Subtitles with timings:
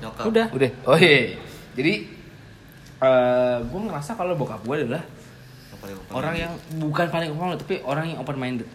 [0.00, 0.26] Nyokap.
[0.26, 0.46] Udah.
[0.50, 0.70] Udah.
[0.84, 1.36] Oh iya.
[1.76, 1.94] Jadi
[2.96, 5.04] eh gue ngerasa kalau bokap gue adalah
[5.68, 8.68] Yang paling open orang yang bukan paling open minded tapi orang yang open minded.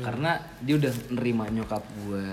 [0.00, 0.30] Karena
[0.64, 2.26] dia udah nerima nyokap gue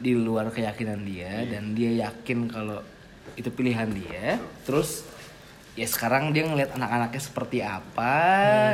[0.00, 2.82] di luar keyakinan dia dan dia yakin kalau
[3.34, 4.36] itu pilihan dia.
[4.66, 5.06] Terus
[5.74, 8.14] ya sekarang dia ngeliat anak-anaknya seperti apa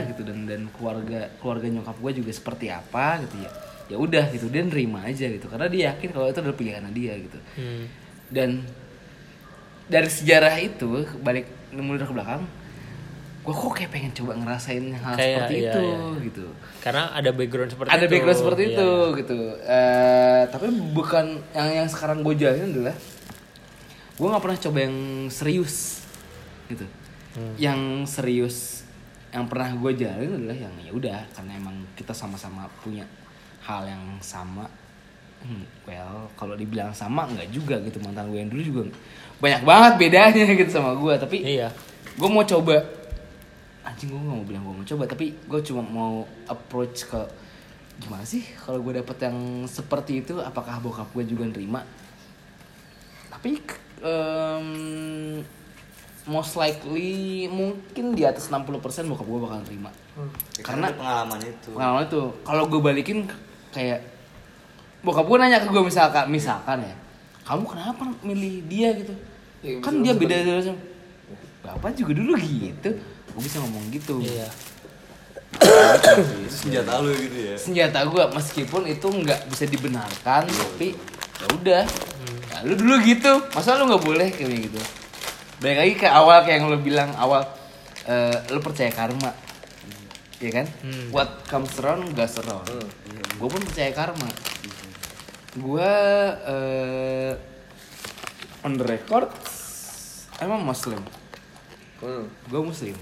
[0.05, 3.51] gitu dan dan keluarga keluarga nyokap gue juga seperti apa gitu ya
[3.91, 7.17] ya udah gitu dia nerima aja gitu karena dia yakin kalau itu adalah pilihan dia
[7.17, 7.89] gitu Hmm.
[8.31, 8.63] Dan
[9.87, 10.89] dari sejarah itu
[11.19, 12.43] balik mundur ke belakang
[13.41, 16.23] gue kok kayak pengen coba ngerasain hal Kayak, seperti iya, itu iya.
[16.23, 16.45] gitu
[16.79, 18.13] Karena ada background seperti ada itu.
[18.13, 18.71] background seperti Iya.
[18.71, 22.97] itu gitu Eh, tapi bukan yang yang sekarang gue jalanin adalah
[24.13, 24.97] gue nggak pernah coba yang
[25.29, 26.05] serius
[26.67, 26.85] gitu
[27.31, 27.55] Hmm.
[27.57, 28.83] yang serius
[29.31, 33.07] yang pernah gue jalanin adalah yang ya udah karena emang kita sama-sama punya
[33.63, 34.67] hal yang sama
[35.41, 37.97] Hmm, well kalau dibilang sama nggak juga gitu.
[37.99, 38.81] Mantan gue yang dulu juga
[39.39, 41.15] banyak banget bedanya gitu sama gue.
[41.17, 41.69] Tapi Iya.
[42.13, 42.77] gue mau coba.
[43.81, 45.05] Anjing gue gak mau bilang gue mau coba.
[45.07, 46.13] Tapi gue cuma mau
[46.47, 47.21] approach ke
[47.99, 51.85] gimana sih kalau gue dapet yang seperti itu apakah bokap gue juga nerima?
[53.31, 53.57] Tapi
[54.01, 54.69] em,
[56.27, 59.91] most likely mungkin di atas 60% bokap gue bakal nerima.
[59.91, 60.21] Ya,
[60.61, 61.69] karena- karena pengalaman itu.
[61.73, 62.23] pengalaman itu.
[62.43, 63.19] Kalau gue balikin
[63.71, 64.01] kayak
[65.01, 66.95] bokap gue nanya ke gue misalkan misalkan ya.
[67.45, 69.15] Kamu kenapa milih dia gitu?
[69.61, 70.79] Ya, kan dia beda sama
[71.61, 72.91] bapak juga dulu gitu.
[73.31, 74.21] Gue bisa ngomong gitu.
[74.21, 74.49] Iya.
[75.59, 76.13] Itu
[76.47, 77.55] senjata lu gitu ya.
[77.59, 80.95] senjata gue meskipun itu nggak bisa dibenarkan tapi
[81.41, 81.85] ya udah.
[82.51, 83.33] Ya, lu dulu gitu.
[83.57, 84.81] Masa lu nggak boleh kayak gitu?
[85.61, 87.45] Balik lagi ke awal kayak yang lu bilang awal
[88.09, 89.33] eh, lu percaya karma.
[90.41, 90.65] Ya kan?
[90.81, 91.13] Hmm.
[91.13, 92.65] what comes around goes around.
[93.37, 94.29] Gue pun percaya karma
[95.59, 95.93] gue
[96.47, 97.33] eh,
[98.63, 99.27] on the record
[100.39, 101.03] emang muslim.
[101.99, 102.25] Hmm.
[102.47, 102.97] gue muslim.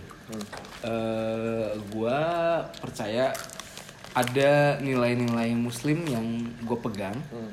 [0.84, 2.19] Eh gue
[2.81, 3.37] percaya
[4.16, 6.25] ada nilai-nilai muslim yang
[6.64, 7.16] gue pegang.
[7.31, 7.53] Hmm.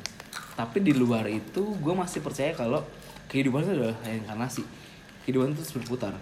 [0.55, 2.79] tapi di luar itu gue masih percaya kalau
[3.27, 4.63] kehidupan itu adalah reinkarnasi.
[5.27, 6.15] Kehidupan itu terus berputar.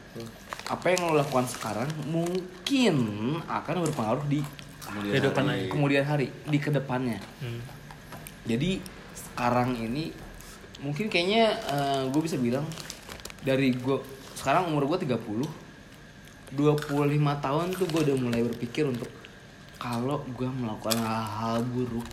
[0.66, 2.95] Apa yang lo lakukan sekarang mungkin
[3.45, 4.41] akan berpengaruh di
[4.83, 5.69] Kehidupan lagi.
[5.69, 7.22] kemudian hari di ke depannya.
[7.39, 7.62] Hmm.
[8.44, 8.84] Jadi
[9.14, 10.12] sekarang ini
[10.84, 11.56] mungkin kayaknya
[12.12, 12.68] gue bisa bilang
[13.44, 13.98] dari gue
[14.36, 15.20] sekarang umur gue 30
[16.54, 19.09] 25 tahun tuh gue udah mulai berpikir untuk
[19.80, 22.06] kalau gue melakukan hal-hal buruk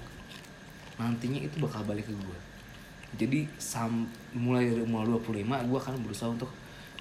[0.97, 2.39] nantinya itu bakal balik ke gue
[3.19, 6.51] jadi sam mulai dari umur 25 gue akan berusaha untuk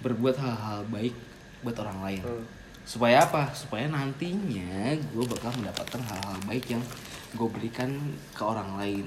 [0.02, 1.14] berbuat hal-hal baik
[1.60, 2.24] buat orang lain.
[2.24, 2.46] Hmm.
[2.88, 3.54] supaya apa?
[3.54, 6.82] Supaya nantinya gue bakal mendapatkan hal-hal baik yang
[7.30, 7.94] gue berikan
[8.34, 9.06] ke orang lain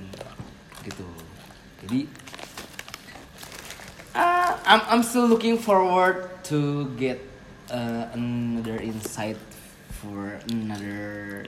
[0.83, 1.07] gitu
[1.83, 2.07] jadi
[4.15, 6.59] ah, I'm I'm still looking forward to
[6.95, 7.19] get
[7.69, 9.39] uh, another insight
[9.97, 11.47] for another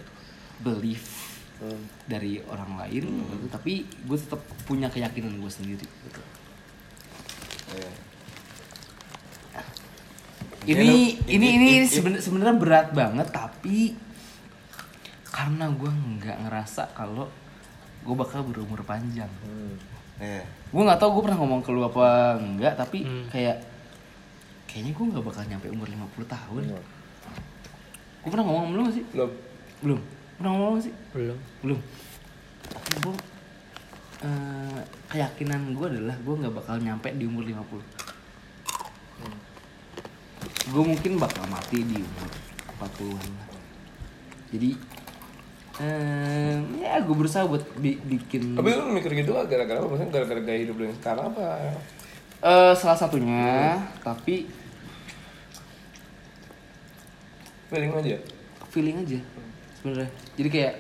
[0.61, 1.23] belief
[1.55, 1.87] Hmm.
[2.05, 3.47] dari orang lain gitu.
[3.47, 6.21] tapi gue tetap punya keyakinan gue sendiri gitu.
[7.71, 7.91] Iya.
[10.67, 13.95] ini Ini- ini ini- ini ini- seben- sebenarnya berat banget tapi
[15.35, 17.27] karena gue nggak ngerasa kalau
[18.01, 19.75] gue bakal berumur panjang Hmm.
[20.15, 20.47] Iya.
[20.47, 22.07] gue nggak tahu gue pernah ngomong ke lu apa
[22.39, 23.27] enggak tapi Hmm.
[23.29, 23.59] kayak
[24.65, 26.83] kayaknya gue nggak bakal nyampe umur 50 tahun Hmm.
[28.23, 29.31] gue pernah ngomong belum sih Belum.
[29.81, 30.01] belum
[30.35, 31.39] pernah ngomong gak sih Belum.
[31.61, 31.81] belum
[32.97, 33.15] gue
[34.23, 34.81] eh,
[35.11, 37.83] keyakinan gue adalah gue nggak bakal nyampe di umur 50
[40.65, 42.31] gue mungkin bakal mati di umur
[42.79, 43.49] 40-an lah
[44.49, 44.71] jadi
[45.77, 49.87] eh, ya gue berusaha buat bi- bikin Tapi lu mikir gitu gara-gara apa?
[49.87, 51.47] Maksudnya gara-gara gaya hidup lu yang sekarang apa?
[52.41, 54.47] Eh, salah satunya tapi
[57.67, 58.17] Feeling aja.
[58.69, 59.19] feeling aja
[59.75, 60.75] sebenarnya jadi kayak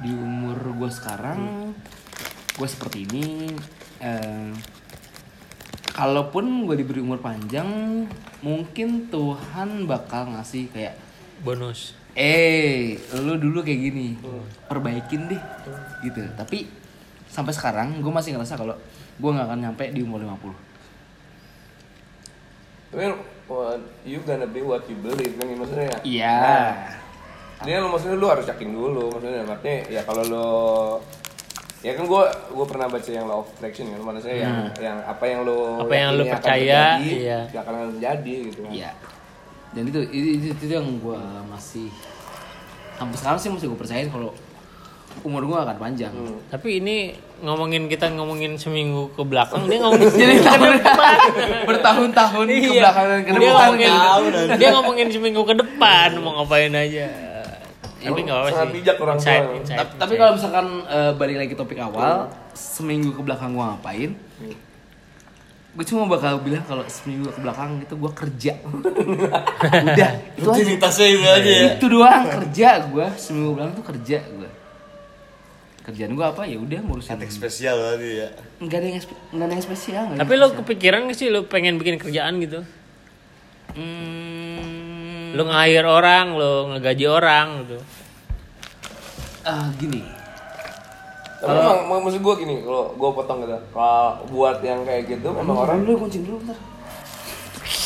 [0.00, 1.72] di umur gue sekarang
[2.52, 3.52] gue seperti ini
[3.98, 4.52] eh,
[5.90, 7.68] kalaupun gue diberi umur panjang
[8.40, 10.96] mungkin Tuhan bakal ngasih kayak
[11.40, 11.92] Bonus.
[12.12, 14.16] Eh lu dulu kayak gini.
[14.68, 15.42] Perbaikin deh.
[16.04, 16.20] Gitu.
[16.36, 16.68] Tapi
[17.32, 18.76] sampai sekarang gue masih ngerasa kalau
[19.16, 20.52] gue nggak akan nyampe di umur 50
[22.92, 23.08] Tapi
[23.48, 25.98] what you gonna be what you believe kan maksudnya ya.
[26.04, 26.40] iya.
[27.64, 29.48] Dia lu maksudnya lu harus yakin dulu maksudnya.
[29.48, 30.50] Maksudnya ya kalau lu
[31.80, 34.00] ya kan gua gua pernah baca yang law of attraction kan?
[34.04, 35.56] Maksudnya yang yang apa yang lu
[35.88, 37.40] Apa yang lu yakini akan percaya, terjadi, iya.
[37.48, 38.72] ya akan terjadi gitu kan.
[38.76, 38.90] Iya.
[39.72, 41.88] Dan itu itu, itu, itu yang gue masih
[42.94, 44.30] sampai sekarang sih masih gue percayain kalau
[45.22, 46.08] umur gue akan panjang.
[46.08, 46.40] Hmm.
[46.46, 51.16] Tapi ini ngomongin kita ngomongin seminggu ke belakang, dia ngomongin Jadi tahun depan.
[51.62, 52.80] bertahun-tahun ke Iya.
[52.80, 54.56] belakangan ke Dia depan ngomongin, kan.
[54.56, 57.06] dia ngomongin seminggu ke depan mau ngapain aja.
[58.02, 58.68] Tapi nggak apa sih.
[58.72, 59.14] bijak orang.
[59.14, 63.62] Insight, insight, Ta- Tapi kalau misalkan eh, balik lagi topik awal, seminggu ke belakang gue
[63.62, 64.10] ngapain?
[65.72, 68.52] Gue cuma bakal bilang kalau seminggu ke belakang itu gue kerja.
[69.88, 70.52] Udah, itu aja.
[70.52, 71.70] Rutinitasnya itu aja ya.
[71.74, 74.50] Itu doang kerja gue seminggu ke belakang tuh kerja gue.
[75.82, 77.10] Kerjaan gue apa ya udah ngurusin.
[77.10, 78.28] Cantik spesial tadi ya.
[78.60, 78.96] Enggak ada yang
[79.32, 80.02] nggak ada yang spesial.
[80.04, 82.60] nggak ada Tapi yang lo kepikiran gak sih lo pengen bikin kerjaan gitu?
[83.72, 87.78] Hmm, Lo nge-hire orang, lo ngegaji orang gitu.
[89.42, 90.04] ah gini.
[91.42, 95.28] Tapi emang, emang maksud gue gini, kalau gue potong gitu, kalau buat yang kayak gitu
[95.34, 96.54] memang orang dulu kunci dulu bentar.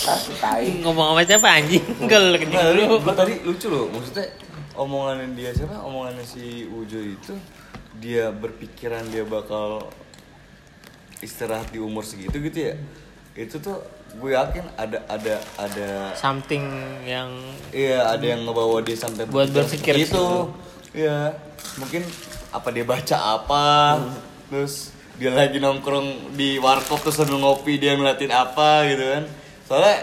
[0.07, 0.69] kasih tai.
[0.85, 1.83] Ngomong sama siapa anjing?
[2.05, 3.01] Kencing Nah, dulu.
[3.01, 4.29] lu tadi lucu loh, maksudnya
[4.77, 5.83] omongan dia siapa?
[5.83, 7.35] Omongannya si Ujo itu
[7.97, 9.89] dia berpikiran dia bakal
[11.25, 12.75] istirahat di umur segitu gitu ya.
[13.35, 13.81] Itu tuh
[14.17, 16.65] gue yakin ada ada ada Something
[17.05, 17.29] yang
[17.73, 20.25] iya ada yang ngebawa dia sampai Buat berpikir itu.
[20.97, 21.29] Iya,
[21.77, 22.01] mungkin
[22.49, 23.65] apa dia baca apa,
[24.49, 29.25] terus dia lagi nongkrong di warkop terus sambil ngopi dia ngeliatin apa gitu kan.
[29.63, 29.97] Soalnya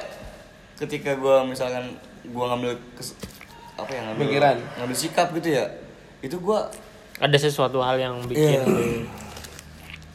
[0.75, 1.97] ketika gua misalkan
[2.29, 3.17] gua ngambil kes-
[3.73, 4.57] apa ya ngambil Pikiran.
[4.77, 5.65] ngambil sikap gitu ya,
[6.21, 6.69] itu gua
[7.17, 8.65] ada sesuatu hal yang bikin Iya.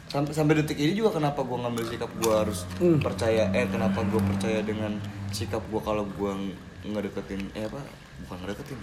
[0.07, 2.63] sampai sampai detik ini juga kenapa gua ngambil sikap gua harus
[2.97, 4.95] percaya eh kenapa gua percaya dengan
[5.29, 6.55] sikap gua kalau gua ng-
[6.87, 7.83] ngedeketin eh apa
[8.21, 8.79] bukan ngedeketin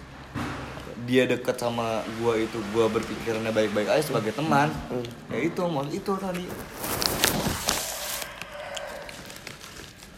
[1.06, 4.74] dia dekat sama gua itu gua berpikirannya baik-baik aja sebagai teman.
[5.30, 6.44] Ya itu maksud itu tadi.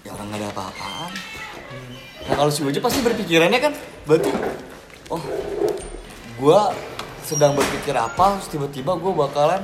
[0.08, 1.12] Ya orang nggak ada apa-apaan.
[2.24, 3.72] Nah kalau si Ujo pasti berpikirannya kan
[4.08, 4.32] berarti
[5.12, 5.22] oh
[6.40, 6.72] gua
[7.20, 9.62] sedang berpikir apa terus tiba-tiba gua bakalan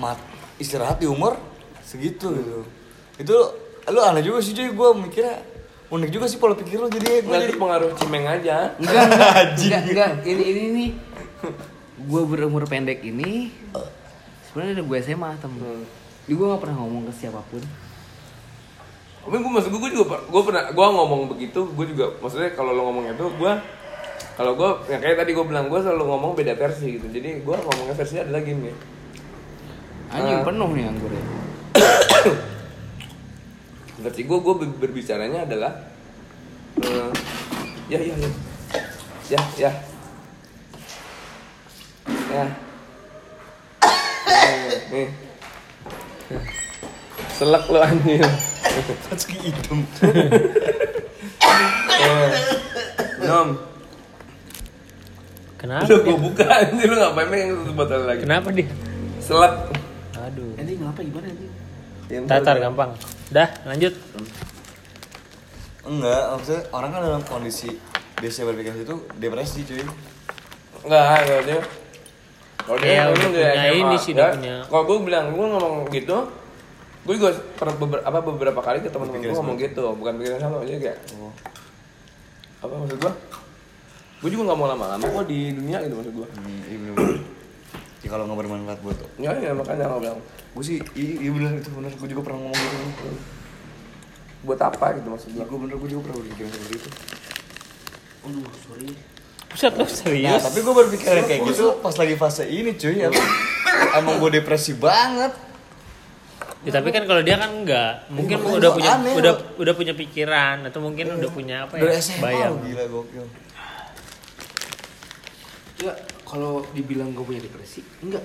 [0.00, 0.16] mat
[0.56, 1.36] istirahat di umur
[1.84, 2.64] segitu gitu.
[3.20, 3.36] Itu
[3.92, 4.72] lu aneh juga sih Joy.
[4.72, 5.44] Gua mikirnya
[5.86, 8.56] unik juga sih pola pikir lu jadi gua Nanti jadi pengaruh cimeng aja.
[8.76, 10.10] Enggak, enggak, enggak.
[10.26, 10.90] Ini ini nih.
[12.02, 13.54] Gue berumur pendek ini
[14.46, 15.58] sebenarnya ada gue SMA temen.
[15.58, 15.84] Hmm.
[16.26, 17.62] Jadi gue gak pernah ngomong ke siapa pun.
[19.22, 22.86] Tapi gue maksud gue juga gue pernah gue ngomong begitu gue juga maksudnya kalau lo
[22.86, 23.52] ngomong itu gue
[24.38, 27.56] kalau gue yang kayak tadi gue bilang gue selalu ngomong beda versi gitu jadi gue
[27.58, 28.70] ngomongnya versinya adalah gini
[30.06, 30.46] Anjing Ah.
[30.46, 31.24] penuh nih anggurnya.
[34.06, 35.72] versi gue gue berbicaranya adalah
[36.78, 37.10] eh,
[37.88, 38.30] ya ya ya
[39.26, 39.70] ya ya
[42.30, 42.44] ya
[44.86, 45.08] nih
[47.32, 48.22] selak lo anjir
[49.10, 49.82] Tatsuki hidung
[51.96, 52.30] Eh,
[53.24, 53.58] nom
[55.56, 55.82] kenapa?
[55.82, 56.06] udah dia?
[56.06, 58.70] gue buka anjir lu ngapain pengen tutup botol lagi Kenapa dia?
[59.18, 59.54] selak
[60.16, 60.54] Aduh.
[60.54, 61.46] Nanti ngapa gimana nanti?
[62.06, 62.90] Ya, Tatar gampang.
[63.26, 63.94] Dah, lanjut.
[65.86, 67.70] enggak maksudnya orang kan dalam kondisi
[68.18, 69.86] biasa berpikir itu depresi cuy
[70.82, 71.58] Enggak, kalau dia
[72.58, 74.18] kalau dia ngomong udah dia punya ini sih, ya.
[74.18, 74.54] udah punya.
[74.66, 76.16] Kalau gue bilang, gue ngomong gitu,
[77.02, 80.56] gue juga pernah beber- apa beberapa kali ke teman-teman gue ngomong gitu, bukan pikiran sama
[80.62, 80.98] aja kayak
[82.56, 83.12] apa maksud gue?
[84.16, 86.28] Gue juga nggak mau lama-lama kok di dunia gitu maksud gue.
[86.34, 87.18] hmm, iya bener
[88.00, 91.50] ya kalau nggak bermanfaat buat Ya, ya makanya gue bilang gue sih iya, iya bener
[91.56, 93.08] itu bener gue juga pernah ngomong gitu
[94.42, 95.42] buat apa gitu maksud gue.
[95.42, 96.90] Gue bener gue juga pernah berpikiran seperti itu
[98.26, 98.90] Aduh, sorry.
[99.46, 100.42] Buset lo Nah, serius.
[100.42, 103.08] tapi gue berpikiran kayak gitu pas lagi fase ini cuy ya.
[103.94, 105.30] Emang gue depresi banget.
[106.66, 109.62] Ya, tapi kan kalau dia kan enggak, mungkin makanya udah punya aneh, udah loh.
[109.62, 111.94] udah punya pikiran atau mungkin udah punya apa ya?
[112.02, 112.58] SMA bayang.
[112.66, 113.26] gila gokil.
[115.78, 115.92] Ya,
[116.26, 118.22] kalau dibilang gue punya depresi, enggak.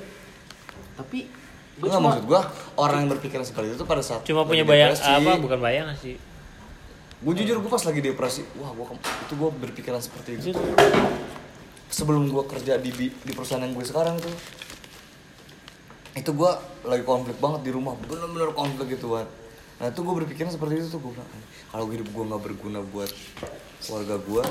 [0.98, 1.30] Tapi
[1.72, 2.42] gue Enggak cuma maksud gue
[2.76, 5.08] orang yang berpikiran seperti itu pada saat Cuma punya bayang depresi.
[5.08, 6.18] apa bukan bayang sih.
[7.22, 10.58] Gue jujur gue pas lagi depresi, wah gua ke- itu gue berpikiran seperti itu.
[11.88, 14.34] Sebelum gue kerja di di perusahaan yang gue sekarang tuh,
[16.14, 16.52] itu gue
[16.84, 19.28] lagi konflik banget di rumah, bener-bener konflik gitu kan.
[19.78, 21.30] Nah itu gue berpikiran seperti itu tuh gue bilang,
[21.68, 23.12] kalau hidup gue nggak berguna buat
[23.82, 24.44] keluarga gue,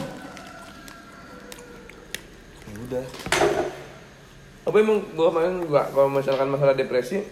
[2.89, 3.05] udah.
[4.61, 7.25] Tapi emang gue kemarin gua kalau misalkan masalah depresi,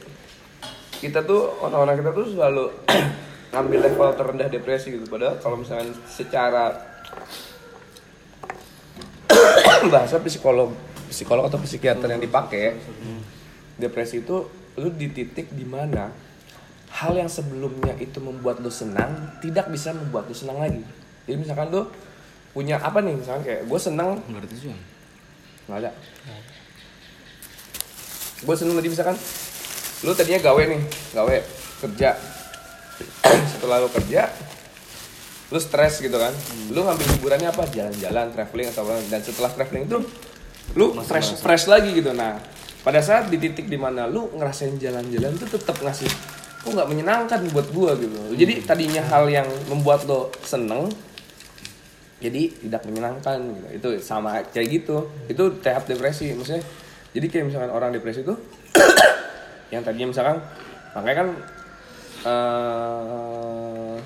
[0.99, 2.65] kita tuh orang-orang kita tuh selalu
[3.53, 5.07] ngambil level terendah depresi gitu.
[5.09, 6.73] Padahal kalau misalkan secara
[9.93, 10.73] bahasa psikolog
[11.09, 12.77] psikolog atau psikiater yang dipakai
[13.81, 14.45] depresi itu
[14.79, 16.13] lu di titik di mana
[16.89, 20.83] hal yang sebelumnya itu membuat lu senang tidak bisa membuat lu senang lagi
[21.29, 21.85] jadi misalkan lu
[22.57, 24.19] punya apa nih misalkan kayak gue senang.
[25.69, 25.91] Nggak ada.
[28.43, 29.17] Gue seneng tadi misalkan
[30.07, 30.81] lu tadinya gawe nih
[31.13, 31.37] gawe
[31.87, 32.11] kerja.
[33.53, 34.33] Setelah lu kerja
[35.49, 36.33] lu stres gitu kan.
[36.73, 37.65] Lu ngambil hiburannya apa?
[37.73, 39.01] Jalan-jalan traveling atau apa.
[39.09, 39.99] Dan setelah traveling itu
[40.77, 42.13] lu fresh fresh lagi gitu.
[42.13, 42.37] Nah
[42.85, 46.09] pada saat di titik di mana lu ngerasain jalan-jalan itu tetap ngasih
[46.59, 47.97] kok nggak menyenangkan buat gua?
[47.97, 48.17] gitu.
[48.37, 50.93] Jadi tadinya hal yang membuat lo seneng
[52.19, 53.67] jadi tidak menyenangkan gitu.
[53.79, 55.07] Itu sama kayak gitu.
[55.31, 56.63] Itu tahap depresi maksudnya.
[57.15, 58.35] Jadi kayak misalkan orang depresi itu
[59.73, 60.37] yang tadinya misalkan
[60.93, 61.29] makanya kan
[62.27, 63.97] eh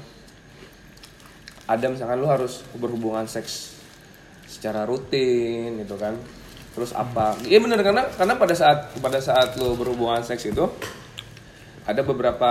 [1.72, 3.80] ada misalkan lu harus berhubungan seks
[4.44, 6.12] secara rutin gitu kan.
[6.72, 7.36] Terus apa?
[7.48, 10.68] Iya bener karena karena pada saat pada saat lu berhubungan seks itu
[11.82, 12.50] ada beberapa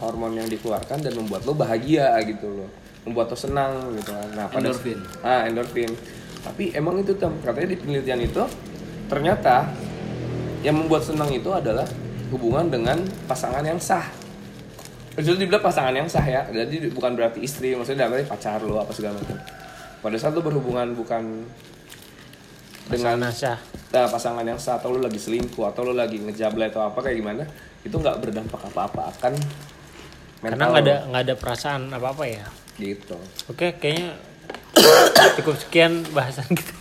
[0.00, 4.46] hormon yang dikeluarkan dan membuat lo bahagia gitu loh membuat lo senang gitu kan nah
[4.48, 4.98] pada Endorfin.
[5.24, 5.90] ah endorfin
[6.40, 8.42] tapi emang itu Tam, katanya di penelitian itu
[9.08, 9.68] ternyata
[10.60, 11.84] yang membuat senang itu adalah
[12.30, 14.04] hubungan dengan pasangan yang sah
[15.18, 18.78] itu dibilang pasangan yang sah ya jadi bukan berarti istri maksudnya dalam arti pacar lo
[18.80, 19.36] apa segala macam
[20.00, 21.44] pada saat lo berhubungan bukan
[22.90, 23.58] dengan Pasangan sah.
[23.94, 27.16] nah, pasangan yang sah atau lo lagi selingkuh atau lo lagi ngejablay atau apa kayak
[27.22, 27.44] gimana
[27.80, 29.32] itu nggak berdampak apa-apa akan
[30.42, 32.44] mental Karena nggak ada nggak ada perasaan apa apa ya.
[32.80, 34.16] Gitu Oke, kayaknya
[35.40, 36.72] cukup sekian bahasan kita.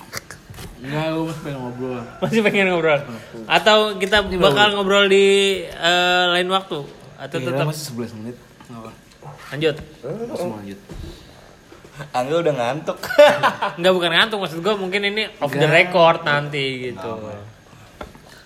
[0.80, 2.02] Enggak, gue masih pengen ngobrol.
[2.24, 3.00] Masih pengen ngobrol?
[3.52, 5.28] Atau kita bakal ngobrol di
[5.68, 6.80] eh, lain waktu?
[7.20, 8.36] Atau tetap masih 11 menit.
[8.72, 8.92] Apa.
[9.52, 9.76] lanjut?
[10.06, 10.80] Langsung lanjut.
[12.16, 12.98] Angga udah ngantuk.
[13.78, 17.12] Enggak bukan ngantuk maksud gue mungkin ini off the record nanti gitu.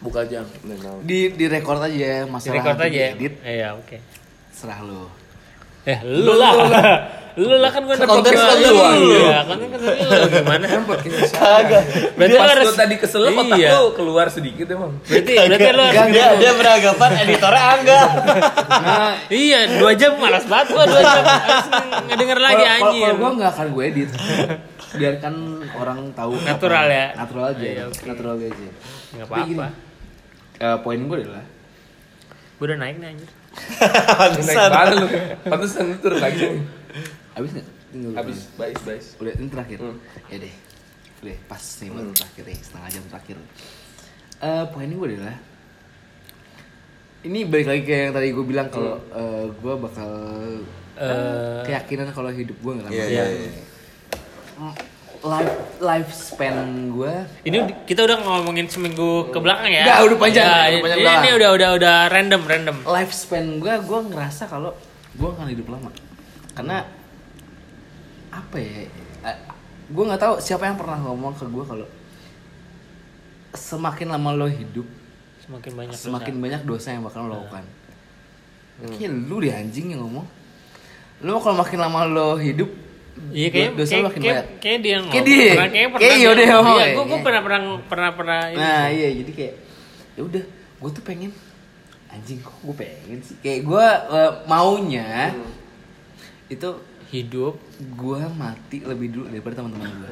[0.04, 3.16] buka Nah, Di di record aja ya, Di masalah record nanti aja.
[3.16, 3.98] diedit, Iya, oke.
[4.52, 5.08] serah lu.
[5.88, 6.52] Eh, lu lah.
[6.52, 6.92] Lu lah
[7.34, 8.74] kan gue Konten gua- kan lu.
[9.18, 9.92] Iya, konten kan lu
[10.30, 10.66] gimana?
[11.26, 13.70] kagak Berarti pas lu tadi kesel otak Iya.
[13.74, 18.02] lo keluar sedikit emang Berarti berarti lu harus dia, dia beranggapan editornya Angga.
[18.70, 21.66] Nah, Iya, dua jam malas banget gua dua jam harus
[22.06, 23.02] ngedenger lagi anjir.
[23.04, 24.10] Kalau gue nggak akan gue edit.
[24.94, 25.34] Biarkan
[25.74, 27.06] orang tahu Natural apa- ya?
[27.16, 27.66] Natural aja.
[27.84, 28.02] Oke.
[28.04, 28.48] Natural aja.
[29.10, 29.68] Enggak apa-apa.
[30.56, 31.46] eh, poin gue adalah
[32.54, 33.30] Gua udah naik nih anjir.
[34.40, 35.08] naik banget lu
[35.44, 36.46] pantesan lu turun lagi
[37.34, 37.68] habis nggak?
[38.14, 39.78] Habis baik baik Udah ini terakhir.
[39.80, 39.98] Hmm.
[40.28, 40.54] Ya deh.
[41.20, 43.38] Udah pas nih baru terakhir nih, setengah jam terakhir.
[44.40, 45.38] Eh poin gue adalah
[47.24, 50.12] ini balik lagi kayak yang tadi gue bilang kalau eh, gue bakal
[50.94, 52.94] Eh, keyakinan kalau hidup gue nggak lama.
[52.94, 53.52] Iya, iya, iya.
[54.56, 54.74] Mm,
[55.24, 56.56] Life lifespan
[56.92, 59.84] gue Ini kita udah ngomongin seminggu ke belakang ya.
[59.84, 61.24] Udah, udah panjang, Ya, udah panjang ini, belakang.
[61.24, 62.78] ini udah udah udah random random.
[62.86, 64.78] lifespan gue gue ngerasa kalau
[65.12, 65.90] gue akan hidup lama
[66.54, 66.78] karena
[68.34, 68.90] apa ya
[69.86, 71.86] gue nggak tahu siapa yang pernah ngomong ke gue kalau
[73.54, 74.88] semakin lama lo hidup
[75.40, 76.42] Semakin banyak semakin dosa.
[76.42, 77.64] banyak dosa yang bakal lo lakukan
[78.80, 80.26] Kayaknya lu deh anjing yang ngomong
[81.22, 82.72] Lu kalau makin lama lo hidup
[83.30, 85.14] Iya kayak dosa kayak, lo makin kayak, banyak kayak dia ngomong.
[85.14, 85.38] Kayak dia.
[85.46, 86.02] Pernah, kayak pernah.
[86.02, 87.22] Kayak dia- yaudah ngomong Iya, ya, kayak.
[87.22, 88.40] pernah pernah pernah pernah.
[88.50, 89.54] Nah iya jadi kayak
[90.14, 90.44] ya udah
[90.82, 91.32] gue tuh pengen
[92.10, 93.86] anjing kok gue pengen sih kayak gue
[94.46, 95.34] maunya
[96.48, 96.70] itu
[97.14, 97.54] hidup.
[97.94, 100.12] Gue mati lebih dulu daripada teman-teman gue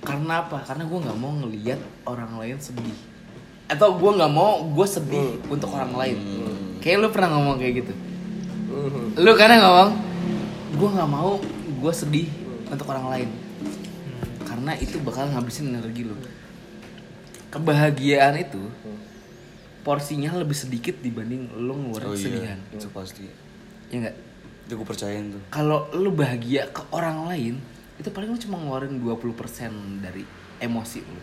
[0.00, 0.64] karena apa?
[0.64, 2.96] Karena gue nggak mau ngelihat orang lain sedih.
[3.68, 6.18] Atau gue nggak mau gue sedih untuk orang lain.
[6.80, 7.92] Kayak lu pernah ngomong kayak gitu?
[9.20, 9.90] Lu kadang ngomong
[10.70, 11.36] gue nggak mau
[11.84, 12.26] gue sedih
[12.72, 13.28] untuk orang lain.
[14.48, 16.16] Karena itu bakal ngabisin energi lu.
[17.50, 18.62] Kebahagiaan itu
[19.80, 22.58] porsinya lebih sedikit dibanding lu ngeluarin Oh iya, kesedihan.
[22.76, 23.24] itu pasti.
[23.90, 24.16] ya enggak
[24.70, 25.42] Itu gue percayain tuh.
[25.50, 27.58] kalau lu bahagia ke orang lain
[27.98, 29.34] itu paling lu cuma ngeluarin 20%
[29.98, 30.22] dari
[30.58, 31.20] emosi lu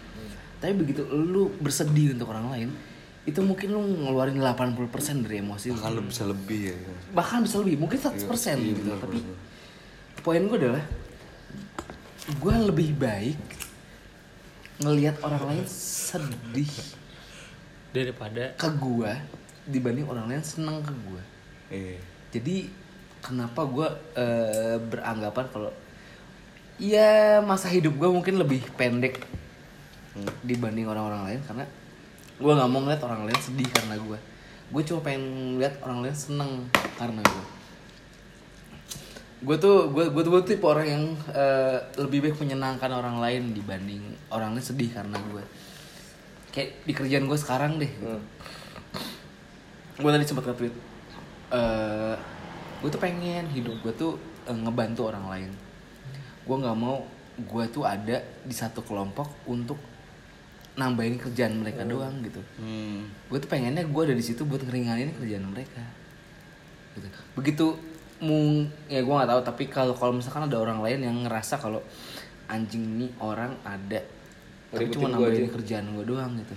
[0.57, 2.69] tapi begitu lu bersedih untuk orang lain
[3.23, 4.83] itu mungkin lu ngeluarin 80%
[5.21, 6.75] dari emosi lu Bahkan lu bisa lebih ya.
[7.09, 8.27] bahkan bisa lebih mungkin 100% Iya,
[8.67, 9.19] gitu benar, tapi
[10.19, 10.83] poin gue adalah
[12.29, 13.39] gue lebih baik
[14.77, 16.67] ngelihat orang lain sedih
[17.89, 19.11] daripada ke gue
[19.65, 21.21] dibanding orang lain seneng ke gue
[21.69, 21.97] Iya.
[22.31, 22.55] jadi
[23.21, 25.71] kenapa gue eh, beranggapan kalau
[26.77, 29.25] ya masa hidup gue mungkin lebih pendek
[30.41, 31.65] dibanding orang-orang lain karena
[32.37, 34.19] gue nggak mau ngeliat orang lain sedih karena gue
[34.67, 36.51] gue cuma pengen lihat orang lain seneng
[36.97, 37.45] karena gue
[39.37, 43.53] gue tuh gue gue tuh gue tipe orang yang eh, lebih baik menyenangkan orang lain
[43.53, 44.01] dibanding
[44.33, 45.43] orang lain sedih karena gue
[46.57, 47.91] kayak di kerjaan gue sekarang deh.
[50.01, 50.73] Gue tadi sempat nge-tweet
[51.47, 52.15] eh
[52.81, 54.13] gue tuh pengen hidup gue tuh
[54.45, 55.51] eh, ngebantu orang lain.
[56.45, 57.03] Gue nggak mau
[57.37, 59.77] gue tuh ada di satu kelompok untuk
[60.77, 62.41] nambahin kerjaan mereka doang gitu.
[62.61, 63.09] Hmm.
[63.29, 65.81] gue tuh pengennya gue ada di situ buat ngeringanin kerjaan mereka.
[66.93, 67.07] Gitu.
[67.33, 67.65] Begitu
[68.21, 71.81] mung ya gue nggak tahu tapi kalau kalau misalkan ada orang lain yang ngerasa kalau
[72.49, 74.01] anjing ini orang ada
[74.73, 76.55] tapi cuma nambahin kerjaan gue doang gitu.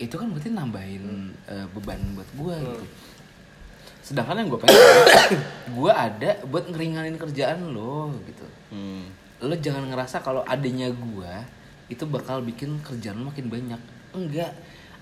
[0.00, 2.86] Itu kan berarti nambahin eh, beban buat gue gitu
[4.10, 4.74] sedangkan yang gue pengen
[5.76, 9.06] gue ada buat ngeringanin kerjaan lo gitu Hmm.
[9.40, 11.32] lo jangan ngerasa kalau adanya gue
[11.88, 13.78] itu bakal bikin kerjaan lo makin banyak
[14.12, 14.50] enggak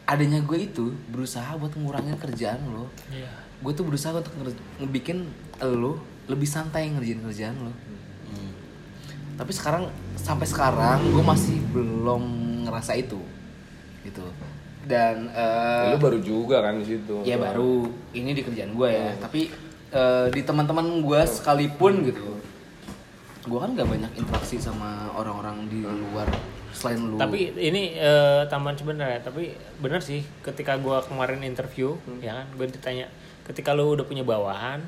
[0.04, 3.28] adanya gue itu berusaha buat ngurangin kerjaan lo Iya.
[3.58, 5.24] gue tuh berusaha untuk nge- ngebikin
[5.62, 7.72] lo lebih santai ngerjain kerjaan lo
[8.28, 8.52] Hmm.
[9.36, 12.22] tapi sekarang sampai sekarang gue masih belum
[12.62, 13.16] ngerasa itu
[14.88, 17.20] dan eh, lu baru juga kan di situ.
[17.28, 17.86] Ya baru.
[18.16, 19.12] Ini di kerjaan gue ya.
[19.20, 19.52] Tapi
[19.92, 22.40] eh, di teman-teman gue sekalipun gitu
[23.48, 26.28] gue kan gak banyak interaksi sama orang-orang di luar
[26.76, 27.16] selain lu.
[27.16, 32.66] Tapi ini eh, tambahan sebenarnya, tapi bener sih ketika gua kemarin interview, ya kan, gue
[32.68, 33.08] ditanya
[33.48, 34.84] ketika lu udah punya bawahan,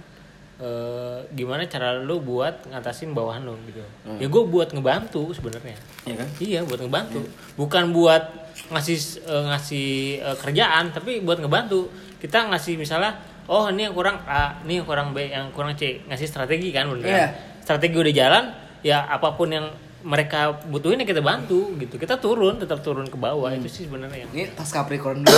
[0.60, 3.56] eh, gimana cara lu buat ngatasin bawahan lu?
[3.64, 3.80] Gitu?
[4.20, 5.80] Ya gue buat ngebantu sebenarnya.
[6.04, 6.28] ya kan?
[6.38, 7.24] Iya, buat ngebantu.
[7.56, 8.96] Bukan buat ngasih
[9.26, 9.88] eh, ngasih
[10.22, 11.90] eh, kerjaan, tapi buat ngebantu.
[12.16, 16.04] Kita ngasih misalnya, oh ini yang kurang A, ini yang kurang B, yang kurang C,
[16.06, 17.06] ngasih strategi kan bener.
[17.08, 17.26] Iya.
[17.60, 18.44] Strategi udah jalan,
[18.80, 19.66] ya apa pun yang
[20.00, 22.00] mereka butuhin ya kita bantu gitu.
[22.00, 24.24] Kita turun, tetap turun ke bawah itu sih sebenarnya.
[24.32, 25.36] ini tas Capricorn dulu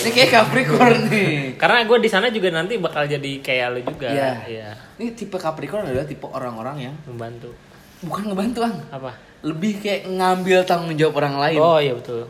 [0.00, 4.08] ini kayak Capricorn nih Karena gue di sana juga nanti bakal jadi kayak lu juga.
[4.08, 4.32] Iya.
[4.48, 4.68] Iya.
[4.96, 7.52] ini tipe Capricorn adalah tipe orang-orang yang Membantu.
[8.00, 9.12] bukan ngebantu ang Apa?
[9.44, 12.24] lebih kayak ngambil tanggung jawab orang lain Oh iya betul.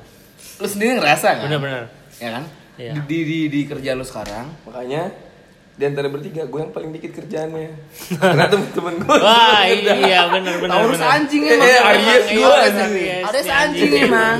[0.54, 1.84] Lu sendiri ngerasa kan Bener-bener.
[2.16, 2.92] ya kan Iya.
[3.00, 5.14] di, di, di kerjaan lu sekarang makanya
[5.74, 7.66] di antara bertiga gue yang paling dikit kerjaannya
[8.22, 10.54] karena temen-temen gue Wah iya bener.
[10.62, 11.10] Taurus bener.
[11.12, 12.94] anjing emang eh, Aries Iya, gua, Aries, anjing.
[12.94, 13.90] Aries, Aries anjing.
[14.00, 14.36] emang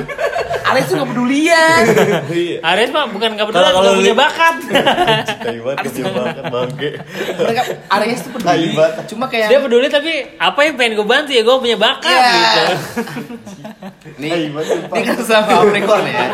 [0.65, 1.83] Aries tuh gak pedulian
[2.71, 4.55] Aries mah bukan nggak peduli, Kalau- punya bakat.
[5.45, 6.91] Taiwan kecil banget bangke.
[7.37, 8.69] mereka Aries tuh peduli
[9.05, 12.31] cuma kayak Dia peduli tapi apa yang pengen gue bantu ya gue punya bakat Iya.
[12.33, 12.65] gitu.
[14.15, 16.25] nih ini kan sama Capricorn ya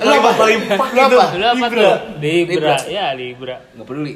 [0.00, 0.30] lu apa
[0.90, 1.24] lu apa?
[1.52, 1.92] Libra.
[2.18, 2.74] Libra.
[2.88, 3.56] Ya Libra.
[3.70, 4.14] nggak peduli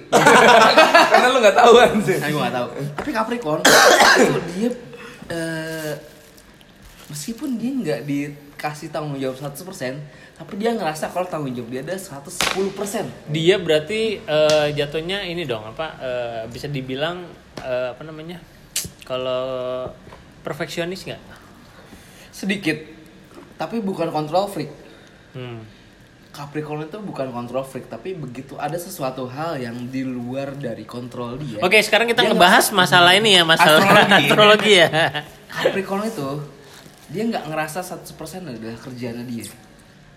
[1.11, 3.61] karena lu nggak tahu kan sih saya gak tahu tapi Capricorn
[4.21, 4.69] itu dia
[5.31, 5.95] eh,
[7.11, 9.61] meskipun dia nggak dikasih tanggung jawab 100%
[10.35, 12.75] tapi dia ngerasa kalau tanggung jawab dia ada 110%
[13.31, 17.23] Dia berarti eh, jatuhnya ini dong apa eh, bisa dibilang
[17.63, 18.43] eh, apa namanya?
[19.07, 19.87] Kalau
[20.43, 21.23] perfeksionis nggak?
[22.35, 22.75] sedikit
[23.55, 24.73] tapi bukan control freak
[25.35, 25.67] Hmm.
[26.35, 31.39] Capricorn itu bukan control freak tapi begitu ada sesuatu hal yang di luar dari kontrol
[31.39, 34.19] dia Oke, sekarang kita ngebahas masalah ini ya, masalah Astrologi.
[34.19, 34.89] astrologi ya.
[35.47, 36.29] Capricorn itu
[37.15, 39.47] dia nggak ngerasa 100% adalah kerjaannya dia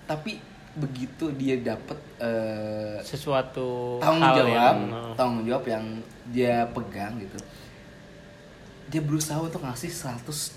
[0.08, 0.40] tapi
[0.78, 4.80] begitu dia dapet eh, Sesuatu tanggung hal jawab yang
[5.18, 5.86] tanggung jawab yang
[6.30, 7.38] dia pegang gitu
[8.88, 10.54] dia berusaha untuk ngasih 110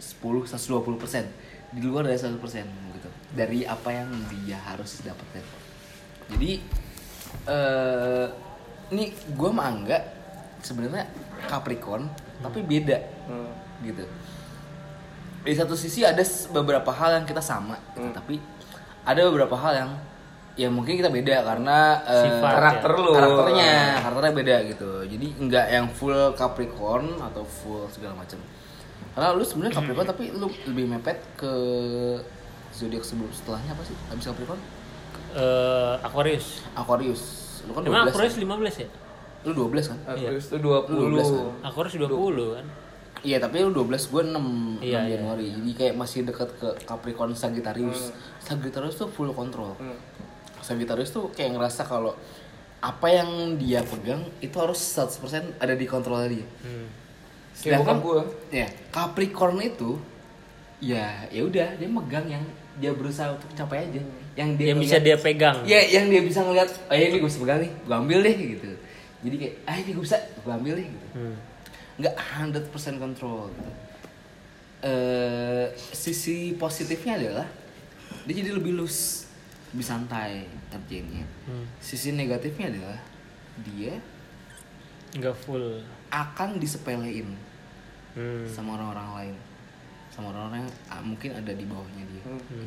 [0.00, 1.24] 120 persen
[1.68, 2.87] di luar dari 100 persen gitu
[3.32, 5.44] dari apa yang dia harus dapatkan
[6.32, 6.50] jadi
[7.48, 8.26] eh
[8.88, 9.68] ini gue mah
[10.64, 11.04] sebenarnya
[11.48, 12.08] Capricorn
[12.40, 12.98] tapi beda
[13.84, 14.04] gitu.
[15.44, 16.20] Di satu sisi ada
[16.52, 18.42] beberapa hal yang kita sama gitu, tapi
[19.06, 19.90] ada beberapa hal yang
[20.58, 22.98] ya mungkin kita beda karena eh, Sifat, karakter ya.
[22.98, 23.12] lu.
[23.14, 23.74] Karakternya.
[24.02, 24.90] Karakternya beda gitu.
[25.06, 28.42] Jadi nggak yang full Capricorn atau full segala macam.
[29.14, 31.52] Karena lu sebenarnya Capricorn tapi lu lebih mepet ke
[32.78, 34.60] zodiak sebelum setelahnya apa sih habis Capricorn
[35.28, 36.64] Eh, Aquarius.
[36.72, 37.22] Aquarius
[37.62, 38.42] lu kan 12 Emang Aquarius kan?
[38.48, 38.88] 15 ya?
[39.40, 40.70] lu 12 kan Aquarius itu Lu
[41.12, 41.44] 12 kan?
[41.60, 42.66] 20 Aquarius 20 kan?
[43.20, 45.00] Iya tapi lu 12 gue 6, 6 Iya, iya.
[45.12, 49.76] Januari Jadi kayak masih deket ke Capricorn Sagittarius Sagittarius tuh full control
[50.58, 52.16] Sagittarius tuh kayak ngerasa kalau
[52.78, 55.18] apa yang dia pegang itu harus 100%
[55.58, 56.46] ada di kontrolnya dia.
[56.62, 56.86] Hmm.
[57.74, 58.22] Bokap gua.
[58.48, 59.98] ya Capricorn itu
[60.78, 62.44] ya ya udah dia megang yang
[62.78, 64.02] dia berusaha untuk capai aja.
[64.34, 65.56] Yang dia Yang bisa dia pegang.
[65.66, 68.34] Ya, yang dia bisa ngeliat, oh ya ini gue bisa pegang nih, gue ambil deh
[68.34, 68.70] gitu.
[69.18, 71.06] Jadi kayak, ah ini gue bisa, gue ambil deh gitu.
[71.12, 71.34] Hmm.
[71.98, 72.14] Nggak
[72.70, 73.70] 100% control gitu.
[74.78, 77.46] Eh, sisi positifnya adalah
[78.22, 79.26] dia jadi lebih loose,
[79.74, 81.26] lebih santai ngerjainnya.
[81.50, 81.66] Hmm.
[81.82, 82.98] Sisi negatifnya adalah
[83.58, 83.98] dia
[85.18, 85.82] Enggak full.
[86.08, 87.34] akan disepelein
[88.14, 88.46] Hmm.
[88.46, 89.36] sama orang-orang lain,
[90.18, 92.22] sama orang-orang yang ah, mungkin ada di bawahnya dia.
[92.26, 92.66] Hmm.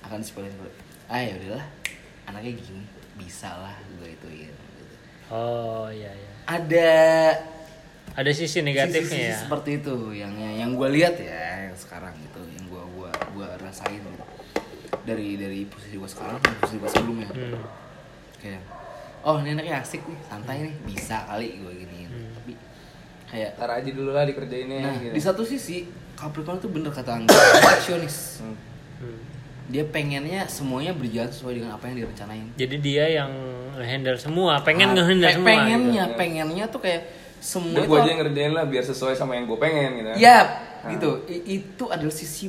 [0.00, 0.70] akan disepelein kalau
[1.08, 1.66] ah ya udahlah
[2.24, 2.82] anaknya gini
[3.16, 4.94] bisa lah gue ituin gitu.
[5.26, 6.30] Oh iya iya.
[6.46, 6.94] ada
[8.14, 9.36] Ada sisi negatifnya sisi-sisi ya.
[9.36, 13.98] seperti itu yang yang gue lihat ya yang sekarang gitu yang gue gua gua rasain
[13.98, 14.24] gitu
[15.02, 17.60] dari dari posisi gue sekarang sama posisi gue sebelumnya Hmm.
[18.38, 18.62] kayak
[19.20, 22.52] oh ini anaknya asik nih santai nih bisa kali gue giniin tapi
[23.26, 25.12] kayak Ntar aja dulu lah dikerjainnya nah gitu.
[25.12, 28.56] di satu sisi Capricorn tuh bener kata Angga perfeksionis Hmm.
[28.98, 29.18] Hmm.
[29.66, 33.30] dia pengennya semuanya berjalan sesuai dengan apa yang direncanain Jadi dia yang
[33.76, 35.46] handle semua, pengen Ah, ngehandle semua.
[35.46, 36.16] pengennya gitu.
[36.16, 37.02] pengennya tuh kayak
[37.36, 40.08] semua itu gue aja yang ngerjain lah biar sesuai sama yang gue pengen gitu.
[40.16, 40.40] ya
[40.78, 40.90] Nah.
[40.90, 42.48] gitu I- itu adalah sisi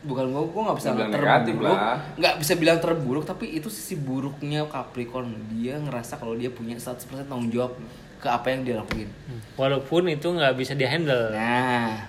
[0.00, 1.78] bukan gua gua nggak bisa Bilang terburuk
[2.14, 6.94] nggak bisa bilang terburuk tapi itu sisi buruknya Capricorn dia ngerasa kalau dia punya 100%
[7.24, 7.74] tanggung jawab
[8.16, 9.40] ke apa yang dia lakuin Hmm.
[9.56, 11.32] Walaupun itu nggak bisa dihandle.
[11.32, 12.06] Nah,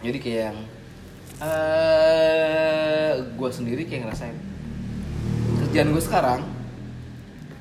[0.00, 0.58] jadi kayak yang
[1.40, 4.36] eh gue sendiri kayak ngerasain
[5.60, 6.40] kerjaan gue sekarang,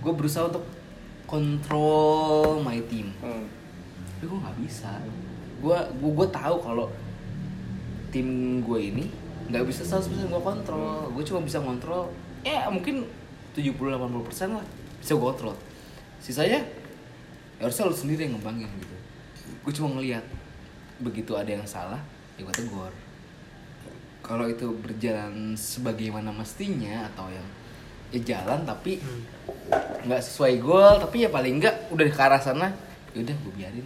[0.02, 0.66] gue berusaha untuk
[1.30, 3.46] kontrol my team, Hmm.
[4.18, 4.90] tapi gue nggak bisa.
[5.62, 6.90] Gue gue gue tahu kalau
[8.10, 8.28] tim
[8.60, 9.06] gue ini
[9.46, 11.14] nggak bisa 100% gue kontrol.
[11.14, 12.10] Gue cuma bisa kontrol,
[12.42, 13.06] ya mungkin
[13.54, 14.66] 70-80% lah
[14.98, 15.54] bisa gue kontrol.
[16.18, 16.66] Sisanya
[17.62, 18.96] ya harusnya lo sendiri yang ngembangin gitu.
[19.62, 20.26] Gue cuma ngeliat
[20.98, 22.02] begitu ada yang salah,
[22.40, 22.94] ya gue tegur.
[24.24, 27.48] Kalau itu berjalan sebagaimana mestinya atau yang
[28.10, 28.98] ya jalan tapi
[30.08, 32.74] nggak sesuai goal tapi ya paling nggak udah ke arah sana
[33.14, 33.86] ya udah gue biarin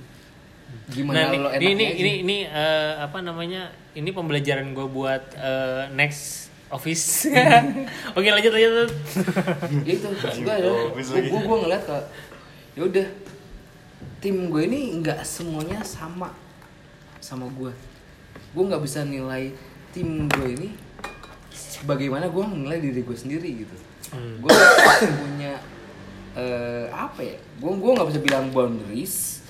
[0.88, 1.96] gimana Nah, lo ini, enaknya ini aja.
[2.00, 3.62] ini ini eh, apa namanya?
[3.94, 7.30] Ini pembelajaran gue buat eh, next office.
[8.18, 8.90] Oke lanjut lanjut.
[9.88, 11.98] Ya itu gue gue gue ngeliat ke
[12.74, 13.08] ya udah
[14.18, 16.32] tim gue ini nggak semuanya sama
[17.20, 17.72] sama gue
[18.54, 19.50] gue nggak bisa nilai
[19.90, 20.70] tim gue ini
[21.84, 23.76] bagaimana gue menilai diri gue sendiri gitu.
[24.10, 24.40] Hmm.
[24.40, 24.50] gue
[25.20, 25.58] punya
[26.34, 29.42] eh, apa ya gue gue nggak bisa bilang boundaries.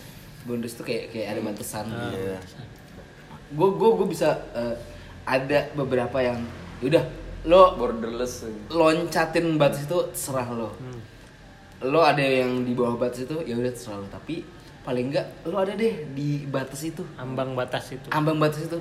[0.43, 2.39] Boundaries tuh kayak kayak ada batasan Iya.
[3.49, 4.75] gue gue gue bisa eh,
[5.23, 6.39] ada beberapa yang
[6.79, 7.03] yaudah
[7.43, 8.47] lo Borderless.
[8.69, 10.71] loncatin batas itu serah lo.
[11.81, 14.07] Lo ada yang di bawah batas itu ya udah terserah lo.
[14.07, 14.43] Tapi
[14.83, 17.03] paling enggak lo ada deh di batas itu.
[17.15, 18.07] Ambang batas itu.
[18.11, 18.79] ambang batas itu.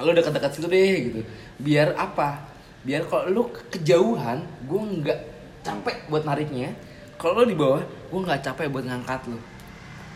[0.00, 1.20] Lo dekat-dekat situ deh gitu.
[1.60, 2.44] Biar apa?
[2.84, 5.18] Biar kalau ke- kejauhan gue nggak
[5.64, 6.74] capek buat nariknya.
[7.16, 9.38] Kalau lo di bawah gue nggak capek buat ngangkat lo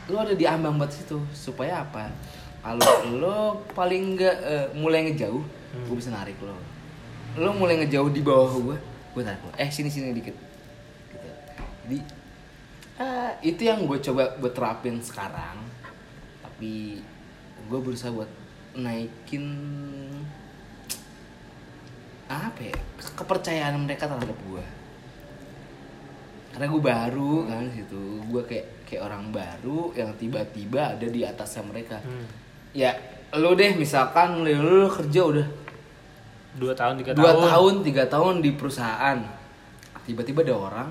[0.07, 1.19] lo ada di ambang batas itu.
[1.33, 2.13] Supaya apa?
[2.61, 3.39] Kalau lo
[3.73, 5.43] paling nggak eh, mulai ngejauh
[5.77, 6.57] gue bisa narik lo
[7.37, 8.77] lo mulai ngejauh di bawah gue
[9.13, 10.33] gue tarik lo eh sini sini dikit.
[11.13, 11.29] Gitu.
[11.85, 11.99] jadi
[12.99, 15.61] ah, itu yang gue coba buat terapin sekarang.
[16.41, 17.01] Tapi
[17.67, 18.29] gue berusaha buat
[18.75, 19.45] naikin
[22.27, 22.77] apa ya?
[22.99, 24.65] Ke- kepercayaan mereka terhadap gue
[26.57, 28.05] karena gue baru kan di situ.
[28.33, 32.01] Gue kayak kayak orang baru yang tiba-tiba ada di atasnya mereka.
[32.01, 32.25] Hmm.
[32.73, 32.97] ya
[33.37, 35.49] lo deh misalkan lo, lo kerja udah
[36.57, 37.45] Dua tahun tiga dua tahun.
[37.45, 39.19] tahun tiga tahun di perusahaan.
[40.09, 40.89] Tiba-tiba ada orang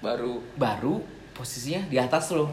[0.00, 1.04] Baru baru
[1.38, 2.50] posisinya di atas lo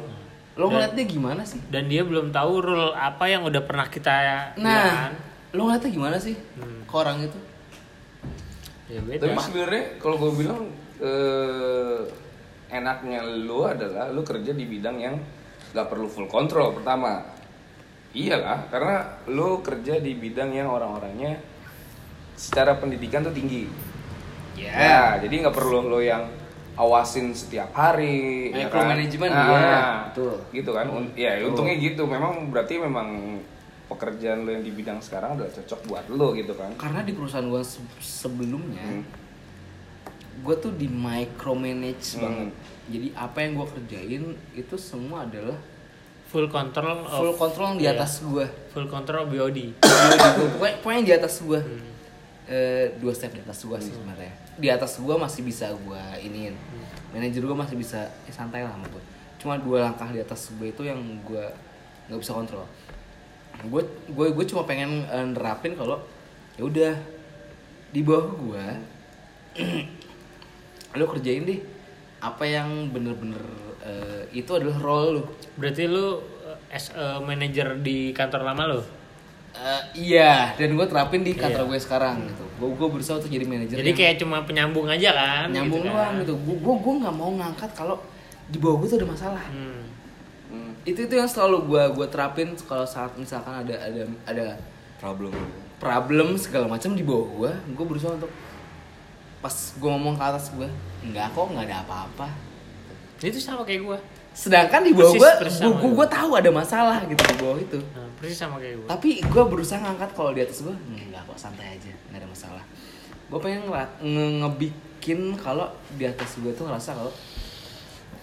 [0.56, 4.14] lo Dan- ngeliatnya gimana sih Dan dia belum tahu rule apa yang udah pernah kita
[4.56, 5.12] nah jalan.
[5.52, 6.86] lo ngeliatnya gimana sih Hmm.
[6.86, 7.40] ke orang itu
[8.86, 9.26] Ya beda.
[9.26, 10.62] Tapi sebenarnya kalau gue bilang
[10.96, 12.00] eh,
[12.70, 15.18] enaknya lu adalah lu kerja di bidang yang
[15.72, 17.26] gak perlu full control pertama.
[18.14, 18.96] Iyalah, karena
[19.28, 21.36] lu kerja di bidang yang orang-orangnya
[22.32, 23.68] secara pendidikan tuh tinggi.
[24.56, 26.24] Ya, jadi nggak perlu lo yang
[26.76, 28.52] awasin setiap hari.
[28.52, 30.36] ya Micromanagement, Ah, iya, betul.
[30.52, 31.48] Gitu kan, Un- ya Betul.
[31.50, 32.04] untungnya gitu.
[32.06, 33.40] Memang berarti memang
[33.86, 36.74] pekerjaan lo yang di bidang sekarang udah cocok buat lo gitu kan.
[36.76, 37.62] karena di perusahaan gue
[38.00, 39.06] sebelumnya Hmm.
[40.38, 42.20] gue tuh di micromanage Hmm.
[42.20, 42.50] banget
[42.88, 45.62] jadi apa yang gue kerjain itu semua adalah
[46.26, 47.94] full control of full control di Iya.
[47.96, 49.78] atas gue full control BOD.
[50.52, 51.86] pokoknya, pokoknya di atas gue Hmm.
[52.46, 54.34] Eh, dua step di atas gue sih sebenarnya.
[54.62, 56.54] Di atas gue masih bisa gue iniin.
[57.10, 59.04] Manajer gue masih bisa ya santai lah sama gue
[59.46, 61.46] cuma dua langkah di atas gue itu yang gue
[62.10, 62.66] nggak bisa kontrol.
[63.70, 66.02] Gue gue gue cuma pengen eh, nerapin kalau
[66.58, 66.94] ya udah
[67.94, 68.66] di bawah gue
[70.98, 71.62] lo kerjain deh
[72.26, 73.40] apa yang bener-bener
[73.86, 75.24] eh, itu adalah role lo
[75.62, 78.82] Berarti lu eh, as a manager di kantor lama lu?
[79.56, 81.70] Eh, iya dan gue terapin di kantor Iya.
[81.70, 85.10] gue sekarang gitu gue gue berusaha untuk jadi manajer Jadi yang- kayak cuma penyambung aja
[85.12, 85.48] kan?
[85.48, 86.22] nyambung gitu doang kan.
[86.22, 87.96] gitu gue gue gue nggak mau ngangkat kalau
[88.46, 89.82] di bawah gue tuh ada masalah Hmm.
[90.48, 90.72] Hmm.
[90.84, 94.46] itu itu yang selalu gue gue terapin kalau saat misalkan ada ada ada
[94.96, 95.32] problem
[95.76, 98.30] problem segala macam di bawah gue gue berusaha untuk
[99.38, 100.68] pas gue ngomong ke atas gue
[101.06, 102.28] nggak kok nggak ada apa-apa
[103.18, 103.98] Itu sama kayak gua.
[104.36, 107.80] Sedangkan di bawah gue persis gue gue gue tahu ada masalah gitu di bawah itu.
[107.80, 108.88] Nah, persis sama kayak gua.
[108.92, 112.64] tapi gue berusaha ngangkat kalau di atas gue enggak kok santai aja nggak ada masalah.
[113.32, 117.16] Gue pengen nge- ngebikin kalau di atas gue tuh ngerasa kalau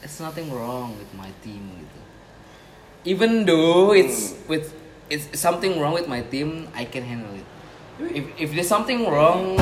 [0.05, 2.01] it's nothing wrong with my team gitu.
[3.09, 4.77] Even though it's with
[5.09, 7.48] it's something wrong with my team I can handle it.
[8.12, 9.57] If if there's something wrong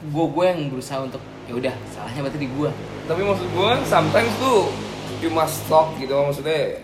[0.00, 2.70] gue gue yang berusaha untuk ya udah salahnya berarti di gue
[3.04, 4.70] tapi maksud gue sometimes tuh
[5.18, 6.78] you must talk gitu maksudnya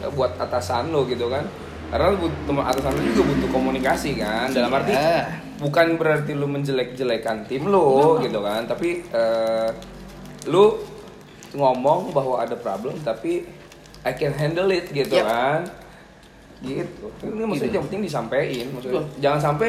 [0.00, 1.44] ya, buat atasan lo gitu kan.
[1.86, 5.28] Karena teman atasan lo juga butuh komunikasi kan dalam arti Iya.
[5.56, 9.70] bukan berarti lu menjelek-jelekan tim lo gitu kan tapi eh,
[10.46, 10.82] lu
[11.52, 13.46] ngomong bahwa ada problem tapi
[14.02, 15.24] I can handle it gitu Yep.
[15.24, 15.60] kan.
[16.58, 17.06] Gitu.
[17.22, 17.76] Ini maksudnya Gitu.
[17.76, 19.02] yang penting disampaikan maksudnya.
[19.20, 19.68] Jangan sampai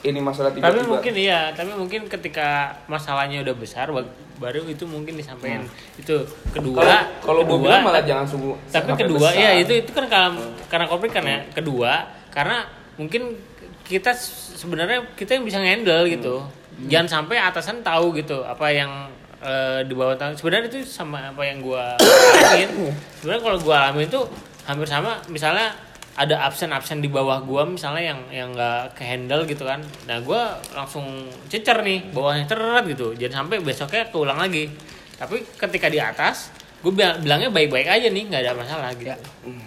[0.00, 0.86] ini masalah tapi tiba-tiba.
[0.86, 2.48] mungkin iya tapi mungkin ketika
[2.86, 4.06] masalahnya udah besar ba-
[4.38, 5.66] baru itu mungkin disampaikan.
[5.98, 6.22] Itu
[6.54, 6.86] kedua
[7.18, 9.42] kalau gue bilang malah jangan sungguh tapi kedua besar.
[9.42, 10.28] ya itu itu kan karena
[10.70, 11.42] karena konflik kan ya.
[11.50, 12.62] Kedua karena
[12.94, 13.34] mungkin
[13.82, 14.14] kita
[14.54, 16.46] sebenarnya kita yang bisa handle gitu.
[16.86, 19.10] Jangan sampai atasan tahu gitu apa yang
[19.42, 21.98] eh, di bawah tangan sebenarnya itu sama apa yang gua
[22.38, 22.94] alamin.
[23.18, 24.22] Sebenarnya kalau gua alamin itu
[24.62, 25.18] hampir sama.
[25.26, 25.74] Misalnya
[26.18, 29.78] ada absen absen di bawah gua misalnya yang yang nggak ke handle gitu kan.
[30.10, 33.14] Nah gua langsung cecer nih bawahnya teret gitu.
[33.14, 34.66] Jangan sampai besoknya keulang lagi.
[35.14, 39.10] Tapi ketika di atas gue bilangnya baik-baik aja nih nggak ada masalah gitu.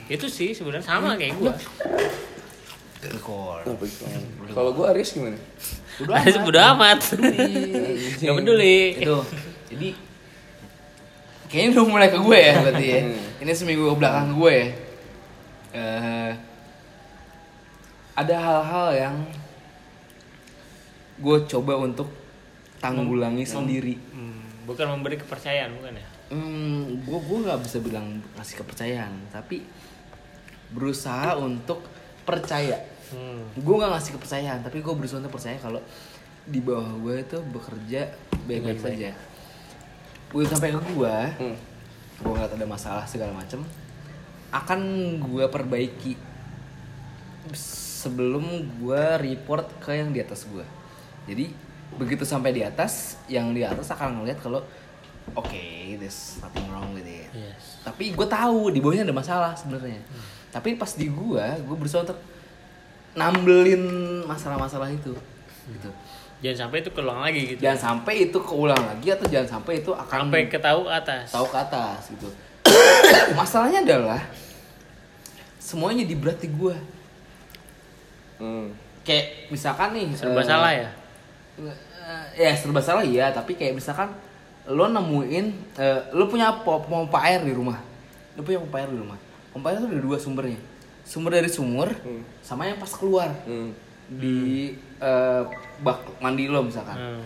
[0.07, 1.53] Itu sih sebenarnya sama kayak gue.
[4.51, 5.39] Kalau gue Aris gimana?
[5.99, 6.99] ada udah amat.
[8.23, 8.79] Nggak peduli.
[8.95, 9.19] Itu.
[9.71, 9.89] Jadi
[11.51, 12.99] kayaknya udah mulai ke gue ya berarti ya.
[13.03, 13.43] Hmm.
[13.43, 14.67] ini seminggu ke belakang gue ya
[15.71, 16.31] Eh,
[18.11, 19.15] ada hal-hal yang
[21.15, 22.11] gue coba untuk
[22.83, 23.95] tanggulangi sendiri.
[24.11, 26.07] Hmm, bukan memberi kepercayaan bukan ya?
[26.31, 29.63] Hmm, gue gue nggak bisa bilang ngasih kepercayaan tapi
[30.71, 31.83] berusaha untuk
[32.23, 32.79] percaya.
[33.11, 33.43] Hmm.
[33.59, 35.83] gue nggak ngasih kepercayaan tapi gue berusaha untuk percaya kalau
[36.47, 38.07] di bawah gue itu bekerja
[38.47, 39.11] baik-baik saja.
[40.31, 41.57] Gue sampai ke gue Hmm.
[42.23, 43.59] gue ngeliat ada masalah segala macem
[44.51, 44.79] akan
[45.19, 46.13] gue perbaiki
[47.55, 50.65] sebelum gue report ke yang di atas gue
[51.25, 51.47] jadi
[51.95, 54.63] begitu sampai di atas yang di atas akan ngeliat kalau
[55.35, 55.63] oke
[55.99, 57.27] there's nothing wrong with it.
[57.35, 57.83] Yes.
[57.83, 59.99] Tapi gue tahu di bawahnya ada masalah sebenarnya.
[60.51, 62.19] Tapi pas di gue gue berusaha untuk
[63.11, 63.83] nambelin
[64.23, 65.11] masalah-masalah itu
[65.67, 65.89] gitu.
[66.41, 67.59] Jangan sampai itu keulang lagi gitu.
[67.59, 71.27] Jangan sampai itu keulang lagi atau jangan sampai itu akan sampai ke tahu atas.
[71.29, 72.29] Tahu ke atas gitu
[73.39, 74.21] masalahnya adalah
[75.57, 76.75] semuanya di berat di gue
[78.41, 78.73] Hmm.
[79.05, 80.89] kayak misalkan nih serba eh, salah ya
[81.61, 81.77] eh,
[82.33, 84.09] ya serba salah iya tapi kayak misalkan
[84.65, 85.45] lo nemuin
[85.77, 87.77] eh, lo punya po- pompa air di rumah
[88.33, 89.17] lo punya pompa air di rumah
[89.53, 90.57] pompa air itu ada dua sumbernya
[91.05, 92.25] sumber dari sumur Hmm.
[92.41, 93.77] sama yang pas keluar Hmm.
[94.09, 95.43] di eh,
[95.79, 97.21] bak mandi lo misalkan Hmm.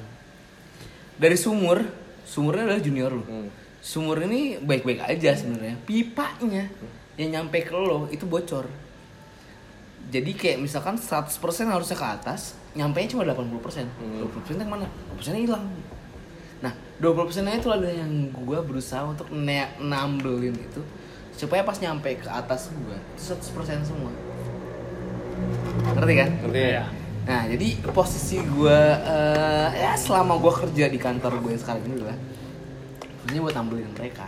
[1.15, 1.80] dari sumur
[2.28, 3.48] sumurnya adalah junior lo Hmm.
[3.86, 5.78] Sumur ini baik-baik aja sebenarnya.
[5.86, 6.65] Pipanya
[7.21, 8.65] yang nyampe ke lo itu bocor.
[10.10, 11.30] Jadi kayak misalkan 100%
[11.69, 14.89] harusnya ke atas nyampe cuma 80% 20% yang mana?
[15.21, 15.65] 20% hilang.
[16.65, 20.82] Nah 20% nya itu ada yang gua berusaha untuk ne- nambelin itu
[21.38, 24.10] supaya pas nyampe ke atas gua itu 100% semua.
[25.93, 26.30] Ngerti kan?
[26.41, 26.58] Ngerti.
[26.58, 26.69] Ya?
[26.74, 26.86] Iya.
[27.26, 28.80] Nah, jadi posisi gue
[29.74, 32.17] ya selama gue kerja di kantor gue yang sekarang ini adalah
[33.30, 34.28] ini buat tampilin mereka.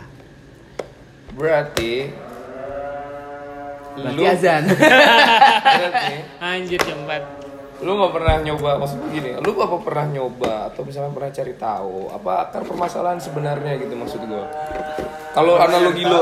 [1.38, 1.92] Berarti
[3.98, 4.62] Berarti azan.
[5.78, 7.38] berarti anjir 4
[7.78, 12.10] lu nggak pernah nyoba maksud gini lu apa pernah nyoba atau misalnya pernah cari tahu
[12.10, 14.44] apa akar permasalahan sebenarnya gitu maksud gue
[15.30, 16.18] kalau analogi lu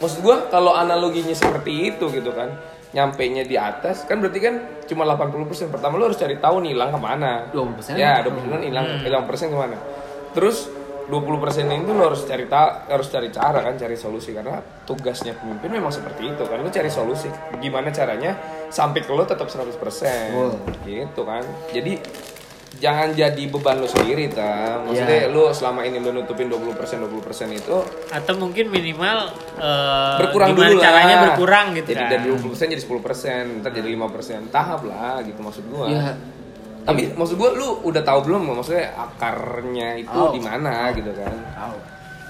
[0.00, 2.56] maksud gue kalau analoginya seperti itu gitu kan
[2.96, 4.54] nyampe nya di atas kan berarti kan
[4.88, 7.52] cuma 80% pertama lu harus cari tahu nih hilang ke mana?
[7.52, 8.00] 20%?
[8.00, 9.76] ya 20% kan hilang hilang persen ke mana?
[10.32, 10.72] Terus
[11.08, 11.24] 20%
[11.66, 14.30] itu lu harus cari ta harus cari cara kan cari solusi.
[14.30, 17.32] Karena tugasnya pemimpin memang seperti itu kan lu cari solusi.
[17.56, 18.36] Gimana caranya
[18.68, 19.72] sampai ke lu tetap 100%
[20.84, 21.42] gitu kan.
[21.72, 21.96] Jadi
[22.78, 25.34] jangan jadi beban lu sendiri ta maksudnya Iya.
[25.34, 27.76] lu selama ini lu nutupin 20% 20% itu
[28.12, 30.84] atau mungkin minimal eh, berkurang gimana dulu lah.
[30.86, 32.10] caranya berkurang gitu jadi kan.
[32.12, 35.90] dari 20% jadi 10% ntar jadi 5% tahap lah gitu maksud gua.
[35.90, 36.12] Iya.
[36.88, 40.32] Tapi maksud gua lu udah tahu belum maksudnya akarnya itu Tahu.
[40.32, 41.76] di mana gitu kan Tahu.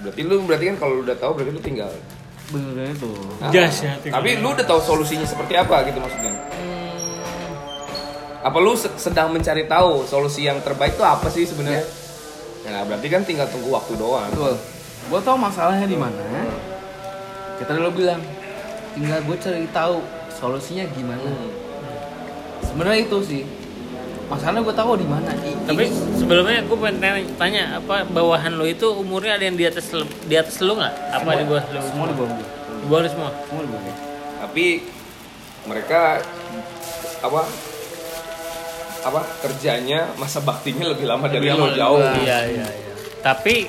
[0.02, 1.92] berarti lu berarti kan kalau lu udah tahu berarti lu tinggal
[2.48, 3.12] Bener itu.
[3.38, 4.08] Nah, ya, tinggal.
[4.10, 6.32] tapi lu udah tahu solusinya seperti apa gitu maksudnya
[8.38, 11.82] apa lu se- sedang mencari tahu solusi yang terbaik itu apa sih sebenarnya
[12.64, 14.56] nah berarti kan tinggal tunggu waktu doang Betul.
[15.08, 16.20] Gue tau masalahnya di mana.
[17.56, 18.20] Kita dulu bilang,
[18.92, 21.24] tinggal gue cari tahu solusinya gimana.
[21.24, 21.48] Hmm.
[22.60, 23.42] Sebenarnya itu sih.
[24.28, 25.30] Masalahnya gue tahu di mana
[25.64, 29.88] Tapi sebelumnya gue pengen tanya, tanya apa bawahan lo itu umurnya ada yang di atas
[29.90, 30.94] lu- di atas lu nggak?
[31.14, 31.80] Apa di bawah lu?
[31.82, 32.46] semua di bawah gue
[32.78, 33.30] Di bawah lu semua.
[33.42, 33.94] semua di bawah gue
[34.38, 34.64] tapi
[35.64, 36.00] mereka
[37.18, 37.40] apa
[39.00, 42.00] apa kerjanya masa baktinya lebih lama dari Lebih lo jauh.
[42.18, 42.92] Iya iya iya.
[43.18, 43.66] Tapi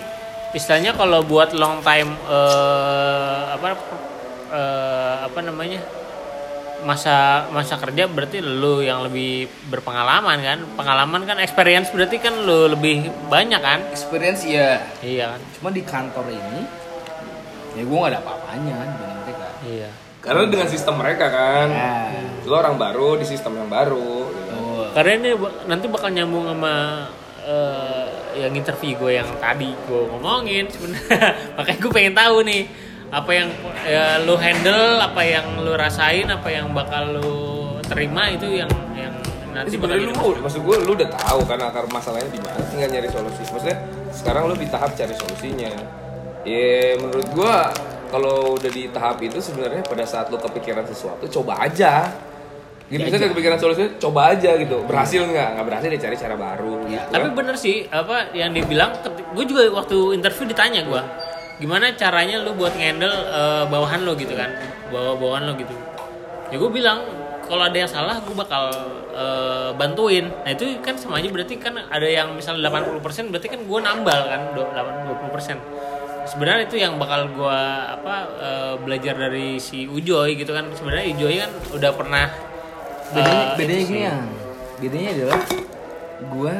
[0.52, 3.68] istilahnya kalau buat long time eh, apa
[4.50, 5.80] eh, apa namanya
[6.84, 10.60] masa masa kerja berarti lu yang lebih berpengalaman kan?
[10.76, 13.80] Pengalaman kan experience berarti kan lu lebih banyak kan?
[13.92, 15.42] Experience ya iya kan?
[15.60, 16.62] Cuma di kantor ini
[17.78, 19.48] ya gue gak ada apa-apanya dibanding mereka.
[19.68, 19.90] Iya.
[20.20, 21.68] Karena dengan sistem mereka kan.
[21.72, 21.94] Ya.
[22.44, 24.56] Lo orang baru di sistem yang baru gitu.
[24.58, 25.32] oh, karena ini
[25.70, 26.74] nanti bakal nyambung sama
[27.46, 28.06] eh,
[28.40, 31.28] yang interview gue yang tadi gue ngomongin sebenarnya.
[31.60, 33.50] Makanya gue pengen tahu nih apa yang
[33.82, 37.34] ya, lu handle apa yang lu rasain apa yang bakal lu
[37.82, 39.14] terima itu yang yang
[39.50, 42.90] nanti bakal sebenarnya lu maksud gue lu udah tahu kan akar masalahnya di mana tinggal
[42.94, 43.42] nyari solusi.
[43.50, 43.78] Maksudnya
[44.14, 45.74] sekarang lu di tahap cari solusinya.
[46.46, 47.56] Ya menurut gue
[48.14, 52.14] kalau udah di tahap itu sebenarnya pada saat lu kepikiran sesuatu coba aja.
[52.90, 54.86] Gitu misalnya kepikiran solusinya coba aja gitu.
[54.86, 55.50] Berhasil nggak?
[55.58, 57.38] Nggak berhasil dia cari cara baru gitu tapi kan.
[57.38, 58.98] bener sih apa yang dibilang
[59.34, 61.02] gue juga waktu interview ditanya gue
[61.60, 64.50] gimana caranya lu buat ngendel eh, bawahan lo gitu kan?
[64.90, 65.76] Bawa bawahan lo gitu.
[66.50, 67.04] Ya gue bilang
[67.46, 68.72] kalau ada yang salah gue bakal
[69.12, 70.32] eh, bantuin.
[70.32, 74.20] Nah itu kan sama aja berarti kan ada yang misalnya 80% berarti kan gue nambal
[74.26, 75.60] kan do- 20%
[76.30, 80.72] sebenarnya itu yang bakal gue apa eh, belajar dari si Ujoy gitu kan.
[80.72, 82.26] Sebenarnya Ujoy kan udah pernah
[83.10, 84.16] bedanya eh, bedanya itu gini ya
[84.80, 85.42] bedanya adalah
[86.20, 86.56] gue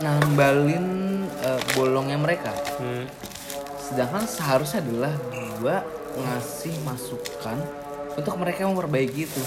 [0.00, 0.86] nambalin
[1.44, 2.52] eh, bolongnya mereka.
[2.80, 3.04] Hmm.
[3.88, 5.12] Sedangkan seharusnya adalah
[5.58, 5.76] gue
[6.18, 7.56] ngasih masukan
[8.12, 9.42] untuk mereka memperbaiki itu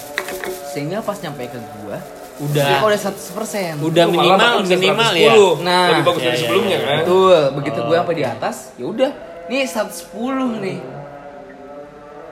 [0.67, 1.97] sehingga pas nyampe ke gue
[2.41, 2.81] Udah.
[2.81, 5.19] udah 100% udah Lu malah minimal bisa minimal 110.
[5.19, 6.87] ya Nah, lebih bagus iya, dari iya, sebelumnya iya.
[6.87, 9.11] kan Betul, begitu gue sampai di atas, ya udah,
[9.45, 10.79] nih 110 nih.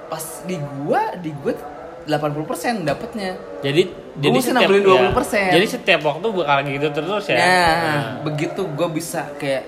[0.09, 1.53] Pas di gua, di gua
[2.09, 3.37] 80% dapatnya.
[3.61, 4.81] jadi Gua jadi nambelin
[5.13, 5.37] 20%.
[5.37, 9.63] ya, jadi setiap waktu bakal gitu terus ya Nah, begitu gue bisa kayak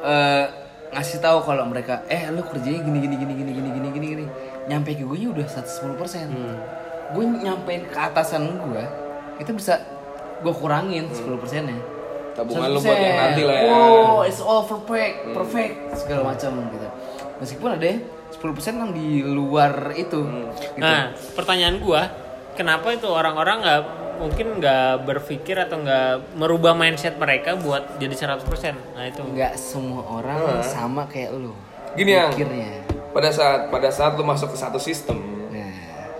[0.00, 0.46] eh,
[0.94, 4.24] ngasih tahu kalau mereka, eh lu kerjanya gini gini gini gini gini gini gini gini,
[4.70, 6.30] nyampe ke gue udah 110%.
[6.30, 6.56] Hmm.
[7.12, 8.84] Gue nyampein ke atasan gue,
[9.42, 9.82] itu bisa
[10.40, 11.78] gue kurangin 10 persennya.
[12.34, 16.88] tabungan lu buat yang nanti lah ya Wow, it's all perfect, perfect segala macam gitu.
[17.38, 18.42] Meskipun ada 10%
[18.74, 20.18] yang di luar itu.
[20.74, 20.82] Gitu.
[20.82, 22.10] nah pertanyaan gua
[22.54, 23.82] kenapa itu orang-orang nggak
[24.14, 29.22] mungkin nggak berpikir atau nggak merubah mindset mereka buat jadi 100% nah itu.
[29.26, 31.52] Nggak semua orang sama kayak lu.
[31.98, 32.30] Gini, Yang.
[32.34, 32.70] Pikirnya.
[33.14, 35.14] pada saat pada saat lu masuk ke satu sistem
[35.54, 35.70] Nah,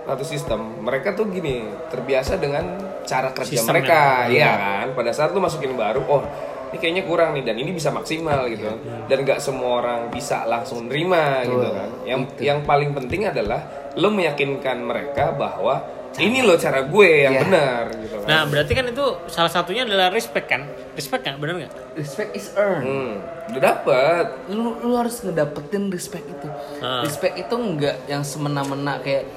[0.07, 3.83] satu sistem mereka tuh gini terbiasa dengan cara kerja Sistemnya.
[3.83, 3.99] mereka
[4.31, 4.87] iya kan?
[4.95, 6.23] Pada saat lu masukin baru oh
[6.71, 8.67] ini kayaknya kurang nih dan ini bisa maksimal gitu.
[9.07, 11.89] Dan nggak semua orang bisa langsung nerima gitu kan.
[12.03, 15.79] Yang yang paling penting adalah lu meyakinkan mereka bahwa
[16.17, 17.41] ini loh cara gue yang Iya.
[17.43, 21.55] benar gitu kan nah berarti kan itu salah satunya adalah respect kan respect nggak bener
[21.61, 22.83] nggak respect is earned.
[22.83, 23.11] hmm,
[23.49, 26.47] udah dapet Lu lu harus ngedapetin respect itu.
[26.79, 27.01] Ah.
[27.01, 29.27] Respect itu nggak yang semena-mena kayak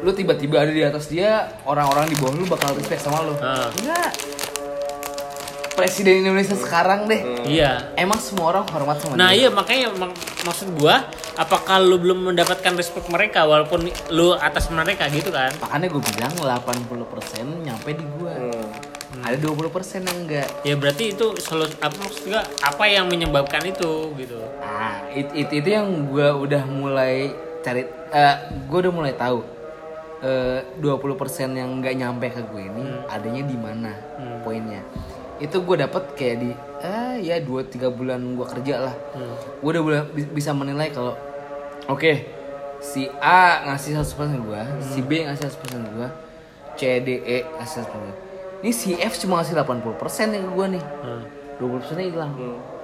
[0.00, 1.30] lu tiba-tiba ada di atas dia,
[1.62, 3.38] orang-orang di bawah lu bakal respect sama lu.
[3.38, 4.10] Enggak.
[5.72, 7.22] Presiden Indonesia sekarang deh.
[7.44, 9.38] iya Emang semua orang hormat sama Nah dia.
[9.38, 15.08] iya makanya mak- maksud gua apakah lu belum mendapatkan respect mereka walaupun lu atas mereka
[15.08, 15.52] gitu kan?
[15.60, 18.36] Makanya gue bilang 80% nyampe di gua.
[19.22, 20.48] Ada 20% yang enggak.
[20.64, 24.40] Ya berarti itu solu apa maksud gua apa yang menyebabkan itu gitu.
[24.64, 27.28] Ah, itu itu, itu yang gua udah mulai
[27.62, 29.40] cari eh gue udah mulai tahu
[30.24, 33.92] eh 20% yang nggak nyampe ke gue ini adanya di mana
[34.42, 34.82] poinnya.
[35.38, 36.50] Itu gue dapet kayak di
[36.82, 38.94] ah ya 2 3 bulan gua kerja lah.
[39.62, 41.14] Gue udah bisa menilai kalau
[41.86, 42.12] oke
[42.82, 46.08] si A ngasih 100% ke gua, si B ngasih 100% ke gua,
[46.74, 48.14] C D E ngasih 100% ke gua.
[48.62, 50.84] Ini si F cuma ngasih 80% nih ke gua nih.
[51.62, 52.32] 20% nya hilang.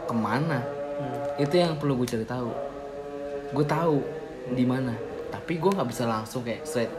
[0.07, 0.63] Ke mana?
[1.39, 2.51] Itu yang perlu gue cari tahu.
[3.55, 4.03] Gue tahu
[4.55, 4.95] di mana.
[5.31, 6.91] Tapi gue nggak bisa langsung kayak straight.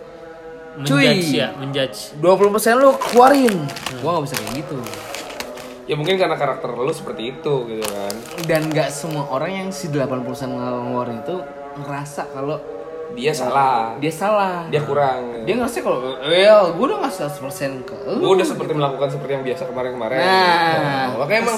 [0.84, 1.08] Cuy.
[1.08, 2.20] Menjudge ya, menjudge.
[2.20, 3.56] 20% lu keluarin.
[4.00, 4.78] Gue nggak bisa kayak gitu.
[5.90, 8.14] Ya mungkin karena karakter lu seperti itu gitu kan
[8.46, 10.06] Dan nggak semua orang yang si 80%
[10.48, 11.36] ngeluarin itu
[11.76, 12.62] ngerasa kalau
[13.10, 14.70] dia salah dia salah.
[14.70, 18.22] dia kurang Dia ngerasa kalau, well, gue udah ngasih 100% ke lu.
[18.22, 20.78] gue udah seperti melakukan seperti yang biasa kemarin-kemarin Nah.
[20.78, 21.58] Nah, makanya emang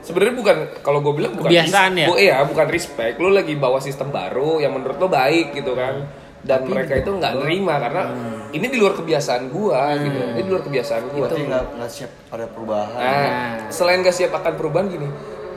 [0.00, 2.06] sebenarnya bukan kalau gue bilang bukan Kebiasaan ya?
[2.08, 6.08] bu- iya bukan respect lu lagi bawa sistem baru yang menurut lo baik gitu kan
[6.40, 8.02] dan mereka itu nggak nerima karena
[8.52, 10.18] ini di luar kebiasaan gua gitu.
[10.36, 11.26] Ini di luar kebiasaan gua.
[11.28, 12.96] Berarti nggak nggak siap pada perubahan.
[12.96, 15.08] Nah, selain gak siap akan perubahan gini,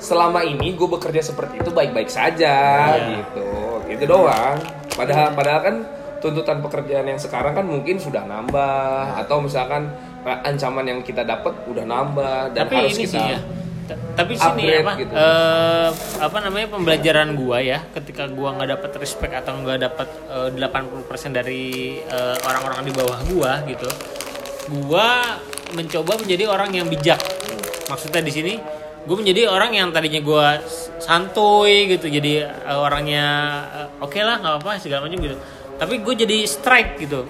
[0.02, 2.56] selama ini gue bekerja seperti itu baik-baik saja
[2.98, 3.50] gitu,
[3.86, 4.58] gitu doang.
[4.92, 5.76] Padahal, padahal kan
[6.22, 9.90] tuntutan pekerjaan yang sekarang kan mungkin sudah nambah atau misalkan
[10.22, 13.40] eh, ancaman yang kita dapat udah nambah dan tapi harus ini kita sih ya
[14.16, 15.14] tapi sini upgrade apa gitu.
[15.14, 15.90] eh,
[16.22, 21.32] apa namanya pembelajaran gua ya ketika gua nggak dapat respect atau nggak dapat eh, 80%
[21.34, 23.90] dari eh, orang-orang di bawah gua gitu
[24.88, 25.40] gua
[25.74, 27.20] mencoba menjadi orang yang bijak.
[27.88, 28.54] Maksudnya di sini
[29.02, 30.62] gue menjadi orang yang tadinya gua
[31.02, 33.26] santuy gitu jadi eh, orangnya
[33.74, 35.38] eh, oke lah nggak apa-apa segala macam gitu.
[35.82, 37.26] Tapi gue jadi strike gitu.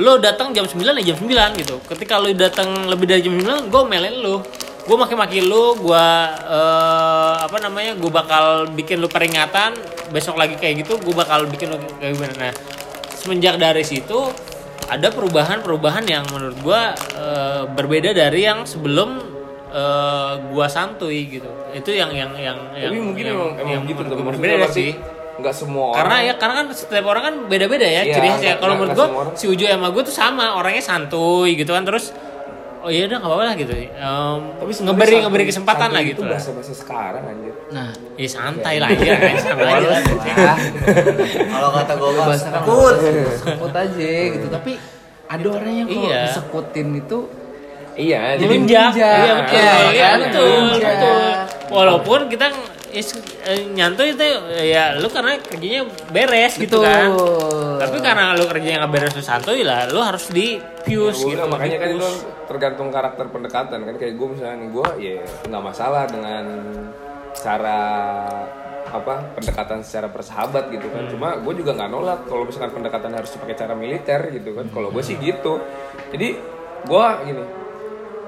[0.00, 1.78] Lo datang jam 9 ya jam 9 gitu.
[1.86, 4.42] Ketika lo datang lebih dari jam 9 gue melen lo
[4.82, 6.06] gue maki-maki lo gue
[6.48, 9.74] eh, apa namanya gue bakal bikin lo peringatan.
[10.10, 12.34] Besok lagi kayak gitu gue bakal bikin lo kayak gimana.
[12.50, 12.52] Nah
[13.14, 14.18] semenjak dari situ
[14.90, 16.80] ada perubahan-perubahan yang menurut gue
[17.16, 19.22] eh, berbeda dari yang sebelum
[19.72, 21.48] eh, gua santuy gitu.
[21.72, 24.92] Itu yang yang yang Tapi yang, mungkin yang, emang, emang yang gitu berbeda sih.
[25.32, 28.54] nggak semua orang karena ya karena kan setiap orang kan beda-beda ya Iya, ciri khasnya.
[28.60, 31.88] kalau menurut gue si Ujo sama gue tuh sama orangnya santuy gitu kan.
[31.88, 32.12] Terus
[32.82, 33.72] oh iya udah nggak apa-apa lah gitu.
[33.78, 36.30] Em, tapi ngeberi ngeberi kesempatan lah itu gitu lah.
[36.34, 37.54] bahasa bahasa sekarang anjir.
[37.70, 40.58] Nah, ya santai lah ya santai aja lah.
[41.46, 42.94] kalau kata gue mas bahasa takut
[43.38, 44.46] sekut aja gitu.
[44.50, 44.72] Tapi
[45.30, 46.20] ada orang yang kalau Iya.
[46.28, 47.18] disekutin itu
[47.92, 48.90] iya jadi melunjak.
[48.98, 49.56] iya betul.
[49.56, 51.22] Iya, iya betul
[51.72, 52.46] walaupun kita
[52.92, 54.22] is- eh, nyantuy itu
[54.62, 56.86] ya lu karena kerjanya beres gitu Betul.
[56.86, 57.08] kan
[57.80, 61.46] tapi karena lu kerjanya nggak beres lu santuy lah lu harus di fuse Ya, gitu
[61.48, 62.08] makanya kan itu
[62.46, 63.94] tergantung karakter pendekatan kan.
[63.96, 65.14] Kayak gue misalnya nih gue ya
[65.48, 66.44] nggak masalah dengan
[67.32, 67.80] cara
[68.92, 71.08] apa pendekatan secara persahabat gitu kan.
[71.08, 74.66] Cuma gue juga nggak nolak kalau misalkan pendekatan harus pakai cara militer gitu kan.
[74.68, 75.62] Kalau gue sih gitu.
[76.12, 76.28] Jadi
[76.82, 77.42] gue gini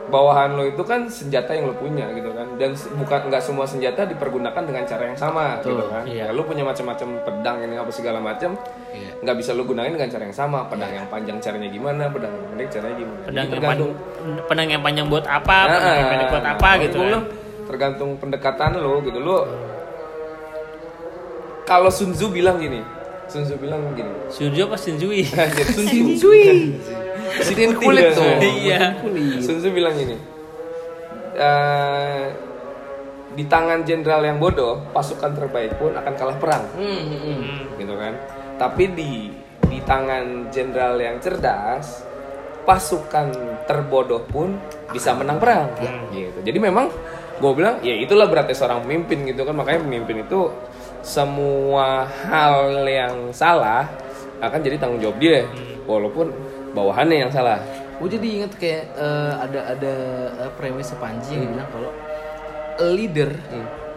[0.04, 2.44] bawahan lo itu kan senjata yang lo punya gitu kan.
[2.54, 6.04] Dan bukan nggak semua senjata dipergunakan dengan cara yang sama gitu kan.
[6.04, 6.28] iya.
[6.28, 8.54] ya, lo punya macam-macam pedang ini apa segala macam
[8.94, 9.10] Iya.
[9.20, 10.68] nggak bisa lo gunain dengan cara yang sama.
[10.68, 13.20] Pedang yang panjang caranya gimana pedang yang pendek caranya gimana.
[13.20, 13.90] Pedang Jadi yang tergantung.
[13.90, 17.22] panjang pedang yang panjang buat apa pedang yang pendek buat apa gitu kan.
[17.64, 19.18] tergantung pendekatan lo gitu.
[19.18, 19.38] Lo
[21.64, 22.84] kalau Sun Tzu bilang gini
[23.24, 24.12] Sun Tzu bilang gini.
[24.28, 25.64] Sunjo apa Shinzui Anjir,
[27.42, 28.22] Setin kulit tuh.
[28.42, 29.02] Iya.
[29.42, 30.34] Sun Tzu bilang gini
[31.34, 32.24] eh,
[33.34, 36.64] di tangan jenderal yang bodoh pasukan terbaik pun akan kalah perang.
[36.78, 37.58] Hmm, hmm, hmm.
[37.82, 38.14] gitu kan?
[38.54, 39.12] Tapi di
[39.66, 42.06] di tangan jenderal yang cerdas
[42.62, 43.34] pasukan
[43.66, 44.54] terbodoh pun
[44.94, 45.74] bisa menang perang.
[46.14, 46.38] Gitu.
[46.46, 46.86] Jadi memang
[47.34, 49.58] gue bilang ya itulah beratnya seorang pemimpin gitu kan.
[49.58, 50.54] Makanya pemimpin itu
[51.02, 53.90] semua hal yang salah
[54.38, 55.42] akan jadi tanggung jawab dia.
[55.84, 56.30] Walaupun
[56.74, 57.62] bawahannya yang salah
[58.02, 59.94] Gue jadi inget kayak eh, ada ada
[60.44, 61.90] uh, premis Panji yang bilang kalau
[62.82, 63.30] a leader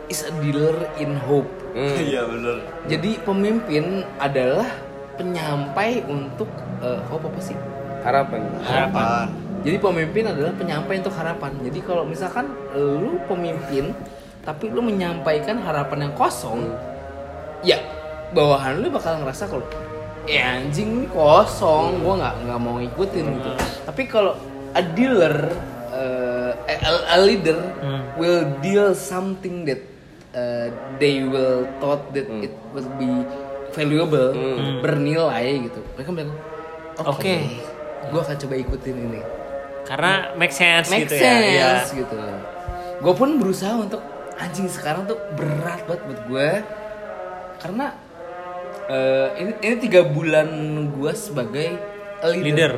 [0.08, 1.50] is a dealer in hope.
[1.74, 1.98] Hmm.
[2.14, 4.70] iya bener Jadi pemimpin adalah
[5.18, 6.50] penyampai untuk
[6.86, 7.58] eh, hope apa sih?
[8.06, 9.28] harapan harapan
[9.66, 11.52] Jadi pemimpin adalah penyampai untuk harapan.
[11.66, 12.46] Jadi kalau misalkan
[12.78, 13.92] lu pemimpin
[14.46, 16.72] tapi lu menyampaikan harapan yang kosong,
[17.66, 17.76] ya
[18.32, 19.66] bawahan lu bakal ngerasa kalau
[20.28, 23.52] ya anjing ini kosong, gua nggak nggak mau ngikutin gitu.
[23.88, 24.36] Tapi kalau
[24.76, 25.36] a dealer,
[25.90, 26.76] uh, a,
[27.16, 27.58] a leader
[28.20, 29.80] will deal something that
[30.36, 30.68] uh,
[31.00, 33.08] they will thought that it will be
[33.72, 34.36] valuable,
[34.84, 35.80] bernilai gitu.
[35.96, 36.36] Mereka bilang,
[37.00, 37.36] oke, Oke.
[38.12, 39.22] gua akan coba ikutin ini.
[39.88, 41.70] Karena make sense make gitu ya Iya.
[41.80, 42.20] sense gitu.
[43.00, 44.04] Gue pun berusaha untuk
[44.36, 46.50] anjing sekarang tuh berat banget buat gue
[47.58, 47.86] karena
[48.88, 50.48] eh, ini ini tiga bulan
[50.90, 51.68] gue sebagai
[52.24, 52.72] leader, leader.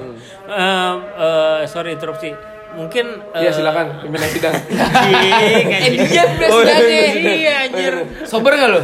[0.45, 2.33] Em, eh, sorry interupsi.
[2.69, 4.53] Mungkin Iya eh, silakan pimpinan sidang.
[4.53, 6.05] anjing, eh anjing.
[6.05, 7.93] dia presidennya iya anjir.
[8.25, 8.79] Sober gak lo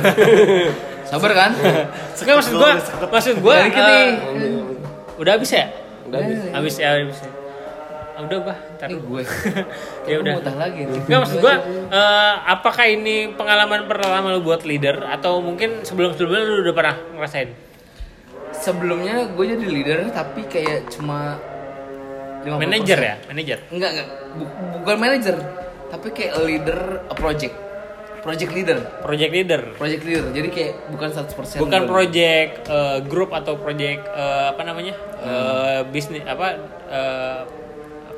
[1.11, 1.53] sober kan?
[2.17, 2.71] Sekarang maksud gua
[3.13, 3.69] maksud nih.
[3.69, 4.09] eh,
[5.21, 5.69] udah habis ya?
[6.09, 6.37] Udah habis.
[6.49, 7.29] habis ya habis ya
[8.15, 8.37] Ah, udah
[8.79, 9.21] ntar ini gue
[10.09, 11.55] ya udah mau lagi nih Enggak maksud gua
[11.91, 17.49] eh, apakah ini pengalaman pertama lu buat leader atau mungkin sebelum-sebelumnya lu udah pernah ngerasain?
[18.55, 21.35] sebelumnya gue jadi leader tapi kayak cuma
[22.45, 22.61] 50%.
[22.61, 23.59] Manager ya, manager.
[23.73, 24.07] Enggak, enggak.
[24.37, 25.35] Bu- bukan manager,
[25.89, 27.55] tapi kayak leader a project.
[28.21, 28.77] Project leader.
[29.05, 29.61] Project leader.
[29.77, 30.25] Project leader.
[30.33, 34.93] Jadi kayak bukan 100% Bukan project eh, grup atau project eh, apa namanya?
[35.21, 36.57] Eh, bisnis apa
[36.89, 37.64] eh, apa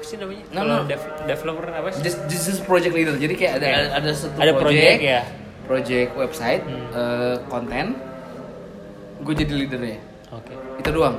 [0.08, 0.44] sih namanya?
[0.50, 0.88] No, Kalau no.
[0.88, 2.02] dev- developer apa sih?
[2.02, 3.14] Just, just, just project leader.
[3.14, 3.76] Jadi kayak ada Oke.
[3.76, 5.22] ada, ada satu Ada project ya.
[5.64, 6.88] Project website, Hmm.
[6.94, 7.86] eh, konten.
[9.20, 10.00] Gue jadi leadernya.
[10.32, 10.54] Oke.
[10.78, 11.18] Itu doang.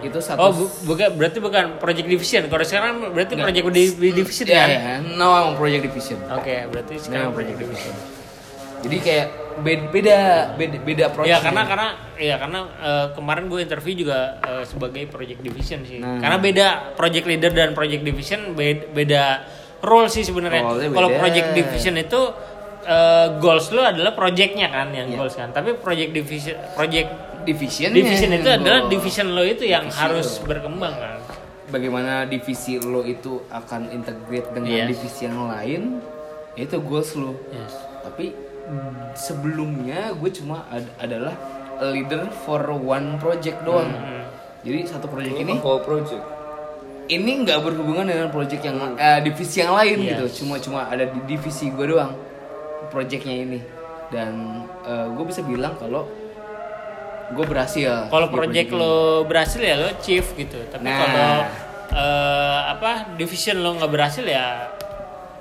[0.00, 2.46] itu satu Oh, bu- bukan berarti bukan project division.
[2.46, 3.52] Kalau sekarang berarti Enggak.
[3.52, 4.68] project di, di division ya, kan?
[4.70, 6.18] ya, no project division.
[6.30, 7.94] Oke, berarti sekarang No project project division.
[8.80, 9.26] Jadi kayak
[9.60, 10.18] beda beda
[10.54, 11.26] beda, beda approach.
[11.26, 15.98] Ya karena karena ya karena eh, kemarin gue interview juga eh, sebagai project division sih.
[15.98, 16.18] Nah.
[16.18, 19.22] Karena beda project leader dan project division beda, beda
[19.80, 20.64] role sih sebenarnya.
[20.88, 22.20] Kalau project division itu
[22.82, 25.16] eh, goals lo adalah projectnya kan yang Iya.
[25.16, 25.48] goals kan.
[25.50, 27.08] Tapi project division project
[27.40, 28.90] division division itu adalah goal.
[28.90, 30.44] division lo itu yang Divisi harus lo.
[30.46, 31.18] berkembang kan.
[31.68, 34.88] bagaimana divisi lo itu akan integrate dengan Yes.
[34.90, 36.02] divisi yang lain
[36.52, 37.72] itu goals lo Yes.
[38.02, 38.34] tapi
[39.14, 41.34] sebelumnya gue cuma ad- adalah
[41.76, 44.24] a leader for one project doang Hmm.
[44.60, 46.22] jadi satu project Ini whole project.
[47.08, 50.08] ini nggak berhubungan dengan project yang eh, divisi yang lain Yes.
[50.08, 52.14] gitu cuma cuma ada di divisi gue doang
[52.86, 53.60] projectnya ini
[54.08, 54.32] dan
[54.82, 56.06] eh, gue bisa bilang kalau
[57.30, 58.74] gue berhasil Kalau project ini.
[58.76, 60.58] lo berhasil ya lo chief gitu.
[60.66, 60.98] Tapi Nah.
[60.98, 61.30] kalau
[61.92, 64.66] eh, apa division lo nggak berhasil ya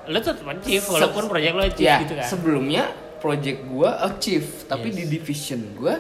[0.06, 2.26] lo tetap chief Se- walaupun project lo chief ya, gitu kan.
[2.26, 2.84] sebelumnya
[3.20, 4.96] project gue achieve tapi Yes.
[4.96, 5.94] di division gue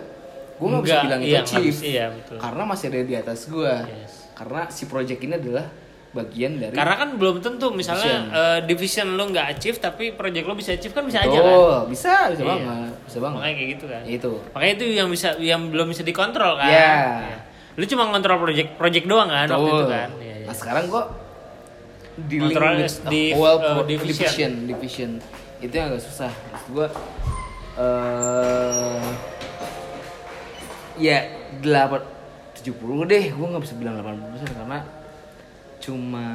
[0.56, 2.36] gue nggak bisa bilang itu iya, achieve iya, betul.
[2.38, 4.14] karena masih ada di atas gue Yes.
[4.34, 5.68] karena si project ini adalah
[6.10, 8.34] bagian dari Karena kan belum tentu misalnya Division.
[8.34, 11.46] eh, division lo nggak achieve tapi project lo bisa achieve kan bisa aja kan.
[11.46, 12.50] Betul, bisa bisa Iya.
[12.50, 14.02] banget bisa banget Makanya kayak gitu kan.
[14.10, 16.66] itu Makanya itu yang bisa yang belum bisa dikontrol kan.
[16.66, 16.94] Iya.
[17.22, 17.38] Iya.
[17.78, 19.94] Lu cuma kontrol project project doang kan waktu itu Betul.
[19.94, 20.10] kan.
[20.18, 20.46] Iya, iya.
[20.46, 21.06] Nah sekarang kok
[22.20, 24.52] Kontrol with the di- uh, division.
[24.66, 25.10] division
[25.60, 26.32] itu yang agak susah.
[26.32, 26.88] Maksud gue
[27.80, 29.08] eh
[31.00, 31.18] ya
[31.60, 32.04] delapan
[32.60, 33.32] tujuh puluh deh.
[33.32, 34.80] Gue nggak bisa bilang 80% karena
[35.80, 36.28] cuma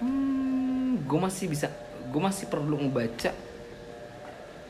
[0.00, 1.72] hmm, gue masih bisa
[2.10, 3.32] gue masih perlu ngebaca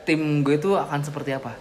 [0.07, 1.55] tim gue itu akan seperti apa.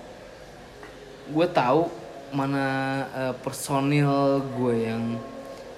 [1.30, 1.90] Gue tahu
[2.30, 2.66] mana
[3.10, 5.18] eh, personil gue yang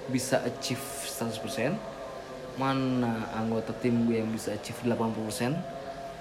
[0.09, 1.73] bisa achieve 100%
[2.61, 5.72] mana anggota tim gue yang bisa achieve 80%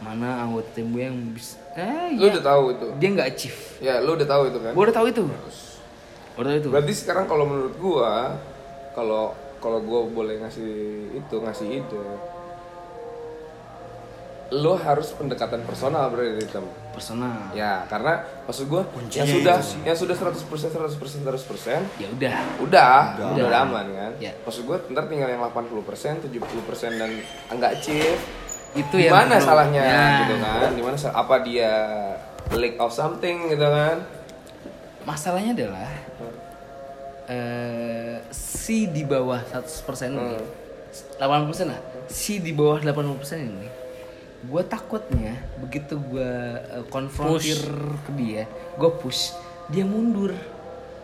[0.03, 2.87] mana anggota tim gue yang bisa eh Lu ya, udah tahu itu.
[2.99, 4.73] dia nggak achieve Ya, lu udah tahu itu kan?
[4.73, 5.39] gue udah tahu itu gue
[6.35, 8.37] udah tahu itu Berarti sekarang kalau menurut gua,
[8.91, 10.73] kalau kalau gua boleh ngasih
[11.15, 12.03] itu ngasih ide,
[14.53, 16.61] lo harus pendekatan personal berarti Tem.
[16.91, 19.81] personal Ya, karena maksud gua Kuncinya yang sudah sih.
[19.83, 23.29] yang sudah 100% 100% 100% ya udah udah, Udah.
[23.31, 24.13] udah, udah aman kan.
[24.19, 24.33] Ya.
[24.39, 26.29] Maksud gua ntar tinggal yang 80%, 70%
[26.93, 27.11] dan
[27.49, 28.21] enggak achieve.
[28.73, 30.71] Itu Di yang mana salahnya Nah, gitu kan?
[30.71, 31.73] Di mana sal- apa dia
[32.51, 33.97] lack of something gitu kan?
[35.03, 35.91] masalahnya adalah
[37.25, 40.47] eh si di bawah 100% ini Hmm.
[41.19, 43.69] 80% lah si di bawah 80% ini
[44.43, 46.31] gue takutnya begitu gue
[46.87, 47.63] konfrontir
[47.99, 48.43] ke dia
[48.75, 49.33] gue push
[49.67, 50.35] dia mundur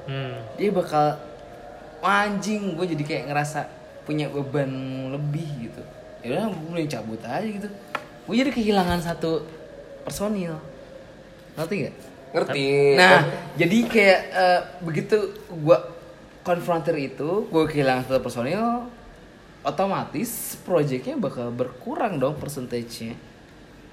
[0.05, 0.41] Hmm.
[0.55, 1.21] dia bakal
[1.99, 3.61] "Wah, anjing gue jadi kayak ngerasa
[4.03, 4.71] punya beban
[5.11, 5.83] lebih gitu
[6.25, 7.69] ya udah gue mulai cabut aja gitu.
[8.27, 9.45] Gue jadi kehilangan satu
[10.05, 10.59] personil.
[11.55, 11.97] Ngerti nggak?
[12.29, 12.69] Ngerti?
[12.93, 13.25] nah
[13.57, 15.79] jadi kayak eh, begitu gue
[16.45, 18.85] konfrontir itu gue kehilangan satu personil
[19.65, 23.17] otomatis proyeknya bakal berkurang dong persentasenya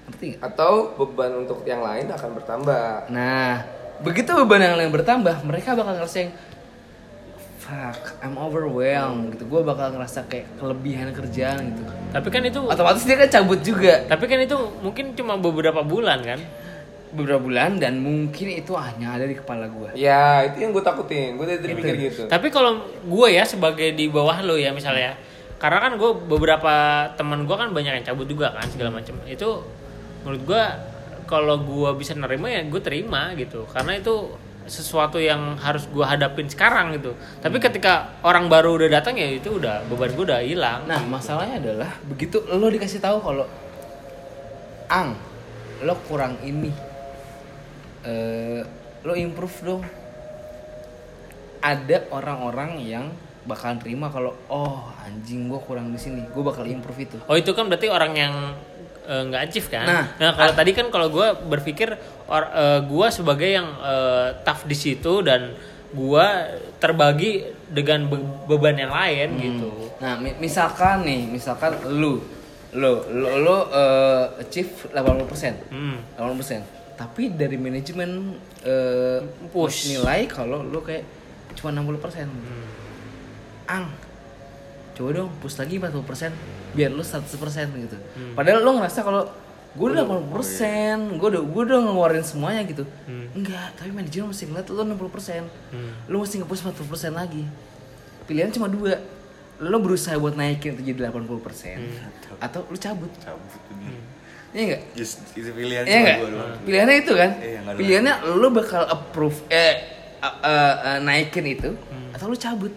[0.06, 0.40] ngerti nggak?
[0.46, 3.10] Atau beban untuk yang lain akan bertambah.
[3.10, 3.66] Nah,
[4.00, 6.30] begitu beban yang lain bertambah, mereka bakal ngerasain
[7.66, 9.50] fuck, I'm overwhelmed gitu.
[9.50, 11.82] Gue bakal ngerasa kayak kelebihan kerjaan gitu.
[12.14, 16.22] Tapi kan itu Otomatis dia kan cabut juga tapi kan itu mungkin cuma beberapa bulan
[16.22, 16.38] kan.
[17.16, 19.96] beberapa bulan dan mungkin itu hanya ada di kepala gue.
[19.96, 21.40] Ya, itu yang gue takutin.
[21.40, 22.22] Gue dari tadi mikir gitu.
[22.28, 25.16] Tapi kalau gue ya sebagai di bawah lo ya misalnya,
[25.56, 29.16] karena kan gue beberapa teman gue kan banyak yang cabut juga kan segala macam.
[29.24, 29.64] Itu
[30.26, 30.62] menurut gue
[31.24, 34.34] kalau gue bisa nerima ya gue terima gitu, karena itu
[34.66, 37.14] sesuatu yang harus gue hadapin sekarang gitu.
[37.42, 40.84] Tapi ketika orang baru udah datang ya itu udah beban gue udah hilang.
[40.90, 43.46] Nah, masalahnya adalah begitu lo dikasih tahu kalau
[44.90, 45.14] ang
[45.82, 46.70] lo kurang ini
[48.06, 48.62] eh
[49.06, 49.82] lo improve dong.
[51.62, 53.10] Ada orang-orang yang
[53.46, 57.18] bakalan terima kalau oh anjing gue kurang di sini, gue bakal improve itu.
[57.30, 58.34] Oh itu kan berarti orang yang
[59.06, 59.84] eh, nggak achieve kan?
[59.84, 61.94] Nah, Nah, kalau tadi kan kalau gue berpikir
[62.26, 65.54] or, eh, gue sebagai yang eh, tough di situ dan
[65.88, 66.26] gue
[66.76, 67.32] terbagi
[67.66, 69.70] dengan be- beban yang lain gitu.
[69.96, 72.20] Nah, mi- misalkan nih, misalkan lu
[72.72, 75.70] lu lu, lu eh, achieve 80%.
[75.70, 75.96] Hmm.
[76.12, 76.60] 80%.
[76.94, 79.88] Tapi dari manajemen eh, Push.
[79.88, 81.06] nilai kalau lu kayak
[81.54, 82.28] cuma 60%.
[83.66, 83.86] Ang.
[84.96, 86.32] Coba dong push lagi 40%
[86.72, 87.28] biar lu 100%
[87.84, 87.96] gitu.
[88.32, 89.28] Padahal lu ngerasa kalau
[89.76, 92.88] gue udah 80%, gue udah gue udah ngeluarin semuanya gitu.
[93.36, 95.44] Enggak, tapi manajemen mesti ngeliat lu 60%.
[96.08, 97.44] Lu mesti nge-push 40% lagi.
[98.26, 98.98] pilihan cuma dua
[99.56, 101.78] lo berusaha buat naikin itu jadi 80%
[102.42, 104.00] atau lo cabut cabut tuh dia
[104.50, 104.82] Iya enggak?
[104.96, 106.18] Just, itu pilihan Iya cuma enggak?
[106.18, 107.30] gua doang Pilihannya itu kan?
[107.38, 109.74] Iya, nggak ada Pilihannya lo bakal approve eh
[110.18, 111.70] uh, uh, uh, naikin itu
[112.10, 112.72] atau lo cabut.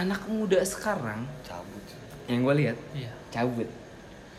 [0.00, 1.84] Anak muda sekarang cabut
[2.24, 3.12] yang gue lihat Iya.
[3.28, 3.68] cabut.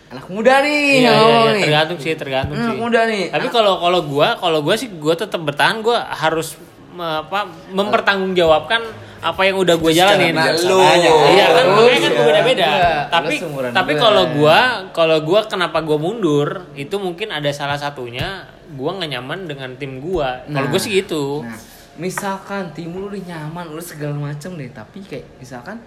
[0.10, 1.64] Anak muda nih, Iya, yang iya, ngomong iya, nih.
[1.64, 2.80] tergantung sih, tergantung Anak sih.
[2.82, 3.24] muda nih.
[3.30, 6.58] Tapi Anak- kalau kalau gua, kalau gua sih gua tetap bertahan, gua harus
[6.92, 8.82] me- apa mempertanggungjawabkan
[9.22, 10.34] apa yang udah gue jalanin.
[10.34, 10.82] Nah, lu.
[10.82, 12.24] Iya kan, makanya kan iya.
[12.26, 12.66] beda-beda.
[12.68, 13.36] Iya, Tapi
[13.70, 14.58] tapi kalau gua,
[14.90, 18.44] kalau gua kenapa gua mundur, itu mungkin ada salah satunya
[18.74, 20.42] gua nggak nyaman dengan tim gua.
[20.44, 21.46] Kalau Nah, gua sih gitu.
[21.46, 21.54] Nah,
[22.02, 25.78] misalkan tim lu udah nyaman, lu segala macam deh, tapi kayak misalkan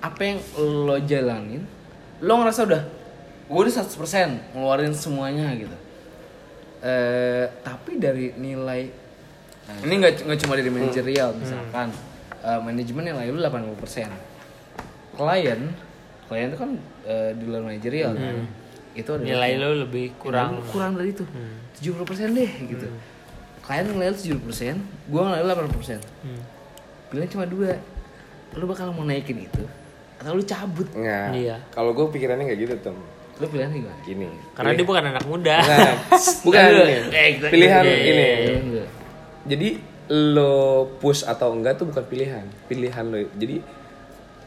[0.00, 1.60] apa yang lo jalanin,
[2.18, 2.82] lo ngerasa udah
[3.44, 5.76] gue udah 100% ngeluarin semuanya gitu.
[6.78, 8.88] Eh, tapi dari nilai
[9.84, 11.92] ini nggak nggak cuma dari manajerial misalkan
[12.38, 14.08] eh, manajemen nilai lu 80%.
[15.12, 15.60] Klien,
[16.24, 16.70] klien itu kan
[17.04, 18.36] eh, di luar manajerial kan.
[18.94, 20.50] Itu adalah Nilai kayak- lo lebih kurang.
[20.56, 21.24] Nilai kurang dari itu.
[21.78, 22.86] 70% deh gitu.
[23.68, 26.00] Klien nilai lu 70%, gua nilai lu 80%.
[26.24, 26.40] Hmm.
[27.06, 27.76] Pilihan cuma dua.
[28.56, 29.64] Lu bakal mau naikin itu
[30.16, 30.88] atau lu cabut.
[30.90, 31.28] Nggak.
[31.32, 31.56] Iya.
[31.70, 32.96] Kalau gue pikirannya nggak gitu tuh.
[33.38, 33.94] Lu pilihan gimana?
[34.02, 34.26] Gini.
[34.50, 35.56] Karena dia bukan anak muda.
[35.60, 35.94] Nah,
[36.42, 36.94] bukan ini.
[37.08, 38.26] Eh, kita- Pilihan Iya, iya, ini.
[38.34, 38.88] Pilihan.
[39.46, 39.68] Jadi
[40.10, 40.56] lo
[40.98, 42.44] push atau enggak tuh bukan pilihan.
[42.66, 43.20] Pilihan lo.
[43.32, 43.56] Jadi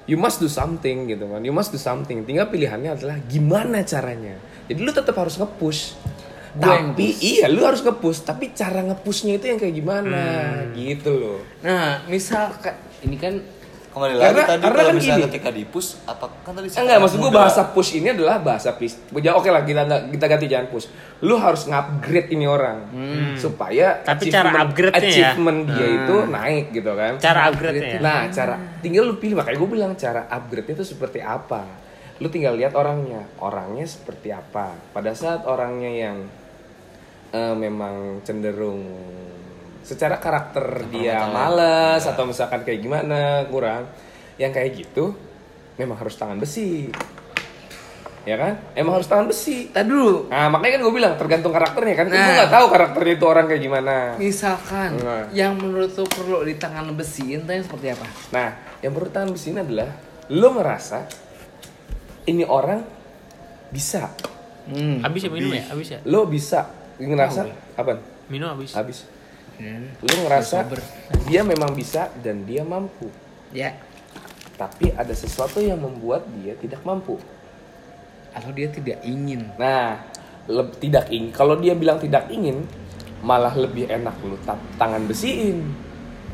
[0.05, 1.39] you must do something gitu kan.
[1.39, 2.19] You must do something.
[2.21, 4.35] Tinggal pilihannya adalah gimana caranya.
[4.65, 5.95] Jadi lu tetap harus nge-push.
[6.53, 10.23] Tapi iya lu harus nge-push, tapi cara nge-pushnya itu yang kayak gimana
[10.73, 11.39] gitu loh.
[11.61, 12.51] Nah, misal
[13.01, 13.39] ini kan
[13.91, 15.27] kembali Karena- lagi tadi karena kalau kan misalnya gini.
[15.29, 18.95] ketika di push apa kan tadi Enggak, maksud gue bahasa push ini adalah bahasa push.
[19.17, 20.87] Ya oke lah kita kita ganti jangan push.
[21.21, 22.87] Lu harus nge-upgrade ini orang
[23.35, 25.07] supaya Tapi cara achievement- upgrade-nya ya.
[25.07, 27.13] achievement dia itu naik gitu kan.
[27.17, 27.87] Cara upgrade-nya.
[27.89, 27.99] ya.
[27.99, 31.63] Nah, cara tinggal lu pilih makanya gue bilang cara upgrade itu seperti apa.
[32.17, 34.71] Lu tinggal lihat orangnya, orangnya seperti apa.
[34.91, 36.17] Pada saat orangnya yang
[37.31, 38.83] eh, memang cenderung
[39.81, 43.89] secara karakter dia malas atau misalkan kayak gimana kurang,
[44.37, 45.15] yang kayak gitu
[45.75, 46.91] memang harus tangan besi.
[48.21, 48.53] Ya kan?
[48.77, 49.73] Emang harus tangan besi.
[49.73, 52.05] tadi dulu Nah, makanya kan gue bilang tergantung karakternya kan.
[52.05, 52.37] Gue Nah.
[52.37, 53.95] nggak tahu karakternya itu orang kayak gimana.
[54.15, 55.25] misalkan Nah.
[55.33, 58.05] yang menurut lu perlu di tangan besiin tuh yang seperti apa?
[58.29, 59.89] Nah, yang perlu tangan besi ini adalah
[60.29, 60.99] lo ngerasa
[62.23, 62.79] ini orang
[63.73, 64.05] bisa,
[64.61, 65.01] Hmm.
[65.01, 65.65] Habis ya minum ya?
[65.73, 65.99] Habis ya?
[66.05, 66.69] lo bisa
[67.03, 67.41] ngerasa
[67.73, 67.97] apa?
[68.27, 68.71] Minum habis.
[68.71, 68.99] Habis.
[70.01, 70.65] Lo ngerasa
[71.23, 73.13] dia memang bisa dan dia mampu,
[73.51, 73.77] Ya,
[74.55, 77.17] tapi ada sesuatu yang membuat dia tidak mampu.
[78.31, 79.43] atau dia tidak ingin.
[79.59, 79.99] Nah,
[80.47, 81.29] le- tidak ingin.
[81.29, 82.63] Kalau dia bilang tidak ingin,
[83.19, 85.67] malah lebih enak ta- tangan besiin.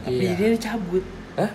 [0.05, 0.53] Tapi Iya.
[0.53, 1.01] dia cabut.
[1.33, 1.49] Hah?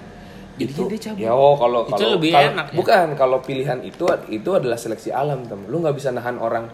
[0.58, 1.22] Jadinya dia cabut.
[1.22, 2.74] Ya oh kalau Itu kalau lebih kalau- enak ya?
[2.74, 5.62] Bukan kalau pilihan itu itu adalah seleksi alam tem.
[5.70, 6.66] Lu nggak bisa nahan orang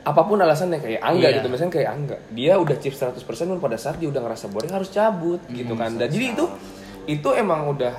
[0.00, 1.36] apa pun alasannya kayak angga Iya.
[1.40, 3.20] gitu misalnya kayak angga dia udah chip 100%
[3.52, 6.44] pun pada saat dia udah ngerasa boring harus cabut gitu kan dan jadi itu
[7.04, 7.92] itu emang udah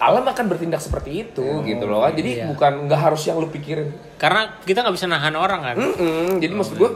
[0.00, 2.46] alam akan bertindak seperti itu gitu loh kan jadi iya.
[2.48, 5.76] bukan nggak harus yang lu pikirin Karena kita nggak bisa nahan orang kan.
[5.76, 6.90] Mm-mm, jadi maksud gue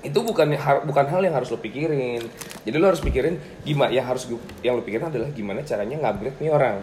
[0.00, 0.54] itu bukan
[0.86, 2.24] bukan hal yang harus lo pikirin.
[2.64, 4.30] Jadi lo harus pikirin gimana yang harus
[4.64, 6.76] yang lo pikirin adalah gimana caranya ngupgrade nih orang,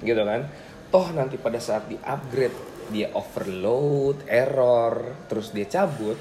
[0.00, 0.40] gitu kan?
[0.88, 2.54] Toh nanti pada saat di upgrade
[2.88, 4.94] dia overload, error,
[5.26, 6.16] terus dia cabut,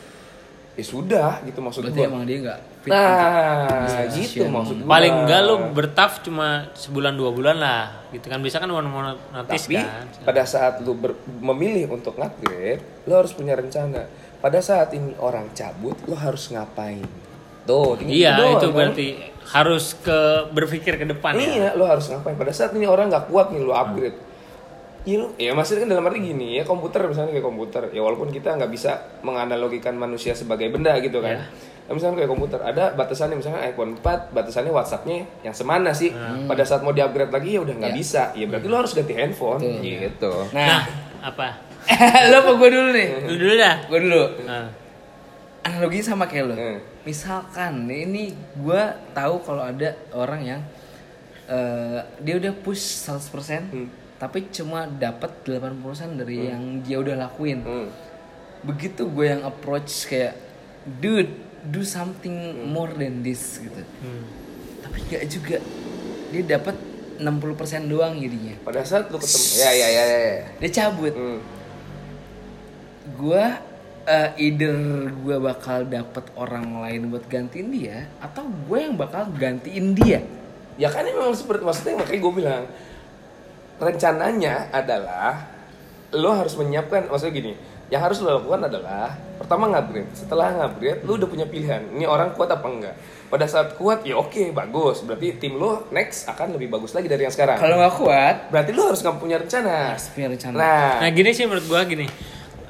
[0.73, 2.07] ya sudah gitu maksud Berarti gue.
[2.07, 4.89] emang dia nggak fit Nah, gitu share maksud gue.
[4.89, 7.83] Paling enggak lu bertaf cuma sebulan dua bulan lah.
[8.09, 10.05] Gitu kan bisa kan mau notis Tapi kan.
[10.23, 14.09] pada saat lu ber- memilih untuk upgrade, lu harus punya rencana.
[14.37, 17.05] Pada saat ini orang cabut, lu harus ngapain?
[17.63, 18.75] Tuh, Iya, doang, itu kan?
[18.75, 19.07] berarti
[19.45, 20.19] harus ke
[20.51, 21.47] berpikir ke depan ya.
[21.47, 22.35] Iya, lu harus ngapain?
[22.35, 24.19] Pada saat ini orang nggak kuat nih lu upgrade.
[25.03, 28.31] Iya lu, ya maksudnya kan dalam arti gini ya komputer misalnya kayak komputer ya walaupun
[28.31, 31.35] kita nggak bisa menganalogikan manusia sebagai benda gitu kan.
[31.35, 31.43] Iya.
[31.83, 36.15] Nah, misalnya kayak komputer ada batasannya misalnya iPhone 4 batasannya WhatsAppnya yang semana sih.
[36.47, 37.99] Pada saat mau di-upgrade lagi ya udah nggak Iya.
[37.99, 38.23] bisa.
[38.31, 39.83] Ya berarti lu harus ganti handphone Betul.
[39.83, 40.33] gitu.
[40.49, 40.83] Nah, Nah,
[41.21, 41.47] apa?
[42.31, 43.07] lo apa gue dulu nih?
[43.27, 43.75] Lu dulu dah.
[43.85, 44.23] Gue dulu.
[44.47, 44.67] Nah,
[45.63, 46.55] Analoginya sama kayak lo.
[46.55, 46.79] Hmm.
[47.03, 48.81] Misalkan ini gue
[49.11, 50.61] tahu kalau ada orang yang
[51.45, 53.87] eh, dia udah push 100% Hmm.
[54.23, 57.59] Tapi cuma dapat 80% dari yang dia udah lakuin.
[57.59, 57.91] Hmm.
[58.63, 60.39] Begitu gue yang approach kayak
[61.03, 61.27] dude,
[61.67, 63.83] do something more than this gitu.
[63.83, 64.23] hmm.
[64.79, 65.59] Tapi gak juga.
[66.31, 66.79] Dia dapat
[67.19, 68.55] 60% doang jadinya.
[68.63, 70.19] Pada saat lu ketemu ya ya ya ya.
[70.23, 70.45] ya.
[70.63, 71.11] Dia cabut.
[71.11, 71.39] Hmm.
[73.19, 73.59] Gua
[74.07, 74.75] eh, either
[75.19, 80.23] gue bakal dapet orang lain buat gantiin dia atau gue yang bakal gantiin dia.
[80.79, 82.63] Ya kan memang seperti maksudnya makanya gue bilang
[83.81, 85.49] rencananya adalah
[86.13, 87.53] lo harus menyiapkan maksudnya gini
[87.93, 90.09] yang harus lo lakukan adalah pertama ngupgrade.
[90.17, 92.95] Setelah ngupgrade lo udah punya pilihan ini orang kuat apa enggak.
[93.29, 95.05] Pada saat kuat ya oke bagus.
[95.05, 97.61] Berarti tim lo next akan lebih bagus lagi dari yang sekarang.
[97.61, 99.93] Kalau nggak kuat, berarti lo harus nggak punya rencana.
[99.93, 100.55] Harus punya rencana.
[100.57, 100.93] nah.
[101.05, 102.09] Nah gini sih menurut gua gini.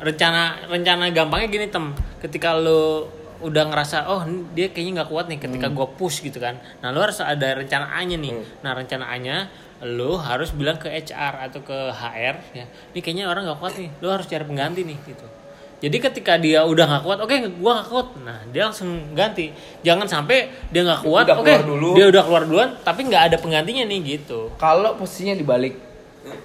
[0.04, 1.86] Rencana rencana gampangnya gini tem.
[2.20, 3.08] Ketika lo
[3.44, 4.24] udah ngerasa oh
[4.56, 6.60] dia kayaknya nggak kuat nih ketika gua push gitu kan.
[6.84, 9.48] Nah lo harus ada rencana A nya nih nah rencana A nya
[9.84, 12.66] lo harus bilang ke HR atau ke HR ya
[12.96, 15.28] ini kayaknya orang nggak kuat nih lo harus cari pengganti nih gitu
[15.84, 19.52] jadi ketika dia udah nggak kuat oke gua nggak kuat nah dia langsung ganti
[19.84, 21.92] jangan sampai dia nggak kuat oke dulu.
[22.00, 25.76] dia udah keluar duluan tapi nggak ada penggantinya nih gitu Kalau posisinya dibalik,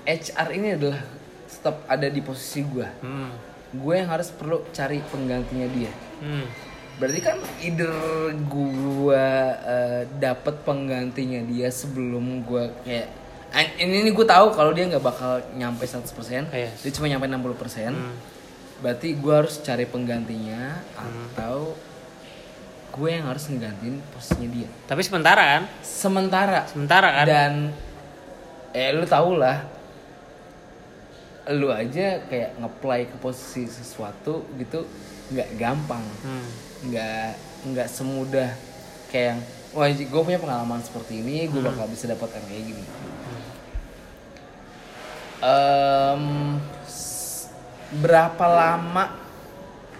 [0.02, 1.00] HR ini adalah
[1.46, 2.90] tetap ada di posisi gua.
[2.98, 3.30] hmm.
[3.68, 5.92] Gue yang harus perlu cari penggantinya dia.
[6.24, 6.48] Hmm.
[6.98, 7.94] Berarti kan either
[8.50, 13.06] gua eh, dapet penggantinya dia sebelum gua kayak
[13.78, 16.68] ini ini gue tahu kalau dia nggak bakal nyampe 100%, Iya.
[16.70, 17.92] dia cuma nyampe 60%.
[18.78, 21.74] Berarti gua harus cari penggantinya atau
[22.88, 24.68] gue yang harus ngegantiin posisinya dia.
[24.86, 25.62] tapi sementara kan?
[25.82, 26.60] Sementara.
[26.66, 27.26] Sementara kan?
[27.26, 27.52] Dan
[28.70, 29.64] eh lu tau lah
[31.48, 34.84] lu aja kayak ngeplay ke posisi sesuatu gitu
[35.32, 36.04] nggak gampang.
[36.22, 36.46] Hmm.
[36.78, 37.30] nggak
[37.74, 38.52] nggak semudah
[39.10, 39.40] kayak yang
[39.74, 42.84] wah gue punya pengalaman seperti ini gue bakal bisa dapat kayak gini
[46.84, 47.48] S-
[47.94, 49.14] berapa lama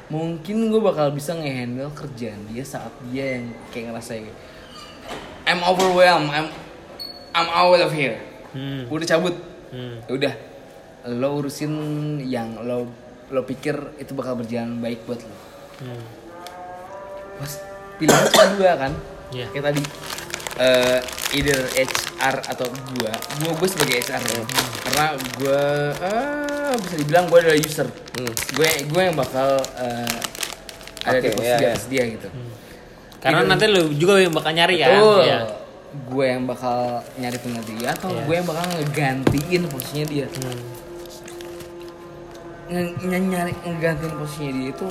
[0.08, 4.36] mungkin gue bakal bisa ngehandle kerjaan dia saat dia yang kayak ngerasa kayak,
[5.44, 6.48] I'm overwhelmed I'm
[7.30, 8.18] I'm out of here
[8.48, 8.88] Hmm.
[8.88, 9.36] udah cabut
[9.68, 10.00] Hmm.
[10.04, 10.34] Ya udah
[11.12, 11.72] lo urusin
[12.22, 12.88] yang lo
[13.28, 15.36] lo pikir itu bakal berjalan baik buat lo
[15.78, 16.02] Hmm.
[17.36, 17.60] Mas
[17.96, 18.92] pilihan cuma dua kan
[19.28, 19.46] Iya.
[19.52, 19.80] kayak tadi
[20.58, 20.98] eh
[21.32, 24.42] either HR atau gua gua gue sebagai HR ya.
[24.82, 25.04] karena
[25.36, 25.60] gua
[25.94, 27.86] eh, bisa dibilang gua adalah user
[28.50, 29.48] gue gue yang bakal
[29.78, 30.18] eh,
[31.00, 31.70] ada di Oke, posisi di iya.
[31.70, 32.28] atas dia gitu
[33.18, 34.90] Karena nanti lu juga yang bakal nyari kan.
[34.92, 35.20] Betul.
[35.24, 35.40] Iya.
[35.88, 36.78] gue yang bakal
[37.14, 38.20] nyari pengganti dia atau Iya.
[38.20, 40.58] gue yang bakal ngegantiin posisinya dia Hmm.
[42.68, 44.86] Nge- ny- nyari ngegantiin posisinya dia itu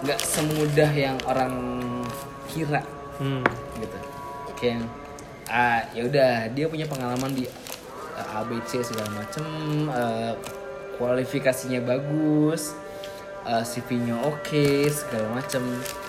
[0.00, 1.52] nggak semudah yang orang
[2.46, 2.80] kira
[3.14, 3.44] Hmm.
[3.76, 3.98] gitu
[4.54, 4.82] kayak
[5.46, 7.44] ah ya udah dia punya pengalaman di
[8.14, 9.44] uh, ABC segala macem
[9.86, 10.32] uh,
[10.94, 12.72] kualifikasinya bagus
[13.42, 15.60] uh, CV-nya oke segala macem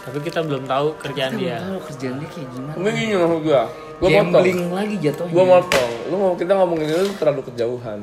[0.05, 1.57] Tapi kita belum tahu kerjaan Kita dia.
[1.57, 3.61] belum tahu kerjaan dia kayak gimana Ini gini maksud gua.
[3.95, 4.27] Gua motong.
[4.29, 5.91] gambling lagi jatuhnya Gua motong.
[6.05, 7.99] Lu mau kita ngomongin itu terlalu kejauhan.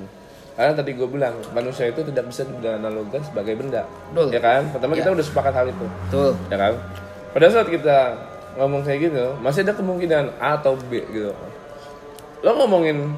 [0.53, 4.29] Karena tadi gue bilang manusia itu tidak bisa dianalogikan sebagai benda, Betul.
[4.29, 4.69] ya kan?
[4.69, 5.15] Pertama kita Ya.
[5.17, 6.73] udah sepakat hal itu, betul ya kan?
[7.33, 7.97] Pada saat kita
[8.59, 11.33] ngomong kayak gitu, masih ada kemungkinan A atau B gitu.
[12.43, 13.15] Lo ngomongin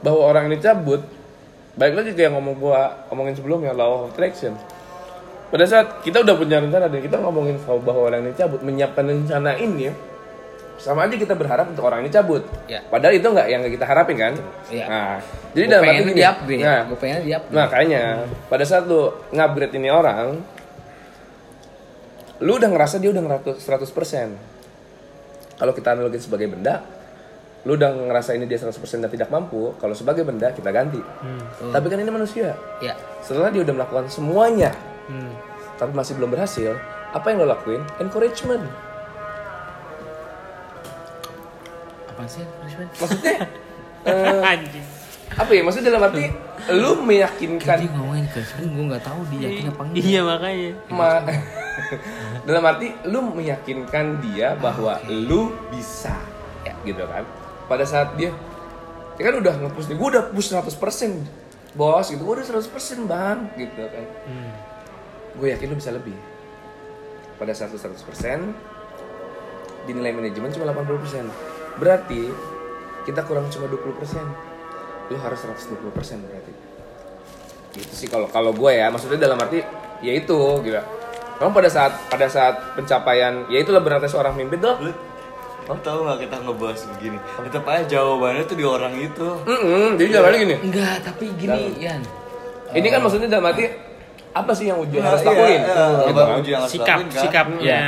[0.00, 1.04] bahwa orang ini cabut,
[1.76, 4.56] baik lagi kayak ngomong gua ngomongin sebelumnya law of attraction.
[5.50, 9.58] Pada saat kita udah punya rencana dan kita ngomongin bahwa orang ini cabut, menyiapkan rencana
[9.58, 9.90] ini,
[10.80, 12.46] sama aja kita berharap untuk orang ini cabut.
[12.70, 12.80] Ya.
[12.86, 14.32] Padahal itu nggak yang kita harapin kan?
[14.72, 14.86] Iya.
[14.88, 15.16] Nah,
[15.52, 18.02] jadi gue dalam arti gini, di upgrade Nah, gue pengen di upgrade makanya
[18.48, 20.40] pada saat lu ngupgrade ini orang,
[22.40, 24.32] lu udah ngerasa dia udah ngeratus 100%.
[25.56, 26.80] Kalau kita analogin sebagai benda,
[27.62, 31.00] lu udah ngerasa ini dia 100% dan tidak mampu, kalau sebagai benda kita ganti.
[31.60, 32.56] Tapi kan ini manusia.
[32.80, 34.72] ya Setelah dia udah melakukan semuanya,
[35.04, 35.34] Hmm.
[35.74, 36.78] tapi masih belum berhasil,
[37.10, 37.82] apa yang lo lakuin?
[37.98, 38.62] Encouragement.
[42.10, 43.32] apa sih punishment Maksudnya
[44.12, 44.86] eh, Anjing.
[45.30, 45.62] Apa ya?
[45.62, 46.26] Maksudnya dalam arti
[46.70, 50.02] lu meyakinkan dia ngomongin punishment gue nggak tahu dia yakin apa enggak.
[50.02, 50.70] Iya makanya.
[50.90, 51.24] ma-
[52.48, 56.14] dalam arti lu meyakinkan dia bahwa lu bisa.
[56.66, 57.24] Ya gitu kan.
[57.66, 58.34] Pada saat dia
[59.16, 62.20] dia kan udah nge-push nih gue udah push 100% bos gitu.
[62.20, 62.66] Gue udah 100%
[63.06, 64.06] bang gitu kan.
[64.26, 64.52] Hmm.
[65.30, 66.16] gue yakin lu bisa lebih.
[67.38, 67.94] Pada saat lu 100%
[69.86, 71.24] dinilai manajemen cuma 80%
[71.80, 72.28] berarti
[73.08, 74.49] kita kurang cuma 20%
[75.10, 75.90] lu harus 120%
[76.22, 76.52] berarti.
[77.76, 79.62] Itu sih kalau kalau gue ya maksudnya dalam arti
[80.00, 80.80] ya itu gitu
[81.40, 84.76] Memang pada saat pada saat pencapaian ya itulah berarti seorang mimpi tuh.
[84.80, 84.92] Lu
[85.68, 87.18] Lo tau gak kita ngebahas begini?
[87.46, 89.28] Tetep aja jawabannya tuh di orang itu.
[89.46, 90.56] Mm-mm, jadi jawabannya gini.
[90.66, 92.02] Enggak tapi gini Yan
[92.70, 93.66] ini kan maksudnya dalam arti
[94.30, 96.38] apa sih yang ujian harus Iya, lakuin iya, gitu apa kan?
[96.38, 97.22] uji yang harus Sikap, lakuin kan?
[97.26, 97.80] sikapnya.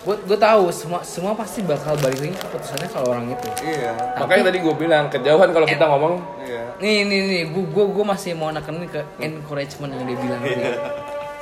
[0.00, 3.48] Gue gue tahu semua semua pasti bakal balik lagi keputusannya kalau orang itu.
[3.60, 3.92] Iya.
[4.16, 6.14] Makanya tadi gue bilang kejauhan kalau kita ngomong.
[6.40, 6.62] Iya.
[6.80, 10.62] Nih nih nih gue gue gue masih mau nekenin ke encouragement yang dia bilang tadi.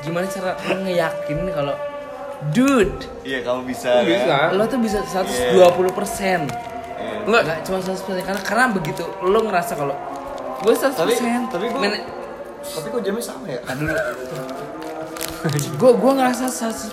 [0.03, 1.75] Gimana cara lo ngeyakinin kalau
[2.51, 4.27] dude Iya kamu bisa Lu bisa.
[4.31, 5.55] kan lo tuh bisa 120
[5.95, 6.41] persen.
[7.31, 7.43] Enggak.
[7.47, 9.95] Enggak cuma 100% karena karena begitu lo ngerasa kalau
[10.59, 11.15] gue 100% Tapi
[11.47, 11.91] tapi gue
[12.59, 13.63] tapi kok jamnya sama ya?
[13.71, 13.95] Dulu
[15.79, 16.91] gue gue ngerasa 100%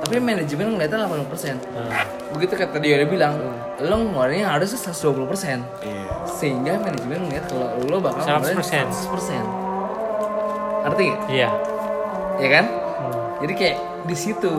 [0.00, 3.34] tapi manajemen ngeliatnya 80% begitu kata dia udah bilang
[3.78, 6.04] lo ngeluarinnya harusnya 120% Iya.
[6.24, 8.40] sehingga manajemen ngeliat kalau lo bakal 100%.
[8.40, 9.44] ngeluarin 100%
[10.84, 11.20] ngerti gak?
[11.28, 11.50] Iya.
[12.34, 12.64] ya kan?
[13.40, 14.52] jadi kayak di situ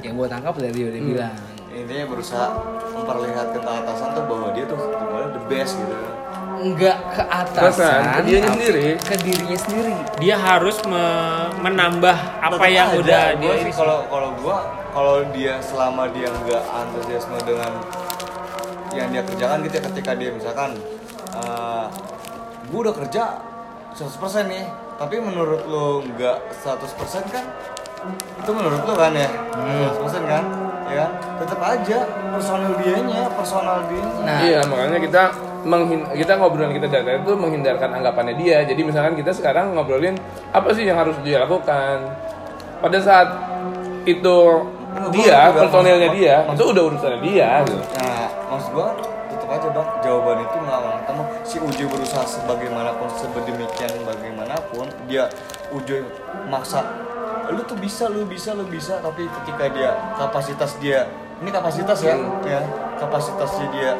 [0.00, 1.34] yang gue tangkap dari dia udah bilang
[1.76, 2.56] Intinya berusaha
[2.88, 5.92] memperlihatkan ke atasan tuh bahwa dia tuh gimana the best gitu.
[6.56, 8.86] Nggak ke atasan ke tapi sendiri.
[8.96, 9.94] ke dirinya sendiri.
[10.16, 14.56] Dia harus me- menambah apa Tetep yang aja, udah gua dia sih kalau kalau gua
[14.90, 17.72] kalau dia selama dia nggak antusiasme dengan
[18.90, 20.70] yang dia kerjakan gitu ya ketika dia misalkan
[21.34, 21.86] eh
[22.66, 23.22] gua udah kerja
[23.92, 24.64] 100% nih
[24.96, 26.80] tapi menurut lo nggak 100%
[27.28, 27.44] kan?
[28.40, 29.28] Itu menurut lo kan ya?
[29.52, 30.44] 100% kan?
[30.86, 31.10] Ya kan?
[31.36, 31.98] Tetap aja
[32.30, 34.40] personal dianya personal dianya nah.
[34.40, 35.22] Iya, makanya kita
[35.66, 38.62] menghin kita ngobrolin kita dari itu menghindarkan anggapannya dia.
[38.62, 40.14] Jadi misalkan kita sekarang ngobrolin
[40.54, 42.14] apa sih yang harus dia lakukan.
[42.78, 43.28] Pada saat
[44.06, 44.38] itu
[45.10, 47.82] dia, juga personilnya dia, itu udah urusannya dia gitu.
[47.98, 48.88] Nah, maksud gua
[49.26, 51.22] tetap aja bang jawaban itu nggak akan ketemu.
[51.42, 55.26] Si Ujo berusaha sebagaimanapun sebedemikian bagaimanapun dia
[55.74, 56.06] Ujo
[56.46, 56.86] maksa
[57.46, 61.06] lu tuh bisa lu bisa lu bisa tapi ketika dia kapasitas dia
[61.38, 62.60] ini kapasitas ya ya
[62.98, 63.90] kapasitasnya dia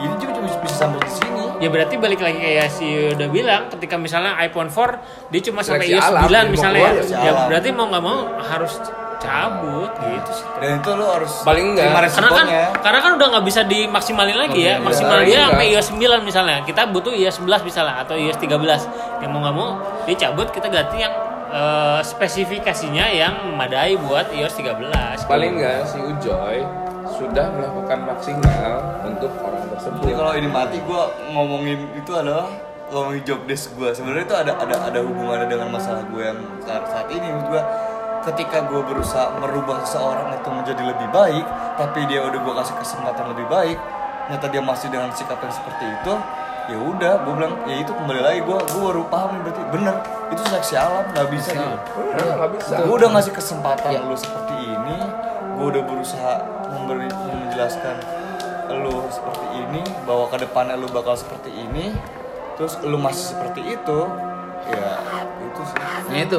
[0.00, 3.68] ini juga cuma bisa sampai di sini Ya berarti balik lagi kayak si udah bilang
[3.68, 7.18] ketika misalnya iPhone 4 dia cuma sampai iOS alam, 9 dia mau misalnya ya.
[7.20, 8.72] Ya berarti mau nggak mau harus
[9.20, 10.46] cabut gitu sih.
[10.56, 11.92] dan itu lu harus Paling enggak.
[12.08, 12.46] Karena kan
[12.80, 14.80] karena kan udah nggak bisa dimaksimalin lagi ya.
[14.80, 15.42] Iya, Maksimal dia Iya.
[15.52, 16.56] sampai iOS 9 misalnya.
[16.64, 18.88] Kita butuh iOS 11 misalnya atau iOS 13.
[19.20, 19.68] Yang mau nggak mau
[20.08, 21.12] dia cabut kita ganti yang
[21.52, 25.28] eh, spesifikasinya yang memadai buat iOS 13.
[25.28, 26.64] Paling enggak si Ujoy
[27.12, 28.72] sudah melakukan maksimal
[29.04, 29.59] untuk orang.
[29.98, 31.02] Jadi kalau ini mati gue
[31.34, 32.46] ngomongin itu adalah
[32.90, 33.90] ngomongin job desk gue.
[33.90, 37.62] Sebenarnya itu ada ada ada hubungannya dengan masalah gue yang saat, saat ini menurut gue.
[38.20, 41.40] Ketika gue berusaha merubah seseorang itu menjadi lebih baik,
[41.80, 43.80] tapi dia udah gue kasih kesempatan lebih baik,
[44.28, 46.12] ternyata dia masih dengan sikap yang seperti itu,
[46.68, 49.96] ya udah gue bilang ya itu kembali lagi gue gue baru paham berarti bener
[50.28, 51.76] itu seleksi alam nggak bisa gitu.
[52.12, 52.74] Nggak bisa.
[52.84, 54.04] Gue udah ngasih kesempatan Ya.
[54.04, 54.96] lu seperti ini,
[55.56, 56.34] gue udah berusaha
[56.76, 57.96] memberi menjelaskan
[58.74, 61.94] lu seperti ini, bahwa ke depannya lu bakal seperti ini,
[62.54, 63.98] terus lu masih seperti itu,
[64.70, 64.88] ya
[65.42, 65.76] itu sih.
[66.10, 66.38] Nah itu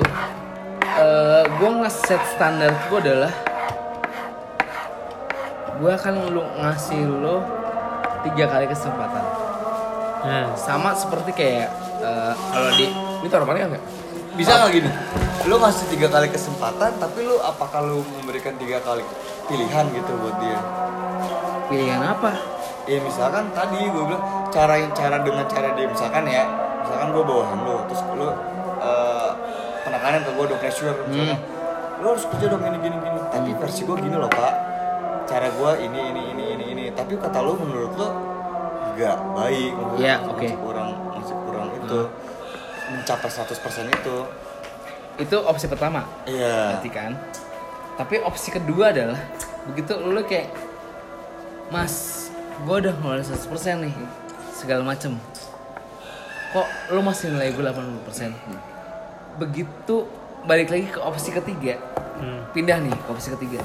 [0.91, 3.33] eh gue nge-set standar gue adalah
[5.81, 7.41] Gue akan lu ngasih lo
[8.27, 9.23] tiga kali kesempatan
[10.21, 11.69] Nah, Sama seperti kayak
[12.03, 12.85] eh, kalau di
[13.21, 13.83] Ini taruhannya enggak?
[14.37, 14.89] Bisa nggak gini?
[15.49, 19.01] Lu ngasih tiga kali kesempatan, tapi lu apakah lu memberikan tiga kali
[19.49, 20.59] pilihan gitu buat dia?
[21.71, 22.31] Pilihan apa?
[22.83, 24.19] Ya misalkan tadi gue bilang
[24.51, 26.43] cara cara dengan cara dia misalkan ya,
[26.83, 28.27] misalkan gue bawahan lu, terus lu
[28.81, 29.31] eh,
[29.87, 31.39] penekanan ke gue dong pressure misalkan,
[32.01, 33.19] lu harus kerja dong gini gini gini.
[33.31, 34.53] Tapi versi gue gini loh pak,
[35.25, 36.83] cara gue ini ini ini ini ini.
[36.91, 38.07] Tapi kata lu menurut lu
[38.91, 40.43] nggak baik, menurut Iya, lu oke.
[40.43, 41.99] masih kurang masih kurang itu
[42.91, 44.17] mencapai 100% itu.
[45.19, 46.79] Itu opsi pertama Iya.
[46.79, 47.11] Berarti kan
[47.93, 49.19] Tapi opsi kedua adalah
[49.69, 50.49] Begitu lu kayak
[51.71, 52.27] Mas
[52.67, 53.93] Gue udah ngeluarin 100% nih
[54.53, 55.17] Segala macem
[56.51, 59.95] Kok lu masih nilai gue 80% Begitu
[60.43, 61.79] Balik lagi ke opsi ketiga
[62.19, 62.51] hmm.
[62.51, 63.63] Pindah nih ke opsi ketiga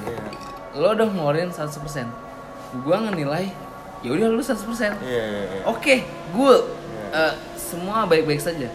[0.72, 3.66] Lo udah ngeluarin 100% Gue ngenilai
[4.04, 5.62] ya udah lu 100% Iya, iya, iya.
[5.66, 6.62] Oke, good.
[7.10, 8.68] Eh, semua baik-baik saja.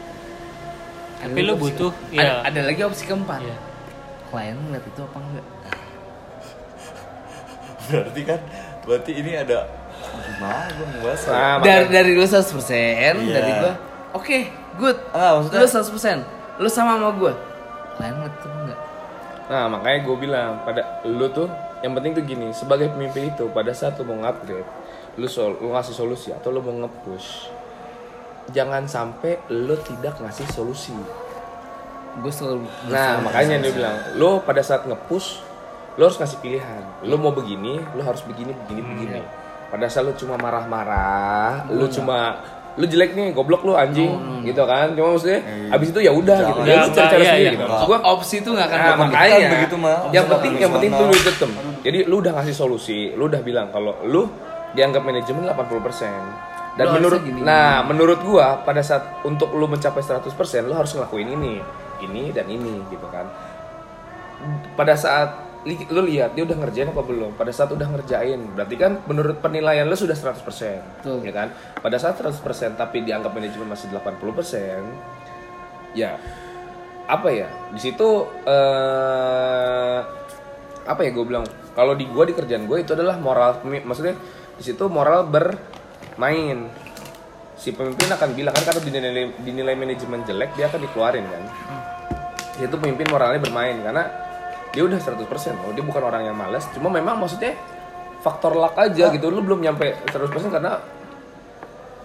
[1.22, 2.34] Ada Tapi lagi lu opsi- butuh, ada, iya.
[2.42, 3.40] ada lagi opsi keempat.
[3.40, 3.58] Iya.
[4.28, 5.48] Klien ngeliat itu apa enggak?
[7.92, 8.40] Berarti kan,
[8.88, 9.68] berarti ini ada
[10.02, 11.22] gimana gue ngebahas?
[11.30, 13.34] Nah, dari dari lu 100%, Iya.
[13.38, 13.74] dari gua.
[14.18, 14.40] Oke,
[14.82, 14.98] good.
[15.14, 16.20] Ah, maksudnya- lu 100%.
[16.62, 17.10] Lu sama sama
[18.18, 18.80] ngeliat itu apa enggak?
[19.52, 21.48] Nah makanya gue bilang pada lu tuh
[21.84, 24.66] yang penting tuh gini sebagai pemimpin itu pada saat lu mau upgrade
[25.20, 27.52] lu sol lu ngasih solusi atau lu mau nge-push
[28.56, 30.96] jangan sampai lu tidak ngasih solusi
[32.12, 35.44] Gue selalu nah makanya dia bilang lu pada saat nge-push
[35.92, 39.22] lu harus ngasih pilihan lu mau begini lu harus begini begini begini
[39.68, 42.39] pada saat lu cuma marah-marah lu cuma
[42.72, 44.08] lu jelek nih goblok lu anjing
[44.42, 45.76] gitu kan cuma maksudnya Iya.
[45.76, 47.52] abis itu ya udah gitu ya lu cari cara Iya, sendiri iya.
[47.52, 49.98] gitu gua opsi itu nggak akan Nah, makanya Kan begitu, mah.
[50.10, 51.50] yang penting yang penting tuh lu tetep.
[51.82, 54.32] Jadi lu udah ngasih solusi, lu udah bilang kalau lu
[54.72, 56.08] dianggap manajemen 80%.
[56.72, 57.44] Dan Lu menurut gini.
[57.44, 60.32] nah, menurut gua pada saat untuk lu mencapai 100%
[60.64, 61.60] lu harus ngelakuin ini,
[62.00, 63.28] ini dan ini gitu kan.
[64.74, 67.38] Pada saat li- lu lihat dia udah ngerjain apa belum?
[67.38, 71.22] Pada saat udah ngerjain berarti kan menurut penilaian lu sudah 100% Betul.
[71.22, 71.53] ya kan?
[71.82, 72.41] Pada saat 100%
[72.78, 76.18] tapi dianggap manajemen masih 80% ya
[77.05, 77.47] apa ya?
[77.76, 78.09] Di situ
[78.47, 79.99] eh
[80.82, 81.45] apa ya gue bilang?
[81.78, 84.18] Kalau di gue di kerjaan gue itu adalah moral maksudnya
[84.57, 86.70] di situ moral bermain.
[87.62, 91.43] Si pemimpin akan bilang kan kalau dinilai, dinilai manajemen jelek dia akan dikeluarin kan?
[92.57, 94.31] Itu pemimpin moralnya bermain karena
[94.72, 95.19] dia udah 100%
[95.57, 97.55] loh dia bukan orang yang malas cuma memang maksudnya
[98.19, 100.15] faktor luck aja gitu lu belum nyampe 100%
[100.49, 100.80] karena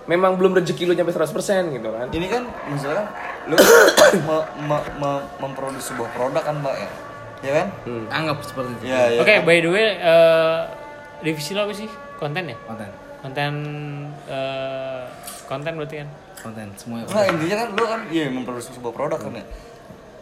[0.06, 1.30] memang belum rezeki lu nyampe 100%
[1.72, 3.10] gitu kan ini kan misalnya
[3.44, 3.54] lu
[4.28, 6.90] me- me- me- memproduksi sebuah produk kan mbak ya
[7.38, 7.66] ya kan
[8.08, 8.84] Anggap seperti itu.
[8.88, 10.58] ya ya Oke, by the way, eh,
[11.20, 11.84] divisi lo apa sih?
[12.16, 12.56] Konten ya?
[12.64, 12.88] Konten.
[13.20, 13.52] Konten
[14.26, 15.04] eh,
[15.44, 16.08] konten berarti kan?
[16.40, 17.04] Konten semuanya.
[17.06, 19.44] Nah intinya kan lu kan iya memproduksi sebuah produk kan ya.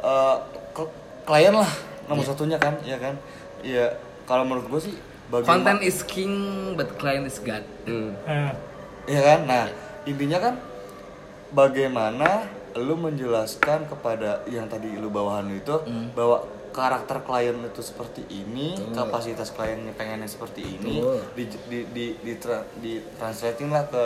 [0.03, 0.36] Eh,
[0.74, 1.70] ke- klien lah
[2.07, 3.15] nomor satunya kan, ya kan.
[3.61, 4.95] Iya kalau menurut gue sih
[5.29, 6.33] bagaimana Content is king
[6.75, 7.65] but client is god.
[7.85, 8.13] Hmm.
[9.05, 9.41] Iya kan?
[9.45, 9.65] Nah,
[10.05, 10.55] intinya kan
[11.51, 15.77] bagaimana lu menjelaskan kepada yang tadi lu bawahan lu itu
[16.13, 16.43] bahwa
[16.75, 21.19] karakter klien itu seperti ini, kapasitas kliennya pengennya seperti ini, Betul.
[21.39, 24.05] di di di di, tra- di translating lah ke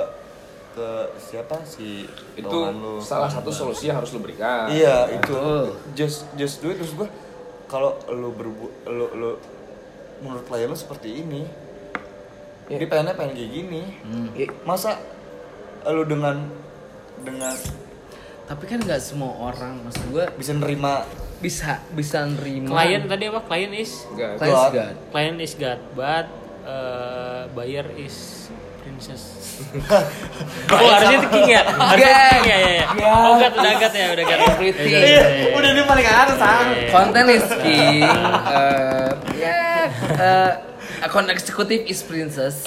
[0.77, 2.05] ke siapa si
[2.37, 3.01] itu bawahan lu.
[3.01, 5.65] salah satu solusi yang harus lu berikan Iya, itu Betul.
[5.97, 7.09] just just do it terus gua
[7.69, 9.31] kalau lu berbu lu lu
[10.25, 11.47] menurut klien lu seperti ini.
[12.69, 12.85] Iya.
[12.85, 13.83] Dia pengennya pengen kayak gini.
[14.35, 14.49] Iya.
[14.65, 14.99] Masa
[15.89, 16.49] lu dengan
[17.23, 17.55] dengan
[18.49, 21.05] Tapi kan nggak semua orang, maksud gue bisa nerima
[21.39, 22.73] bisa bisa nerima.
[22.73, 23.41] Klien tadi apa?
[23.45, 24.41] Klien is Enggak.
[24.41, 24.73] client is God.
[24.73, 24.95] god.
[25.13, 26.27] klien is God, but
[26.65, 28.49] eh, buyer is
[28.99, 29.23] princess.
[30.75, 31.63] oh, harusnya itu king ya?
[31.71, 32.87] Harusnya itu king ya, ya, ya.
[32.99, 34.39] Oh, God, udah God ya, udah God.
[34.51, 34.91] Everything.
[34.91, 35.49] Iya, iya, iya.
[35.55, 36.63] udah di paling atas ah.
[36.91, 38.03] Content is king.
[38.03, 39.63] eh, ya,
[40.19, 40.51] eh,
[41.07, 42.67] account eksekutif is princess.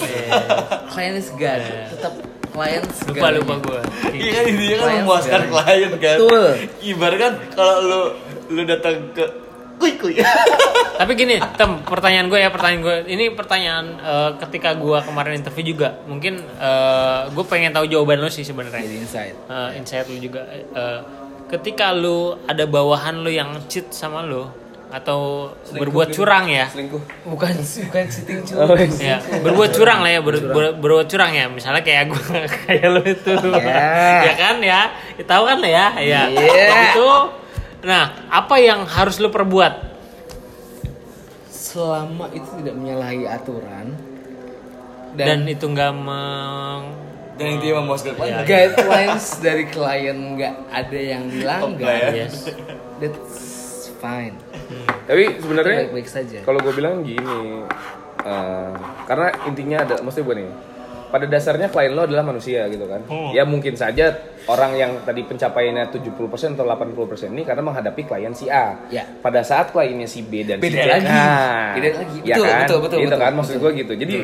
[0.88, 1.60] Client is god.
[1.92, 2.16] Tetap
[2.48, 3.80] client is Lupa lupa gue.
[4.16, 6.16] Iya kan intinya kan Klien memuaskan klien kan.
[6.16, 6.48] Betul.
[6.80, 8.00] Ibarat kan kalau lu
[8.56, 9.24] lu datang ke
[9.82, 10.14] kuy kuy.
[11.02, 12.96] Tapi gini, tem, pertanyaan gue ya, pertanyaan gue.
[13.10, 15.98] Ini pertanyaan eh, ketika gue kemarin interview juga.
[16.04, 18.78] Mungkin eh, gue pengen tahu jawaban lo sih sebenarnya.
[18.80, 19.34] Jadi inside.
[19.42, 20.46] Eh, insight lu juga.
[20.46, 21.00] Eh,
[21.50, 24.46] ketika lu ada bawahan lu yang cheat sama lu
[24.88, 28.92] atau berbuat curang ya, selingkuh Bukan bukan sitting Oh, curang.
[28.94, 31.48] ya berbuat curang lah ya, ber- ber- berbuat curang ya.
[31.48, 32.20] Misalnya kayak gue
[32.62, 34.20] kayak lu itu, Ya.
[34.22, 34.80] ya kan ya,
[35.24, 36.22] tahu kan lah ya, ya.
[36.28, 36.92] Iya.
[36.92, 37.08] Itu,
[37.82, 39.90] nah apa yang harus lu perbuat?
[41.48, 43.96] Selama itu tidak menyalahi aturan
[45.12, 46.82] Dan, dan, itu nggak meng
[47.32, 48.32] Dan intinya memuaskan klien.
[48.34, 48.44] Iya.
[48.44, 52.48] guidelines dari klien nggak ada yang dilanggar, Yes.
[52.98, 53.40] that's
[53.96, 54.36] fine.
[55.02, 56.38] tapi sebenarnya Baik-baik saja.
[56.42, 57.64] kalau gue bilang gini
[58.22, 58.72] eh,
[59.04, 60.50] karena intinya ada maksudnya gue nih
[61.12, 65.92] pada dasarnya klien lo adalah manusia gitu kan ya mungkin saja orang yang tadi pencapaiannya
[65.92, 66.08] 70%
[66.56, 69.04] atau 80% ini karena menghadapi klien si A Ya.
[69.20, 71.04] pada saat kliennya si B dan Beda si C lagi.
[71.04, 72.16] nah, Beda lagi.
[72.22, 72.58] ya Betul, kan?
[72.58, 73.62] betul, betul, Gitu betul, kan maksud betul.
[73.62, 74.16] gue gitu jadi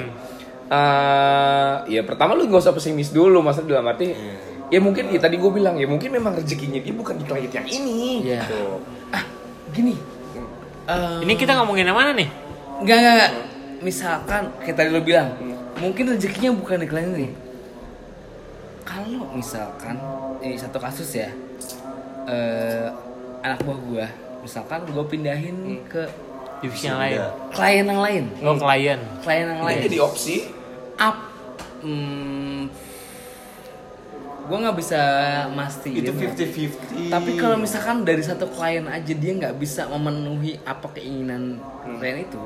[0.69, 4.13] eh, ya pertama lu gak usah pesimis dulu maksudnya dalam arti
[4.67, 7.67] ya mungkin ya tadi gue bilang ya mungkin memang rezekinya dia bukan di klien yang
[7.67, 8.43] ini Iya.
[8.43, 8.63] gitu.
[9.09, 9.25] Ah,
[9.71, 9.97] gini.
[10.85, 12.29] Eh, Ini kita ngomongin yang mana nih?
[12.79, 13.33] Enggak, enggak, enggak.
[13.79, 15.37] Misalkan kayak tadi lo bilang,
[15.79, 17.29] mungkin rezekinya bukan di klien ini.
[18.83, 19.97] Kalau misalkan
[20.41, 21.29] ini satu kasus ya,
[22.25, 22.89] eh
[23.41, 24.07] anak buah gua,
[24.41, 26.09] misalkan gua pindahin ke
[26.59, 27.21] Divisi yang lain.
[27.55, 28.99] klien yang lain, Oh, klien.
[29.23, 29.79] klien yang lain.
[29.87, 30.37] jadi opsi
[30.99, 31.15] Up,
[31.87, 32.67] hmm,
[34.51, 35.01] gua nggak bisa
[35.55, 36.03] mastiin.
[36.03, 37.07] Itu 50-50.
[37.07, 41.63] Tapi kalau misalkan dari satu klien aja dia nggak bisa memenuhi apa keinginan
[41.95, 42.43] klien itu,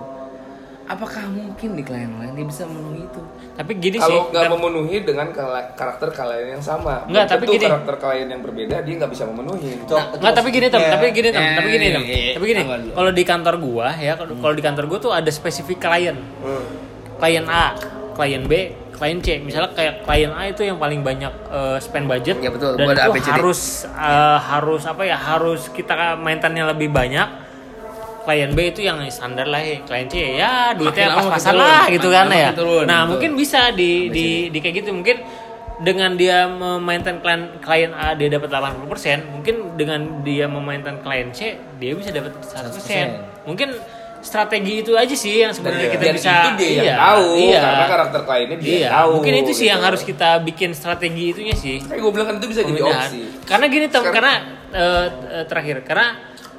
[0.85, 3.20] apakah mungkin di klien lain dia bisa memenuhi itu?
[3.53, 5.26] Tapi gini sih, kalau nggak memenuhi dengan
[5.70, 7.64] karakter kalian yang sama Nggak, tapi gini.
[7.64, 11.43] karakter kalian yang berbeda dia nggak bisa memenuhi Nggak, tapi gini tem, tapi gini tem,
[11.43, 12.62] Eh, tapi gini tem, eh, eh, tapi gini.
[12.91, 16.16] Kalau di kantor gua ya, kalau kalau di kantor gua tuh ada spesifik klien.
[17.16, 17.76] Klien A,
[18.12, 18.53] klien B,
[18.93, 19.39] klien C.
[19.39, 22.74] Misalnya kayak klien A itu yang paling banyak eh, spend budget Ya, betul.
[22.74, 23.30] dan Gua ada itu ABCD.
[23.33, 25.14] harus eh, harus apa ya?
[25.14, 27.51] Harus kita maintannya lebih banyak.
[28.23, 29.83] Klien B itu yang standar lah ya.
[29.83, 32.51] Klien C ya duitnya pas-pasan lah gitu kan ya.
[32.53, 33.11] turun, Nah, betul.
[33.11, 35.18] mungkin bisa di di di kayak gitu mungkin
[35.79, 38.87] dengan dia memainkan klien klien A dia dapat 80%,
[39.29, 43.43] mungkin dengan dia memainkan klien C dia bisa dapat 100%.
[43.43, 43.75] Mungkin
[44.23, 47.59] strategi itu aja sih yang sebenarnya kita dan bisa itu dia yang iya, tahu iya.
[47.61, 49.70] karena karakter kliennya dia Iya, tahu mungkin itu sih gitu.
[49.75, 51.83] yang harus kita bikin strategi itunya sih.
[51.83, 53.11] kayak gue bilang kan itu bisa jadi Pemindahan.
[53.11, 54.33] opsi Karena gini tem, karena
[54.70, 55.07] eh,
[55.43, 56.07] terakhir karena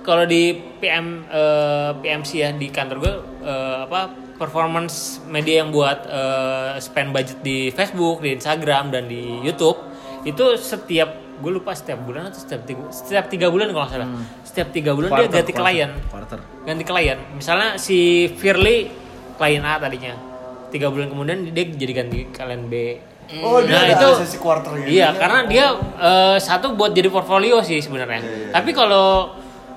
[0.04, 4.02] kalau di PM eh, PMC ya di kantor gue eh, apa
[4.36, 9.80] performance media yang buat eh, spend budget di Facebook, di Instagram dan di YouTube
[10.24, 14.10] itu setiap gue lupa setiap bulan atau setiap tiga, setiap tiga bulan kalau nggak salah.
[14.44, 15.92] Setiap tiga bulan dia Quarter, ganti quarter, klien.
[16.08, 16.40] Quarter.
[16.64, 17.18] ganti klien.
[17.34, 17.98] Misalnya si
[18.34, 18.78] Firly
[19.34, 20.14] klien A tadinya.
[20.70, 22.74] Tiga bulan kemudian dia jadi ganti klien B.
[23.40, 24.94] Oh, dia Nah, ada itu- sesi quarter gitu.
[24.94, 25.66] iya karena dia
[25.98, 28.20] eh, satu buat jadi portfolio sih sebenarnya.
[28.20, 29.32] Iya, tapi kalau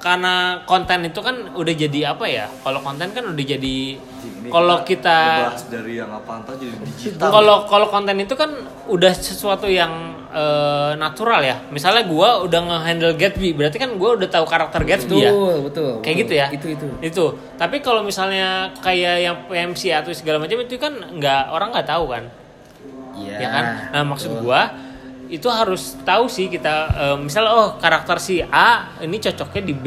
[0.07, 3.99] karena konten itu kan udah jadi apa ya kalau konten kan udah jadi
[4.47, 5.19] kalau kita
[5.67, 7.27] dari yang apa entah jadi digital.
[7.35, 8.55] kalau kalau konten itu kan
[8.87, 9.91] udah sesuatu yang
[10.31, 15.19] eh, natural ya misalnya gua udah nge-handle Gatsby berarti kan gua udah tahu karakter Gatsby
[15.19, 15.91] ya Betul, betul.
[15.99, 16.23] kayak betul.
[16.23, 16.87] gitu ya Itu itu.
[17.03, 17.25] itu
[17.59, 22.15] tapi kalau misalnya kayak yang PMC atau segala macam itu kan nggak orang nggak tahu
[22.15, 22.25] kan
[23.17, 23.37] Iya.
[23.43, 24.45] ya kan nah maksud betul.
[24.47, 24.61] gua
[25.27, 29.87] itu harus tahu sih kita eh, misalnya oh karakter si A ini cocoknya di B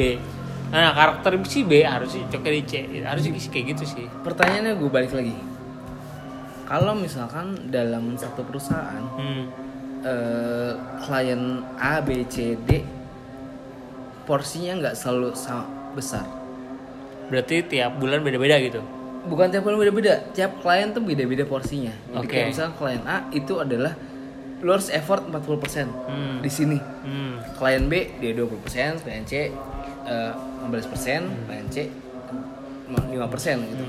[0.69, 4.89] nah karakter si B harus cocoknya di C harus sih kayak gitu sih Pertanyaannya gue
[4.91, 5.33] balik lagi.
[6.69, 9.43] Kalau misalkan dalam satu perusahaan hmm.
[10.05, 12.85] eh, klien A, B, C, D
[14.29, 15.65] porsinya nggak selalu sama
[15.97, 16.21] besar.
[17.29, 18.81] berarti tiap bulan beda-beda gitu
[19.25, 21.93] Bukan tiap bulan beda-beda, tiap klien tuh beda-beda porsinya.
[22.13, 22.33] Jadi Oke.
[22.33, 23.93] kayak misalnya klien A itu adalah
[24.59, 26.37] lo harus effort 40% Hmm.
[26.39, 26.77] di sini.
[26.77, 27.55] hmm.
[27.55, 29.51] Klien B dia 20%, klien C
[30.01, 30.31] eh,
[30.61, 31.77] 15%, klien C
[32.87, 32.99] 5%
[33.61, 33.83] gitu.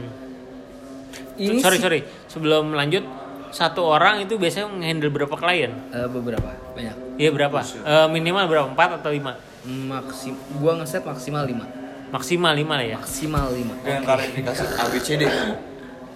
[1.36, 3.02] Ini sorry sih, sorry sebelum lanjut
[3.50, 6.96] satu orang itu biasanya ngehandle berapa klien eh, beberapa banyak.
[7.16, 11.66] iya berapa Eh, minimal berapa empat atau lima Maksim gua ngeset maksimal 5.
[12.10, 13.82] maksimal lima lah ya Maksimal 5.
[13.82, 15.22] dengan klarifikasi ABCD.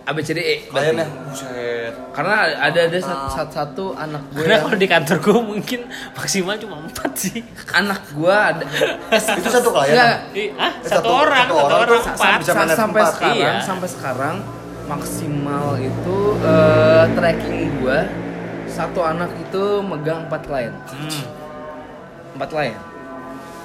[0.04, 0.92] ABCDE E, berarti.
[0.92, 1.94] Kliennya buset.
[2.12, 5.80] Karena ada ada satu, satu, satu anak gue karena yang- kalau di kantor gue mungkin
[6.12, 7.40] maksimal cuma empat sih
[7.72, 8.64] anak gue ada
[9.38, 9.96] Itu satu klien.
[10.30, 12.36] Ih, ah, Eh, satu, satu- orang, satu satu, orang orang, tuh empat.
[12.38, 13.12] bisa sampai empat.
[13.14, 13.52] sekarang Iya.
[13.60, 14.36] sampai sekarang
[14.84, 17.98] maksimal itu eh, tracking gue
[18.66, 21.24] satu anak itu megang empat klien Hmm,
[22.34, 22.76] empat klien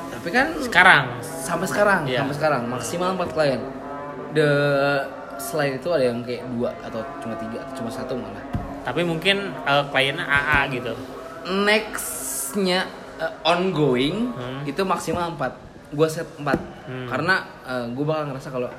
[0.10, 1.04] tapi kan sekarang.
[1.22, 2.20] sampai sekarang Iya.
[2.22, 3.60] sampai sekarang maksimal empat klien
[4.32, 4.50] the
[5.40, 8.44] selain itu ada yang kayak dua atau cuma tiga atau cuma satu malah
[8.82, 10.94] Tapi mungkin eh, kliennya AA gitu.
[11.64, 12.86] nextnya
[13.18, 14.62] eh, ongoing Hmm.
[14.64, 15.52] itu maksimal 4
[15.90, 16.46] gue set 4
[16.86, 17.08] Hmm.
[17.08, 17.36] karena
[17.88, 18.70] gue bakal ngerasa kalau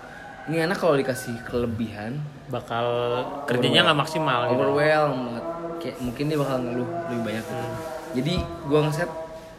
[0.47, 2.87] ini anak kalau dikasih kelebihan Bakal
[3.47, 4.59] kerjanya nggak maksimal gitu.
[4.59, 5.45] overwhelm banget.
[5.81, 7.67] kayak mungkin dia bakal ngeluh lebih banyak gitu.
[8.13, 9.11] jadi gue ngeset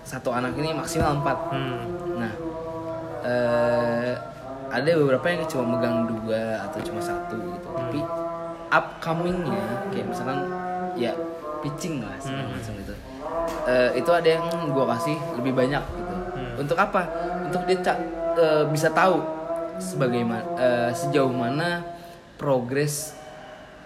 [0.03, 1.79] satu anak ini maksimal 4 Hmm.
[2.17, 2.33] nah
[3.23, 4.13] eh
[4.71, 7.67] ada beberapa yang cuma megang dua atau cuma satu gitu.
[7.69, 7.99] Tapi
[8.71, 9.59] upcomingnya
[9.91, 10.47] kayak misalkan
[10.95, 11.11] ya
[11.59, 12.55] pitching lah segala Hmm.
[12.55, 12.95] macam itu
[13.63, 16.15] Eh, itu ada yang gue kasih lebih banyak gitu.
[16.31, 16.51] Hmm.
[16.57, 17.01] untuk apa?
[17.45, 17.77] Untuk dia
[18.33, 19.19] eh, bisa tahu
[19.77, 21.83] sebagaimana eh, sejauh mana
[22.35, 23.13] progres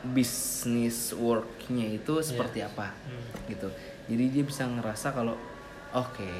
[0.05, 2.93] bisnis worknya itu seperti apa
[3.47, 3.73] gitu.
[4.05, 5.33] Jadi dia bisa ngerasa kalau
[5.91, 6.31] oke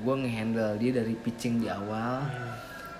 [0.00, 2.24] gue ngehandle dia dari pitching di awal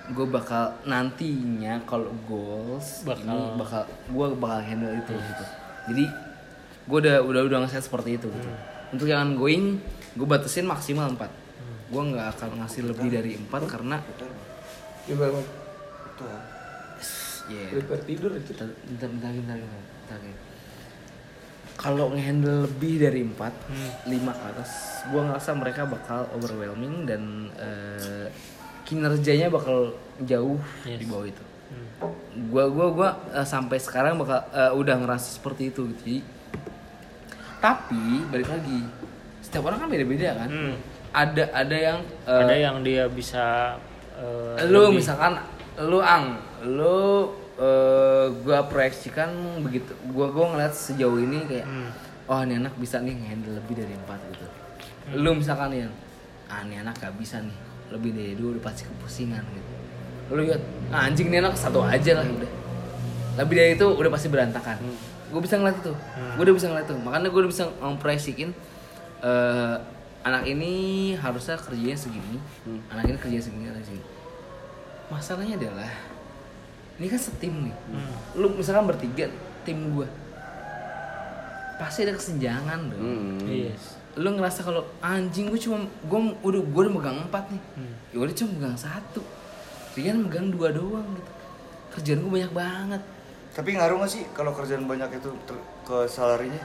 [0.09, 3.83] gue bakal nantinya kalau goals Bakal- ini bakal.
[3.87, 5.45] gue bakal handle itu gitu.
[5.87, 6.05] Jadi
[6.85, 8.51] gue udah udah udah ngeset seperti itu gitu.
[8.89, 9.77] Untuk yang ongoing
[10.15, 11.29] gue batasin maksimal 4
[11.89, 13.97] gue nggak akan ngasih lebih dari 4 karena
[15.05, 15.41] Gimana?
[15.41, 16.41] Itu ya.
[17.49, 18.53] ya Prepare tidur itu.
[18.53, 18.69] bentar
[19.09, 20.21] bentar bentar bentar, bentar,
[21.79, 23.39] kalau ngehandle lebih dari 4
[24.05, 24.71] 5 ke atas
[25.07, 27.23] gue ngerasa mereka bakal overwhelming dan
[27.55, 28.27] eh,
[28.89, 29.93] kinerjanya bakal
[30.23, 30.97] jauh Yes.
[30.97, 31.45] di bawah itu.
[32.49, 36.19] Gua gua gua eh, sampai sekarang bakal eh, udah ngerasa seperti itu gitu Jadi,
[37.59, 38.81] tapi balik lagi
[39.41, 40.49] setiap orang kan beda-beda kan?
[40.49, 40.75] Hmm.
[41.11, 43.75] ada ada yang eh, Ada yang dia bisa
[44.15, 45.41] eh, lu lebih- misalkan
[45.81, 49.29] lu ang lu eh, gua proyeksikan
[49.61, 51.91] begitu gua gua ngeliat sejauh ini kayak Hmm.
[52.27, 54.47] oh ini anak bisa nih handle lebih dari empat gitu.
[55.17, 55.93] Lu misalkan yang
[56.47, 57.57] ah ini anak gak bisa nih
[57.89, 59.71] lebih dari dua udah pasti kepusingan gitu.
[60.35, 60.63] Lu lihat
[60.93, 62.51] ah, anjing ini anak satu aja lah udah.
[63.39, 64.77] Lebih dari itu udah pasti berantakan.
[65.29, 65.93] Gue bisa ngeliat itu.
[66.37, 66.97] Gue udah bisa ngeliat itu.
[67.01, 68.51] Makanya gue udah bisa memproyeksikin
[69.25, 69.77] eh,
[70.27, 70.73] anak ini
[71.17, 72.37] harusnya kerjanya segini
[72.93, 74.07] anak ini kerjanya segini anak segini.
[75.09, 75.89] Masalahnya adalah
[76.99, 77.75] ini kan setim nih.
[77.95, 78.13] Hmm.
[78.43, 79.31] lu misalkan bertiga
[79.63, 80.09] tim gue
[81.79, 83.39] pasti ada kesenjangan dong Hmm.
[83.47, 83.98] Yes.
[84.19, 87.95] Lu ngerasa kalau anjing gue cuma gue udah gue udah megang empat nih Hmm.
[88.11, 89.23] ya udah cuma megang satu
[89.95, 91.31] Rian megang dua doang gitu
[91.91, 93.03] kerjaan gue banyak banget
[93.51, 96.63] Tapi ngaruh gak sih kalau kerjaan banyak itu ter- ke salarinya?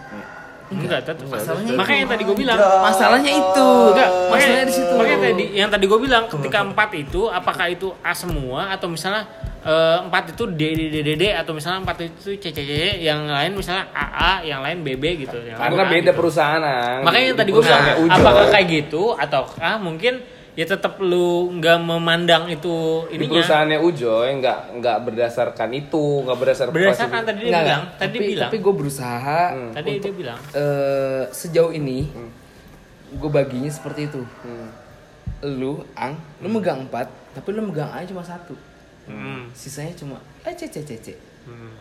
[0.66, 1.26] Enggak, tetap.
[1.26, 2.60] Masalahnya Makanya yang tadi gue bilang.
[2.60, 3.70] Masalahnya itu.
[3.90, 4.94] Enggak, makanya masalahnya di situ.
[4.94, 9.26] Makanya tadi yang tadi gue bilang ketika empat itu apakah itu A semua atau misalnya
[9.64, 13.23] empat itu D D D D D atau misalnya empat itu C C C yang
[13.27, 15.40] lain misalnya A A yang lain B B gitu.
[15.40, 16.19] Yang Karena A beda gitu.
[16.19, 16.99] perusahaan.
[17.02, 20.19] Makanya yang tadi gue bilang apakah kayak gitu ataukah mungkin
[20.53, 26.06] ya tetap lu nggak memandang itu di ininya perusahaannya Ujo ya nggak nggak berdasarkan itu
[26.30, 27.98] nggak berdasarkan berdasarkan tadi dia Enggak, bilang enggak.
[27.98, 29.40] tadi tapi, bilang Tapi gue berusaha
[29.73, 31.99] tadi dia bilang eh, sejauh ini
[33.14, 34.22] gue baginya seperti itu.
[34.45, 34.69] Hmm.
[35.44, 38.56] Lu, Ang, lu megang empat, tapi lu megang A cuma satu.
[39.08, 39.52] Hmm.
[39.56, 41.08] Sisanya cuma eh C C C C.
[41.48, 41.74] Hmm.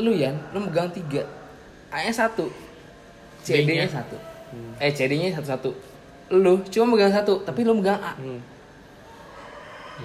[0.00, 1.26] Lu Yan, lu megang tiga,
[1.90, 2.46] A nya satu,
[3.42, 4.16] C D nya satu.
[4.78, 5.70] Eh C D nya satu satu.
[6.30, 8.14] Lu cuma megang satu, tapi lu megang A.
[8.16, 8.40] Hmm.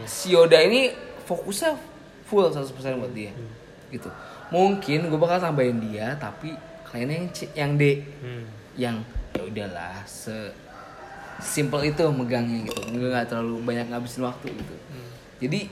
[0.03, 0.91] Si Yoda ini
[1.23, 1.77] fokusnya
[2.27, 3.31] full 100% buat dia.
[3.93, 4.09] Gitu.
[4.51, 6.51] Mungkin gue bakal tambahin dia, tapi
[6.89, 7.83] kliennya yang C, yang D.
[8.19, 8.43] Hmm.
[8.75, 8.95] yang
[9.31, 10.51] ya udahlah se
[11.39, 14.75] simple itu megangnya gitu nggak terlalu banyak ngabisin waktu gitu
[15.43, 15.67] jadi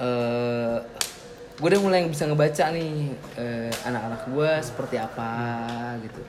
[0.00, 0.76] eh
[1.56, 5.30] gue udah mulai bisa ngebaca nih eh, anak-anak gue seperti apa
[6.04, 6.20] gitu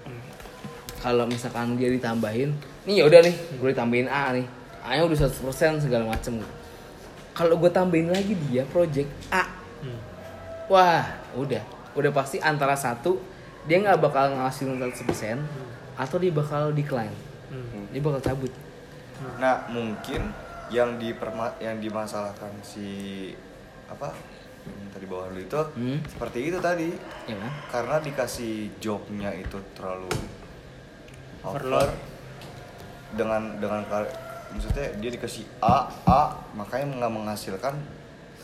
[1.03, 2.55] kalau misalkan dia ditambahin
[2.87, 4.47] nih ya udah nih gue ditambahin A nih
[4.87, 6.39] A nya udah 100% segala macem
[7.35, 9.99] kalau gue tambahin lagi dia project A Hmm.
[10.67, 11.05] Wah,
[11.37, 11.63] udah.
[11.93, 13.17] Udah pasti antara satu
[13.67, 15.43] dia nggak bakal ngasih 100%
[15.97, 17.13] atau dia bakal decline.
[17.51, 17.85] Hmm.
[17.91, 18.53] Dia bakal cabut.
[19.41, 20.29] Nah mungkin
[20.67, 23.31] yang diperma yang dimasalahkan si
[23.87, 24.11] apa
[24.63, 25.99] yang tadi bawah lu itu Hmm.
[26.05, 26.89] seperti itu tadi
[27.25, 30.11] Ya karena dikasih jobnya itu terlalu
[31.41, 31.87] Overload.
[31.87, 31.89] over
[33.09, 33.81] dengan dengan
[34.49, 37.75] maksudnya dia dikasih A A makanya nggak menghasilkan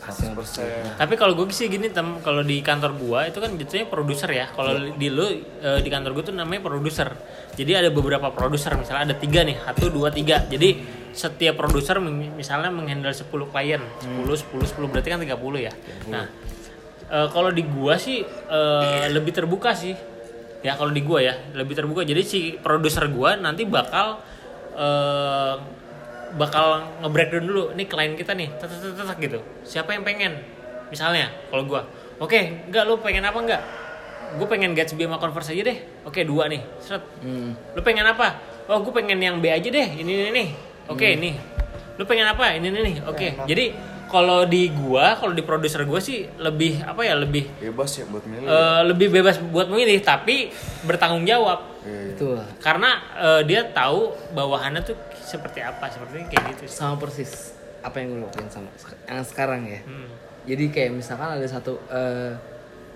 [0.00, 4.28] 100% Tapi kalau gue sih gini tem, kalau di kantor gua itu kan jatuhnya produser
[4.28, 4.46] ya.
[4.46, 5.24] Kalau di lu
[5.62, 7.08] eh, di kantor gua tuh namanya produser.
[7.56, 10.44] Jadi ada beberapa produser, misalnya ada tiga nih, satu dua tiga.
[10.44, 10.76] Jadi
[11.14, 12.02] setiap produser
[12.34, 15.30] misalnya menghandle 10 klien, 10 10 10 berarti kan 30
[15.62, 15.72] ya.
[16.10, 16.26] Nah,
[17.06, 19.94] eh, kalau di gua sih eh, lebih terbuka sih.
[20.60, 22.02] Ya kalau di gua ya, lebih terbuka.
[22.02, 24.18] Jadi si produser gua nanti bakal
[24.74, 25.54] eh,
[26.34, 26.66] bakal
[27.00, 27.64] nge-breakdown dulu.
[27.72, 29.38] Nih klien kita nih tet, tet, tet, tet, gitu.
[29.62, 30.34] Siapa yang pengen?
[30.90, 31.86] Misalnya kalau gua.
[32.18, 33.62] Oke enggak lu pengen apa enggak?
[34.34, 35.78] Gue pengen Gatsby sama Converse aja deh.
[36.02, 37.54] Oke dua nih seret Hmm.
[37.54, 38.34] lu pengen apa?
[38.66, 40.48] Oh gue pengen yang B aja deh ini ini nih
[40.86, 41.34] oke nih
[41.94, 43.66] lu pengen apa ini ini nih oke jadi
[44.04, 48.22] kalau di gua kalau di produser gua sih lebih apa ya lebih bebas ya buat
[48.22, 50.50] milih eh, lebih bebas buat memilih tapi
[50.82, 52.12] bertanggung jawab Iya, iya.
[52.16, 52.36] Betul.
[52.58, 56.80] karena eh, dia tahu bawahannya tuh seperti apa seperti kayak gitu sih.
[56.80, 57.52] Sama persis
[57.84, 58.72] apa yang gue lakuin sama
[59.04, 59.84] yang sekarang ya.
[59.84, 60.08] Hmm.
[60.48, 62.40] Jadi kayak misalkan ada satu eh,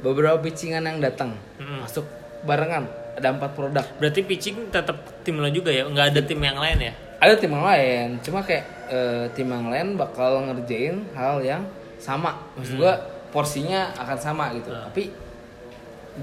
[0.00, 1.84] beberapa pitchingan yang datang Hmm.
[1.84, 2.08] masuk
[2.48, 6.56] barengan ada empat produk Berarti pitching tetap tim lo juga ya, nggak ada tim yang
[6.56, 6.94] lain ya?
[7.18, 11.62] Ada tim yang lain cuma kayak eh, tim yang lain bakal ngerjain hal yang
[11.98, 12.94] sama maksud gua
[13.28, 14.86] porsinya akan sama gitu Hmm.
[14.86, 15.10] tapi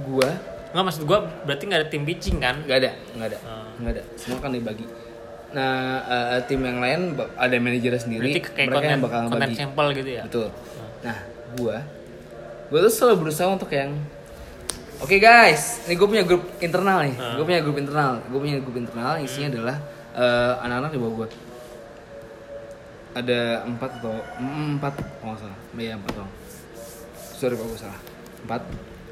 [0.02, 0.30] gua
[0.72, 2.60] Nggak maksud gua berarti nggak ada tim pitching kan?
[2.64, 3.68] nggak ada nggak ada Hmm.
[3.80, 4.86] nggak ada semua kan dibagi
[5.52, 6.04] nah
[6.36, 7.00] eh, tim yang lain
[7.34, 10.24] ada manajer sendiri Berarti kayak mereka konten, yang bakal bagi sampel gitu ya?
[10.24, 10.48] betul
[11.00, 11.18] nah
[11.56, 11.78] gua
[12.68, 13.92] gua tuh selalu berusaha untuk yang
[14.96, 17.20] Oke guys, ini gue punya grup internal nih.
[17.20, 17.36] Hmm.
[17.36, 18.16] Gue punya grup internal.
[18.32, 19.76] Gue punya grup internal isinya adalah
[20.16, 21.30] eh, anak-anak di bawah gue.
[23.16, 24.94] Ada empat atau mm, empat,
[25.24, 25.60] oh nggak salah.
[25.76, 26.32] Iya empat dong.
[27.16, 28.00] Sorry kalau gue salah.
[28.44, 28.62] Empat.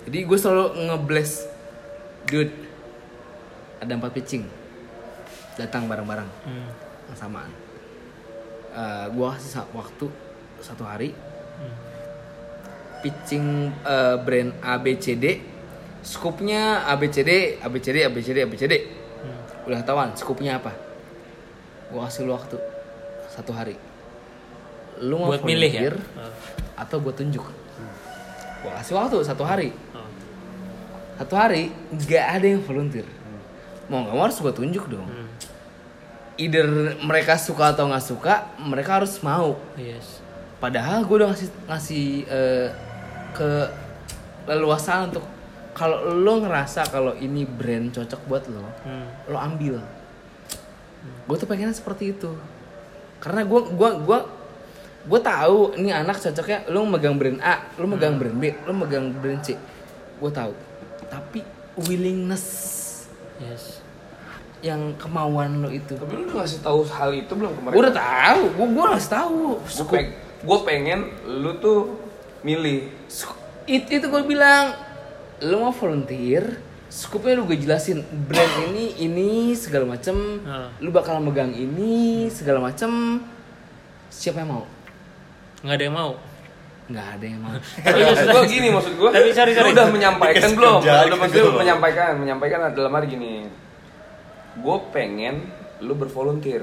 [0.04, 1.48] Jadi gue selalu ngebless,
[2.28, 2.52] dude.
[3.80, 4.44] Ada empat pitching.
[5.56, 6.68] Datang bareng-bareng, Hmm.
[7.08, 7.52] yang samaan.
[8.74, 10.06] Eh, gue kasih waktu
[10.60, 11.16] satu hari.
[13.00, 15.40] Pitching eh, brand ABCD,
[16.04, 18.74] skupnya ABCD, ABCD, ABCD, ABCD.
[19.24, 19.68] Hmm.
[19.68, 20.72] Udah ketahuan skupnya apa?
[21.94, 22.58] Gue kasih lu waktu
[23.30, 23.78] satu hari.
[24.98, 25.82] Lu mau Buat milih ya?
[25.86, 25.96] volunteer
[26.74, 27.46] atau gue tunjuk?
[28.62, 29.70] Gue kasih waktu satu hari.
[29.94, 30.02] Oh.
[31.16, 33.06] Satu hari nggak ada yang volunteer.
[33.86, 35.06] Mau nggak mau harus gue tunjuk dong.
[35.06, 35.30] Hmm.
[36.34, 36.66] Either
[37.00, 39.54] mereka suka atau nggak suka, mereka harus mau.
[39.78, 40.18] Yes.
[40.58, 42.68] Padahal gue udah ngasih ngasih eh,
[43.34, 43.50] ke
[44.50, 45.26] leluasaan untuk
[45.74, 49.06] kalau lo ngerasa kalau ini brand cocok buat lo, Hmm.
[49.30, 49.78] lo ambil.
[51.24, 52.32] Gue tuh pengennya seperti itu.
[53.24, 54.20] Karena gue gua gua
[55.04, 59.12] gue tahu ini anak cocoknya lo megang brand A, lo megang brand B, lo megang
[59.12, 59.56] brand C.
[60.20, 60.52] Gue tahu.
[61.08, 61.40] Tapi
[61.88, 62.72] willingness
[63.42, 63.84] Yes.
[64.64, 66.00] yang kemauan lo itu.
[66.00, 67.76] Tapi lu udah ngasih tahu hal itu belum kemarin?
[67.76, 69.42] Gue udah tahu, gue gue harus tahu.
[69.60, 70.08] Gue peng,
[70.48, 72.00] gua pengen lu tuh
[72.48, 72.88] milih.
[73.68, 74.76] Itu, itu gue bilang,
[75.44, 76.64] lu mau volunteer
[76.94, 80.14] Skupnya lu gue jelasin brand ini ini segala macem
[80.44, 80.70] Ah.
[80.78, 81.94] lu bakal megang ini
[82.30, 83.18] segala macem
[84.08, 84.64] siapa yang mau
[85.60, 86.12] nggak ada yang mau
[86.86, 89.10] nggak ada yang mau Tapi maksud gue gini maksud gue.
[89.10, 89.72] Tapi sorry, sorry.
[89.72, 90.80] udah menyampaikan belum?
[90.84, 91.58] Udah maksudnya belum?
[91.58, 93.34] menyampaikan, menyampaikan dalam hari gini.
[94.56, 95.50] Gue pengen
[95.80, 96.62] lu bervolunteer.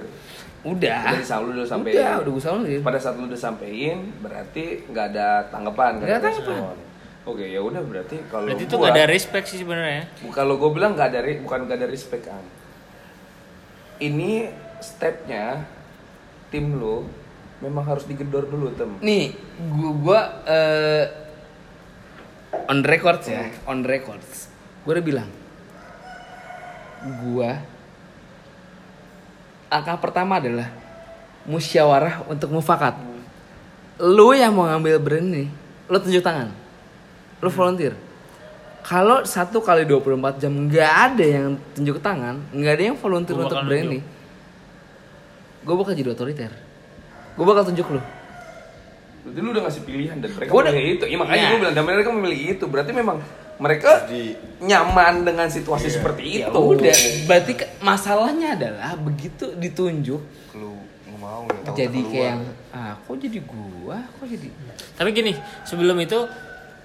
[0.60, 1.96] udah Udah disam- lu udah sampein.
[1.96, 6.28] udah udah gue sama Pada saat lu udah sampein, berarti nggak ada tanggapan, Nggak ada
[6.30, 6.76] tanggapan.
[7.30, 10.98] Oke, ya udah berarti kalau berarti itu nggak ada respect sih sebenarnya kalau gue bilang
[10.98, 12.42] nggak ada bukan nggak ada respect kan
[14.02, 14.50] ini
[14.82, 15.62] stepnya
[16.50, 17.06] tim lo
[17.60, 18.90] memang harus digedor dulu tem.
[19.04, 19.36] Nih
[19.68, 21.04] gua gua eh,
[22.66, 24.48] on record ya on records.
[24.82, 25.30] Gue udah bilang
[27.22, 27.60] gua
[29.70, 30.72] angka pertama adalah
[31.46, 32.96] musyawarah untuk mufakat.
[34.00, 35.44] Lu yang mau ngambil brand ini
[35.90, 36.59] lu tunjuk tangan
[37.40, 37.94] lu volunteer.
[38.80, 43.44] Kalau satu kali 24 jam nggak ada yang tunjuk tangan nggak ada yang volunteer Gua
[43.46, 44.00] untuk brand ini
[45.60, 46.50] gue bakal jadi otoriter.
[47.36, 48.00] Gue bakal tunjuk lu.
[49.20, 51.04] Berarti lu udah ngasih pilihan dan mereka Gua udah- memilih itu.
[51.04, 51.50] Iya makanya Iya.
[51.50, 52.64] gue bilang dan mereka memilih itu.
[52.64, 53.16] Berarti memang
[53.60, 56.56] mereka Jadi- nyaman dengan situasi seperti Ya itu.
[56.56, 60.20] udah, berarti masalahnya adalah begitu ditunjuk
[60.56, 60.80] lu
[61.20, 62.40] mau ya, jadi kayak yang
[62.72, 64.48] ah kok jadi gua, kok jadi
[64.96, 66.16] tapi gini sebelum itu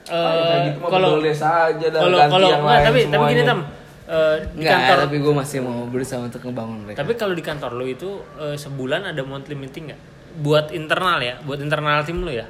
[0.08, 3.42] Eh, gitu kalau boleh saja dah, kalau ganti kalau yang nggak, lain tapi tapi gini
[3.42, 3.44] semuanya.
[3.44, 3.60] tam
[4.06, 6.98] eh, di Enggak, kantor tapi gue masih mau berusaha untuk ngebangun mereka.
[7.00, 10.02] tapi kalau di kantor lo itu eh, sebulan ada monthly meeting nggak
[10.38, 12.46] buat internal ya buat internal tim lo ya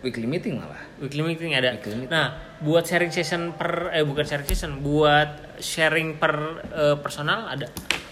[0.00, 0.84] weekly meeting malah.
[0.96, 2.10] weekly meeting ada Weekly meeting.
[2.10, 2.26] nah
[2.58, 6.34] buat sharing session per eh bukan sharing session buat sharing per
[6.70, 7.66] eh, personal ada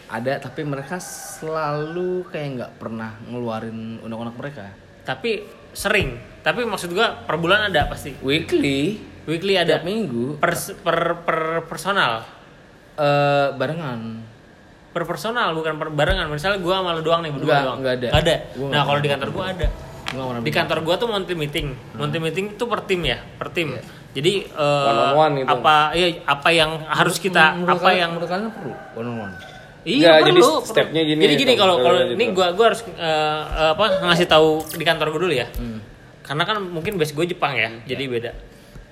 [0.09, 4.69] Ada, tapi mereka selalu kayak nggak pernah ngeluarin undang-undang mereka.
[5.03, 5.41] tapi
[5.71, 10.99] sering tapi maksud gua per bulan ada pasti Weekly, weekly ada tiap minggu, per per
[11.23, 12.27] per personal
[12.93, 14.01] eh barengan.
[14.91, 18.09] per personal bukan per barengan misalnya gua sama lu doang nih berdua doang nggak ada.
[18.11, 19.69] Nggak ada Gua nah kalau di kantor gua ada
[20.39, 23.73] di kantor gua tuh monthly meeting monthly meeting itu per tim ya per tim
[24.13, 25.49] jadi eh, One on one gitu.
[25.49, 29.17] apa ya apa yang harus kita Menurut apa kalian- yang menurut kalian perlu one on
[29.23, 29.35] one.
[29.83, 30.29] Iya Nggak, perlu.
[30.29, 31.59] jadi stepnya gini, Jadi gini Tom.
[31.59, 32.37] kalau kalau Kalau ini gitu.
[32.37, 35.49] gua gua harus eh, eh, apa ngasih tahu di kantor gua dulu ya.
[35.51, 35.81] Hmm.
[36.23, 38.33] Karena kan mungkin base gue Jepang ya, jadi beda.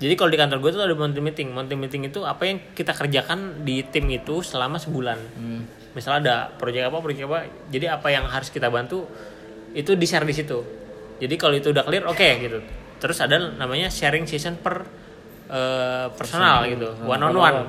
[0.01, 1.53] Jadi kalau di kantor gue tuh ada monthly meeting.
[1.53, 5.19] Monthly meeting itu apa yang kita kerjakan di tim itu selama sebulan.
[5.37, 5.61] Hmm.
[5.93, 7.45] Misalnya ada proyek apa, proyek apa.
[7.69, 9.05] Jadi apa yang harus kita bantu
[9.77, 10.59] itu di share di situ.
[11.21, 12.59] Jadi kalau itu udah clear, oke gitu.
[12.97, 14.81] Terus ada namanya sharing session per
[15.53, 17.59] eh, personal gitu, one on one.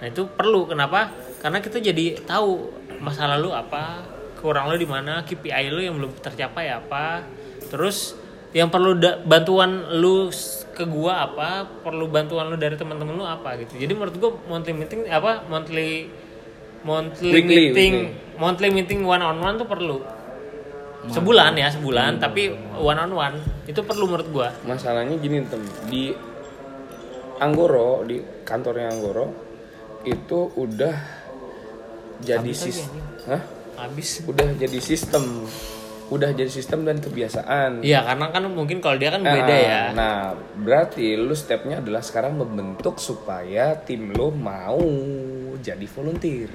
[0.00, 1.12] Nah itu perlu kenapa?
[1.44, 2.72] Karena kita jadi tahu
[3.04, 4.00] masa lalu apa,
[4.40, 7.24] kurang lo di mana, KPI lo yang belum tercapai apa,
[7.68, 8.16] terus
[8.50, 10.28] yang perlu da- bantuan lu
[10.70, 11.48] ke gua apa,
[11.82, 13.76] perlu bantuan lu dari teman-teman lu apa gitu.
[13.76, 16.10] Jadi menurut gua monthly meeting apa monthly
[16.80, 18.36] monthly Weekly, meeting, weekly.
[18.36, 20.00] monthly meeting one on one tuh perlu.
[21.00, 24.48] Sebulan ya, sebulan tapi one on one itu perlu menurut gua.
[24.62, 26.12] masalahnya gini tem di
[27.38, 29.32] Anggoro di kantornya Anggoro
[30.02, 30.92] itu udah
[32.20, 33.06] jadi Habis lagi, sis anjing.
[33.24, 33.42] Hah?
[33.80, 34.08] Habis.
[34.28, 35.24] udah jadi sistem
[36.10, 39.82] udah jadi sistem dan kebiasaan Iya, karena kan mungkin kalau dia kan Ah, beda ya.
[39.92, 40.18] Nah,
[40.56, 44.82] berarti lu stepnya adalah sekarang membentuk supaya tim lu mau
[45.56, 46.50] jadi volunteer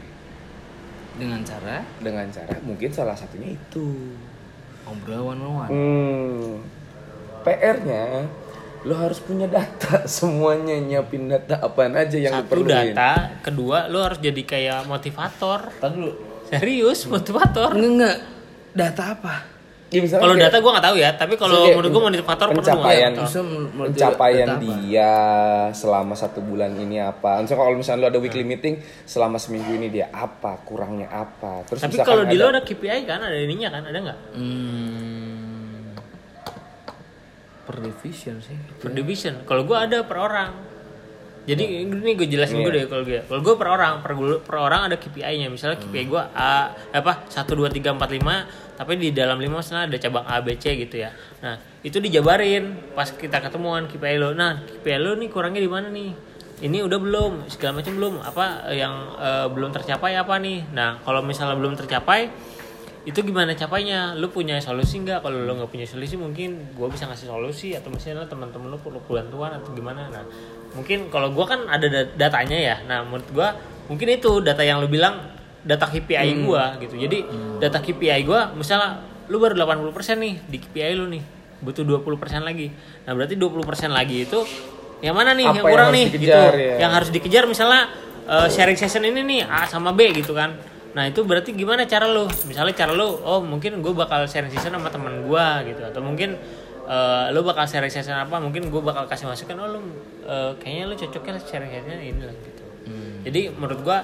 [1.14, 4.12] Dengan cara dengan cara mungkin salah satunya itu.
[4.84, 5.70] ngobrol one on one.
[5.70, 6.46] Hmm,
[7.42, 8.28] PR-nya
[8.84, 12.94] lu harus punya data semuanya nyiapin data apaan aja yang lu Satu perluin.
[12.94, 13.12] data,
[13.42, 15.74] kedua lu harus jadi kayak motivator.
[15.76, 16.06] Tadi.
[16.46, 17.74] Serius, motivator.
[17.74, 18.18] Enggak enggak.
[18.76, 19.36] Data apa?
[19.86, 23.12] Ya, misalnya Kalau data gua nggak tahu ya, tapi kalau menurut gua motivator perlu pencapaian
[23.16, 25.14] menurut pencapaian dia
[25.72, 27.40] selama satu bulan ini apa.
[27.40, 28.52] Misalnya kalau misalnya lu ada weekly Hmm.
[28.52, 28.76] meeting
[29.06, 31.64] selama seminggu ini dia apa, kurangnya apa.
[31.64, 34.20] Terus Tapi kalau di lo ada- KPI kan, ada ininya kan, ada nggak?
[34.34, 35.96] Hmm,
[37.64, 38.58] per division sih.
[38.76, 39.42] Per division.
[39.44, 40.52] Kalau gua ada per orang.
[41.46, 42.66] Jadi ini gue jelasin Iya.
[42.66, 43.22] gue deh kalau gue.
[43.22, 45.46] Kalau gue per orang, per, per orang ada KPI-nya.
[45.48, 49.88] Misalnya KPI gue A apa 1 2 3 4 5, tapi di dalam 5 misalnya
[49.88, 51.12] ada cabang A B C gitu ya.
[51.44, 54.36] Nah, itu dijabarin pas kita ketemuan KPI lo.
[54.36, 56.12] Nah, KPI lo nih kurangnya di mana nih?
[56.56, 58.14] Ini udah belum, segala macam belum.
[58.24, 60.72] Apa yang eh, belum tercapai apa nih?
[60.72, 62.32] Nah, kalau misalnya belum tercapai
[63.06, 67.06] itu gimana capainya lu punya solusi nggak kalau lu nggak punya solusi mungkin gua bisa
[67.06, 70.26] ngasih solusi atau misalnya teman-teman lu perlu bantuan atau gimana nah
[70.74, 73.54] mungkin kalau gua kan ada da- datanya ya nah menurut gua
[73.86, 75.35] mungkin itu data yang lu bilang
[75.66, 76.96] data KPI gua gitu.
[76.96, 77.26] Jadi
[77.58, 81.24] data KPI gua misalnya lu baru 80% nih di KPI lu nih
[81.66, 82.70] butuh 20% lagi.
[83.10, 84.40] Nah berarti 20% lagi itu
[85.02, 85.50] yang mana nih?
[85.50, 86.76] Apa yang yang kurang harus nih dikejar, gitu ya.
[86.78, 87.82] yang harus dikejar misalnya
[88.30, 90.54] eh, sharing session ini nih A sama B gitu kan.
[90.96, 92.30] Nah itu berarti gimana cara lu?
[92.48, 95.82] Misalnya cara lu oh mungkin gue bakal sharing session sama teman gue gitu.
[95.82, 96.38] Atau mungkin
[96.86, 99.80] eh, lu bakal sharing session apa mungkin gue bakal kasih masukan oh lu
[100.30, 102.64] eh, kayaknya lu cocoknya sharing session ini lah gitu.
[103.26, 103.98] Jadi menurut gue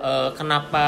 [0.00, 0.84] eh, kenapa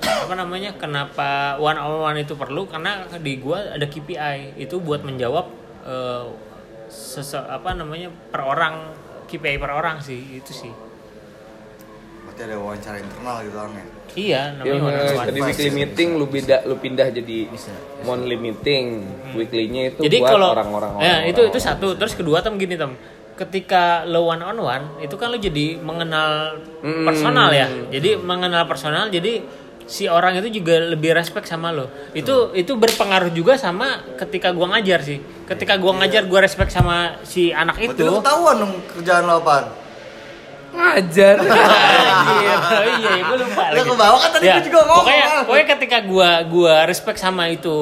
[0.00, 2.66] apa namanya kenapa one on one itu perlu?
[2.66, 5.46] Karena di gue ada KPI itu buat menjawab
[5.86, 6.24] eh,
[6.88, 8.92] sese apa namanya per orang
[9.28, 10.72] KPI per orang sih itu sih.
[12.24, 13.84] Berarti ada wawancara internal gitu kan ya.
[13.84, 13.86] iya
[14.18, 17.38] Iya, namanya one on one jadi weekly meeting lu pindah lu pindah jadi
[18.02, 18.84] monthly meeting.
[19.36, 21.30] Weekly-nya itu jadi buat kalau orang-orang ya orang-orang.
[21.30, 21.86] itu itu satu.
[21.94, 22.96] Terus kedua tem gini tem
[23.38, 27.02] ketika lo one on one itu kan lo jadi mengenal Hmm.
[27.02, 29.42] personal ya jadi mengenal personal jadi
[29.84, 34.74] si orang itu juga lebih respect sama lo itu itu berpengaruh juga sama ketika gua
[34.74, 38.72] ngajar sih ketika gua ngajar gua respect sama si anak Berarti itu lu ketahuan dong
[38.90, 39.64] kerjaan lo apaan.
[40.68, 41.40] ngajar.
[41.42, 42.58] Anjir.
[42.60, 43.88] Oh iya, gue lupa lagi.
[43.88, 45.00] kebawa kan tadi gua juga ngomong.
[45.00, 47.76] Pokoknya, pokoknya ketika gua gua respect sama itu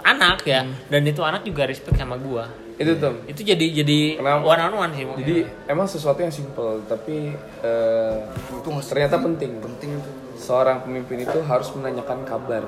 [0.00, 0.72] anak ya, Hmm.
[0.88, 2.48] dan itu anak juga respect sama gua.
[2.80, 3.14] Itu tuh.
[3.28, 4.42] Itu jadi jadi Kenapa?
[4.42, 5.04] one on one sih.
[5.04, 5.36] Jadi
[5.68, 8.16] emang sesuatu yang simple tapi eh,
[8.48, 9.60] Itu ternyata penting.
[9.60, 10.10] penting itu.
[10.40, 12.64] Seorang pemimpin itu harus menanyakan kabar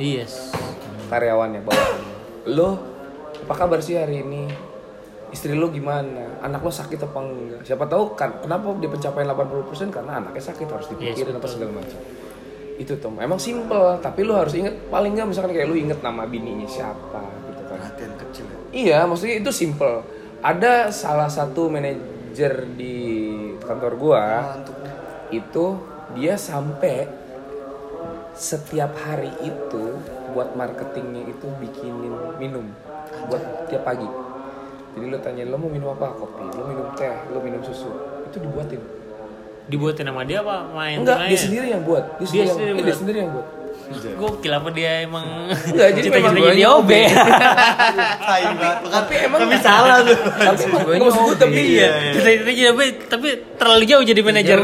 [0.00, 0.54] yes.
[1.12, 2.14] karyawannya bawahannya.
[2.56, 2.70] Lo
[3.42, 4.48] apa kabar sih hari ini?
[5.32, 6.40] Istri lo gimana?
[6.44, 7.60] Anak lo sakit apa enggak?
[7.64, 11.98] Siapa tahu kan kenapa dia pencapaian 80% karena anaknya sakit harus dipikirin apa segala macam.
[12.76, 16.24] Itu tuh emang simple tapi lo harus inget paling nggak misalkan kayak lo inget nama
[16.28, 17.76] bininya siapa gitu kan.
[17.80, 18.11] Perhatian.
[18.72, 20.00] Iya, maksudnya itu simple.
[20.40, 22.96] Ada salah satu manajer di
[23.62, 24.24] kantor gua
[24.58, 24.74] Mantap.
[25.30, 25.64] itu
[26.16, 27.06] dia sampai
[28.32, 30.00] setiap hari itu
[30.32, 32.72] buat marketingnya itu bikinin minum
[33.28, 34.08] buat tiap pagi.
[34.92, 36.16] Jadi lo tanya lo mau minum apa?
[36.16, 36.44] Kopi.
[36.56, 37.88] Lo minum teh, lo minum susu.
[38.28, 38.80] Itu dibuatin.
[39.68, 42.04] Dibuatin sama dia apa main Enggak, dia sendiri yang buat.
[42.18, 43.46] Dia, Dia sendiri, yang, sendiri eh, dia sendiri yang buat.
[44.12, 46.90] Gokil apa dia emang Enggak, jadi memang jadi guanya OB.
[46.90, 48.78] Tai banget.
[48.86, 50.16] Tapi emang Tapi salah tuh.
[50.16, 50.62] tapi
[50.98, 51.88] maksud gue tapi Iya.
[52.12, 54.58] Cita-cita jadi OB tapi terlalu jauh jadi manajer.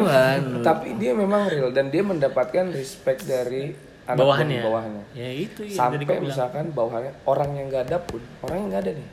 [0.61, 3.75] Tapi dia memang real dan dia mendapatkan respect dari
[4.05, 4.61] anak Bawahannya.
[4.63, 5.05] bawahannya.
[5.13, 8.93] Ya itu ya sampai misalkan bawahannya orang yang nggak ada pun orang yang nggak ada
[8.95, 9.09] nih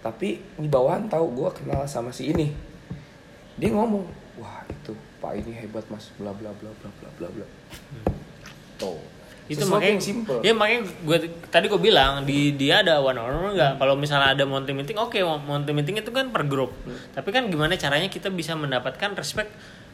[0.00, 2.48] tapi di bawahan tahu gue kenal sama si ini
[3.54, 4.00] dia ngomong
[4.38, 7.46] wah itu pak ini hebat mas bla bla bla bla bla bla bla
[8.78, 8.96] tuh
[9.50, 10.38] itu Sesuatu makanya yang simple.
[10.46, 11.18] ya makanya gue
[11.50, 13.82] tadi gue bilang di dia ada one on one nggak?
[13.82, 16.70] Kalau misalnya ada monthly meeting oke monthly meeting itu kan per grup
[17.10, 19.50] tapi kan gimana caranya kita bisa mendapatkan respect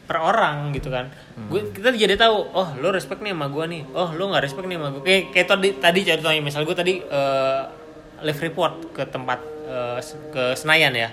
[0.07, 1.09] per orang gitu kan?
[1.49, 3.81] Gue kita jadi tahu oh lo respect nih sama gue nih.
[3.91, 6.93] Oh lo nggak respect nih sama gue kayak kayak tadi tadi contohnya misal gue tadi
[7.01, 7.61] eh,
[8.23, 9.99] live report ke tempat eh,
[10.31, 11.09] ke Senayan ya.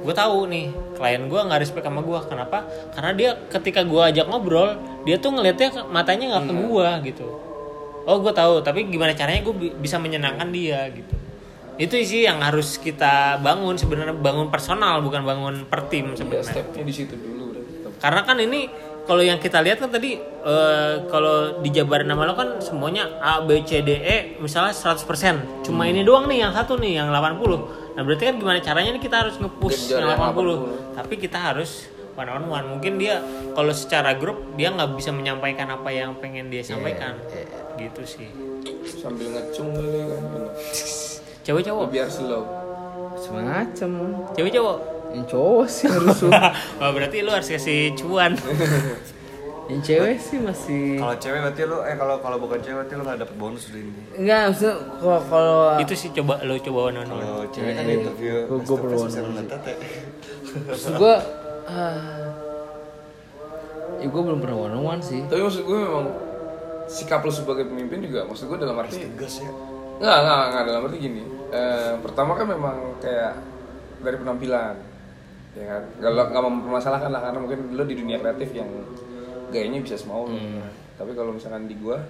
[0.00, 2.64] Gue tahu nih klien gue nggak respect sama gue kenapa?
[2.96, 7.28] Karena dia ketika gue ajak ngobrol dia tuh ngelihatnya matanya nggak ke gue gitu
[8.06, 11.14] oh gue tahu tapi gimana caranya gue bi- bisa menyenangkan dia gitu.
[11.80, 16.46] Itu sih yang harus kita bangun sebenarnya bangun personal bukan bangun per tim ya, sebenarnya.
[16.46, 17.42] stepnya di situ dulu
[18.02, 18.66] karena kan ini
[19.06, 23.62] kalau yang kita lihat kan tadi eh, kalau dijabarin nama lo kan semuanya A B
[23.62, 28.02] C D E misalnya 100% cuma ini doang nih yang satu nih yang 80 nah
[28.02, 31.86] berarti kan gimana caranya nih kita harus nge-push yang yang 80 tapi kita harus
[32.18, 33.22] one on one mungkin dia
[33.54, 37.16] kalau secara grup dia nggak bisa menyampaikan apa yang pengen dia sampaikan
[37.84, 38.28] gitu sih
[38.94, 40.22] sambil ngecung kali kan
[41.44, 42.44] cewek cowok biar slow
[43.14, 43.92] Semacam.
[44.32, 44.78] cewek cowok
[45.12, 46.18] Yang cowok sih harus.
[46.80, 48.32] oh berarti lu harus kasih cuan
[49.68, 50.96] yang cewek sih masih.
[50.96, 53.78] Kalau cewek berarti lu eh kalau kalau bukan cewek berarti lu nggak dapet bonus udah
[53.78, 53.92] ini.
[54.16, 58.34] Enggak, maksudnya kalau kalau itu sih coba lu coba one Kalau cewek kan Iya, interview.
[58.48, 58.96] gua- gua perlu
[60.62, 61.14] maksud gue
[61.64, 62.28] ah,
[63.96, 66.06] ya gue belum pernah one on one sih tapi maksud gue memang
[66.88, 69.50] sikap lo sebagai pemimpin juga maksud gue dalam arti Tegas ya.
[70.02, 71.22] Nggak, nggak, nggak dalam arti gini.
[71.52, 73.38] Eh, pertama kan memang kayak
[74.02, 74.74] dari penampilan,
[75.54, 75.82] ya kan.
[76.02, 78.66] Kalau nggak mempermasalahkan lah karena mungkin lo di dunia kreatif yang
[79.54, 80.34] gayanya bisa semau lo.
[80.98, 82.02] Tapi kalau misalkan di gua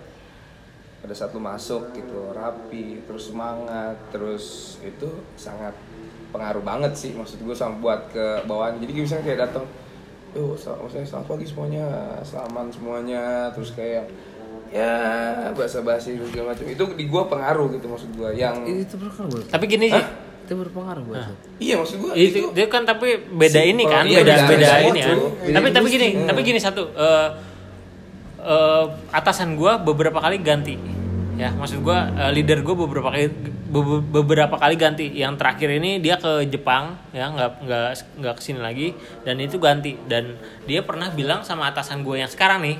[1.02, 5.74] pada saat lo masuk gitu rapi, terus semangat, terus itu sangat
[6.32, 8.80] pengaruh banget sih maksud gue sama buat ke bawahan.
[8.80, 9.66] Jadi misalnya kayak datang,
[10.32, 11.84] Yo, sel- maksudnya selamat pagi semuanya,
[12.24, 14.08] selamat semuanya, terus kayak
[14.72, 14.92] ya
[15.52, 16.64] bahasa basi segala macam.
[16.64, 18.32] Itu di gua pengaruh gitu maksud gua.
[18.32, 20.04] Yang itu berpengaruh tapi gini sih
[20.42, 21.34] itu berpengaruh buat lo.
[21.62, 23.72] iya maksud gua itu, itu dia kan tapi beda Simple.
[23.78, 25.16] ini kan Iya, beda beda beda ini kan.
[25.22, 27.28] Beda tapi tapi gini tapi gini satu eh,
[28.42, 30.76] eh, atasan gua beberapa kali ganti.
[31.32, 31.98] Ya maksud gue
[32.36, 33.32] leader gue beberapa kali
[33.72, 35.08] be- beberapa kali ganti.
[35.10, 37.88] Yang terakhir ini dia ke Jepang ya nggak nggak
[38.20, 38.92] nggak ke sini lagi
[39.24, 39.96] dan itu ganti.
[40.04, 40.36] Dan
[40.68, 42.76] dia pernah bilang sama atasan gue yang sekarang nih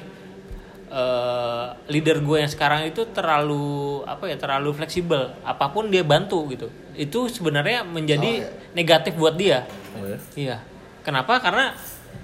[0.93, 6.45] eh, leader gue yang sekarang itu terlalu apa ya terlalu fleksibel apa pun dia bantu
[6.53, 8.45] gitu itu sebenarnya menjadi
[8.77, 10.19] negatif buat dia Oh, ya?
[10.37, 10.57] Iya.
[11.05, 11.39] Kenapa?
[11.43, 11.75] Karena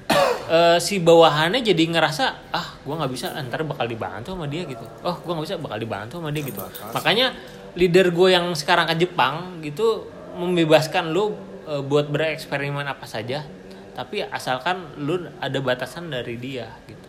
[0.57, 2.25] eh, si bawahannya jadi ngerasa
[2.55, 4.85] ah gue nggak bisa ntar bakal dibantu sama dia gitu.
[5.05, 6.61] Oh gue nggak bisa bakal dibantu sama dia gitu.
[6.95, 7.37] Makanya
[7.77, 10.09] leader gue yang sekarang ke Jepang gitu
[10.39, 11.37] membebaskan lu
[11.69, 13.45] eh, buat bereksperimen apa saja.
[13.93, 17.08] Tapi asalkan lu ada batasan dari dia gitu.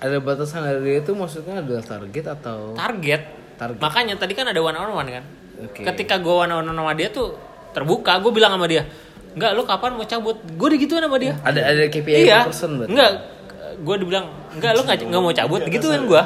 [0.00, 3.22] Ada batasan dari dia itu maksudnya adalah target atau Target.
[3.60, 3.80] Target.
[3.84, 5.24] Makanya tadi kan ada one on one kan.
[5.60, 5.84] Oke.
[5.84, 7.36] Ketika gue one on one sama dia tuh
[7.76, 8.88] terbuka, gue bilang sama dia,
[9.36, 10.40] enggak lu kapan mau cabut?
[10.56, 11.36] Gue digituin sama dia.
[11.44, 12.90] ada ada KPI iya per person berarti?
[12.96, 13.12] enggak
[13.80, 16.22] gue dibilang enggak lu nggak nggak mau cabut gitu kan gue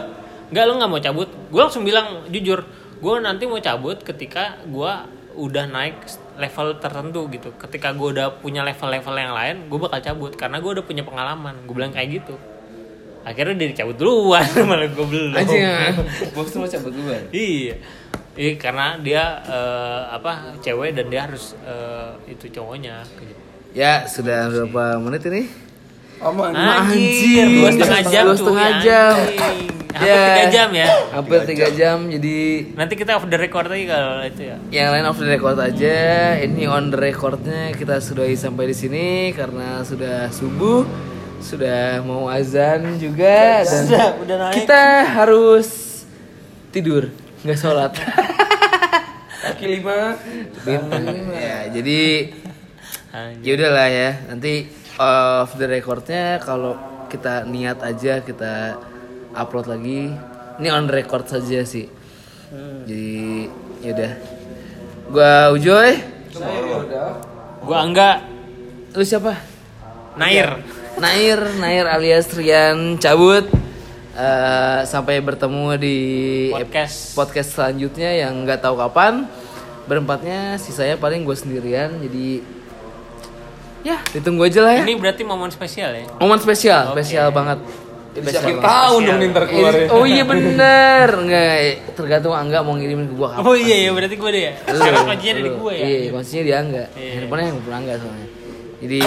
[0.50, 2.66] enggak lu nggak mau cabut gue langsung bilang jujur
[2.98, 4.92] gue nanti mau cabut ketika gue
[5.34, 5.98] udah naik
[6.38, 10.70] level tertentu gitu ketika gue udah punya level-level yang lain gue bakal cabut karena gue
[10.78, 12.34] udah punya pengalaman gue bilang kayak gitu
[13.24, 15.64] akhirnya dia dicabut duluan malah gue belum Anjing,
[16.30, 17.22] bos tuh mau cabut duluan.
[17.30, 17.76] iya
[18.34, 23.34] Iya karena dia eh, apa cewek dan dia harus eh, itu cowoknya gitu.
[23.70, 25.46] Ya, sudah berapa menit ini?
[26.18, 26.50] Aman.
[26.50, 29.14] Anjir, dua setengah jam Dua tuh, setengah ya, jam.
[29.94, 30.18] Hampir Ya.
[30.26, 30.86] tiga jam ya.
[31.10, 32.38] Hampir tiga jam, jadi
[32.74, 34.56] Nanti kita off the record lagi kalau itu ya.
[34.74, 35.98] yang lain off the record aja.
[36.36, 40.82] Ini on the recordnya kita sudahi sampai di sini karena sudah subuh,
[41.44, 43.84] sudah mau azan juga dan
[44.24, 44.64] udah naik.
[44.64, 45.68] kita harus
[46.72, 47.12] tidur,
[47.44, 47.92] nggak sholat.
[49.44, 50.16] Kaki lima.
[51.36, 52.32] ya, jadi
[53.44, 54.10] ya udahlah ya.
[54.32, 56.80] Nanti off the recordnya kalau
[57.12, 58.80] kita niat aja kita
[59.36, 60.16] upload lagi.
[60.56, 61.92] Ini on record saja sih.
[62.88, 63.44] Jadi
[63.84, 64.12] yaudah.
[65.12, 65.92] Gua Ujoy.
[67.60, 68.34] Gua enggak
[68.94, 69.34] Lu siapa?
[70.14, 70.54] Nair.
[70.98, 73.46] Nair, Nair alias Rian cabut.
[74.14, 75.98] Eh, sampai bertemu di
[76.54, 77.18] Podcast.
[77.18, 79.26] podcast selanjutnya yang nggak tahu kapan.
[79.90, 81.98] Berempatnya sisanya paling gue sendirian.
[81.98, 82.38] Jadi
[83.82, 84.82] ya ditunggu aja lah ya.
[84.86, 86.06] Ini berarti momen spesial ya.
[86.22, 87.58] Momen spesial, spesial banget.
[88.14, 88.62] Spesial Siapa banget.
[88.70, 89.86] tahu dong nih ntar keluar ya.
[89.90, 91.54] Oh iya bener, enggak
[91.98, 93.42] tergantung Angga mau ngirimin ke gua kapan.
[93.50, 94.52] Oh iya ya berarti gue deh ya.
[94.70, 95.84] Lu, Sekarang kuncinya dari gue ya.
[95.84, 96.88] Iya, kuncinya dia enggak.
[96.94, 97.10] Iya.
[97.18, 98.28] Handphonenya handphone Angga soalnya.
[98.84, 99.00] Jadi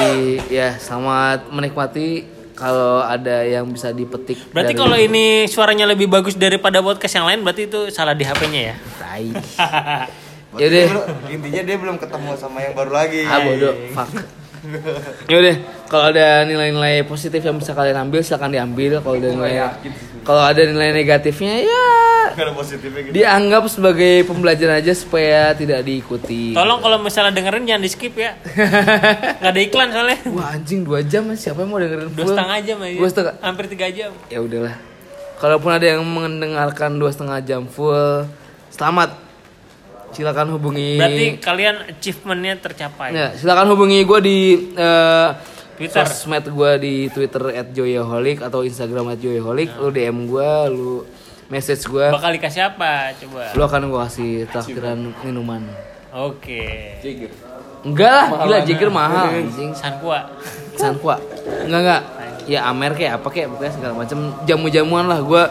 [0.50, 2.26] ya selamat menikmati
[2.58, 4.50] kalau ada yang bisa dipetik.
[4.50, 8.26] Berarti dari- kalau ini suaranya lebih bagus daripada podcast yang lain berarti itu salah di
[8.26, 8.76] HP-nya ya.
[8.98, 9.30] tai.
[10.58, 10.66] Yaudah.
[10.74, 13.22] dia belum- intinya dia belum ketemu sama yang baru lagi.
[13.22, 14.10] Ah bodoh, fuck.
[15.32, 15.56] Yaudah,
[15.86, 18.98] kalau ada nilai-nilai positif yang bisa kalian ambil silakan diambil.
[19.06, 19.54] Kalau ada nilai
[20.28, 21.88] kalau ada nilai negatifnya ya
[22.36, 23.14] Gak ada positifnya gitu.
[23.16, 26.52] dianggap sebagai pembelajaran aja supaya tidak diikuti.
[26.54, 28.36] Tolong kalau misalnya dengerin jangan di skip ya.
[29.42, 30.20] Gak ada iklan soalnya.
[30.36, 32.98] Wah anjing dua jam siapa yang mau dengerin Dua setengah jam aja.
[33.00, 33.34] Dua setengah.
[33.42, 34.12] Hampir tiga jam.
[34.30, 34.76] Ya udahlah.
[35.40, 38.28] Kalaupun ada yang mendengarkan dua setengah jam full,
[38.70, 39.18] selamat.
[40.14, 40.98] Silakan hubungi.
[40.98, 43.14] Berarti kalian achievementnya tercapai.
[43.14, 44.38] Ya, silakan hubungi gue di
[44.74, 45.30] eh,
[45.78, 46.04] Twitter.
[46.04, 49.78] sosmed gue di Twitter @joyaholic atau Instagram @joyaholic.
[49.78, 51.06] Lu DM gue, lu
[51.48, 53.16] message gue, Bakal dikasih apa?
[53.16, 53.56] Coba.
[53.56, 55.64] lu akan gue kasih traktiran minuman.
[56.12, 56.98] Oke.
[57.00, 57.32] Jigit.
[57.86, 59.72] Enggak lah, gila Jagger mahal anjing.
[59.72, 60.28] Sanqua.
[60.76, 61.16] Sanqua.
[61.64, 62.04] Enggak enggak.
[62.48, 65.44] Ya Amer kayak apa kayak pokoknya segala macam jamu-jamuan lah gue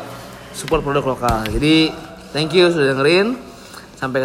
[0.56, 1.44] support produk lokal.
[1.48, 1.92] Jadi
[2.32, 3.36] thank you sudah dengerin.
[3.96, 4.24] Sampai ketemu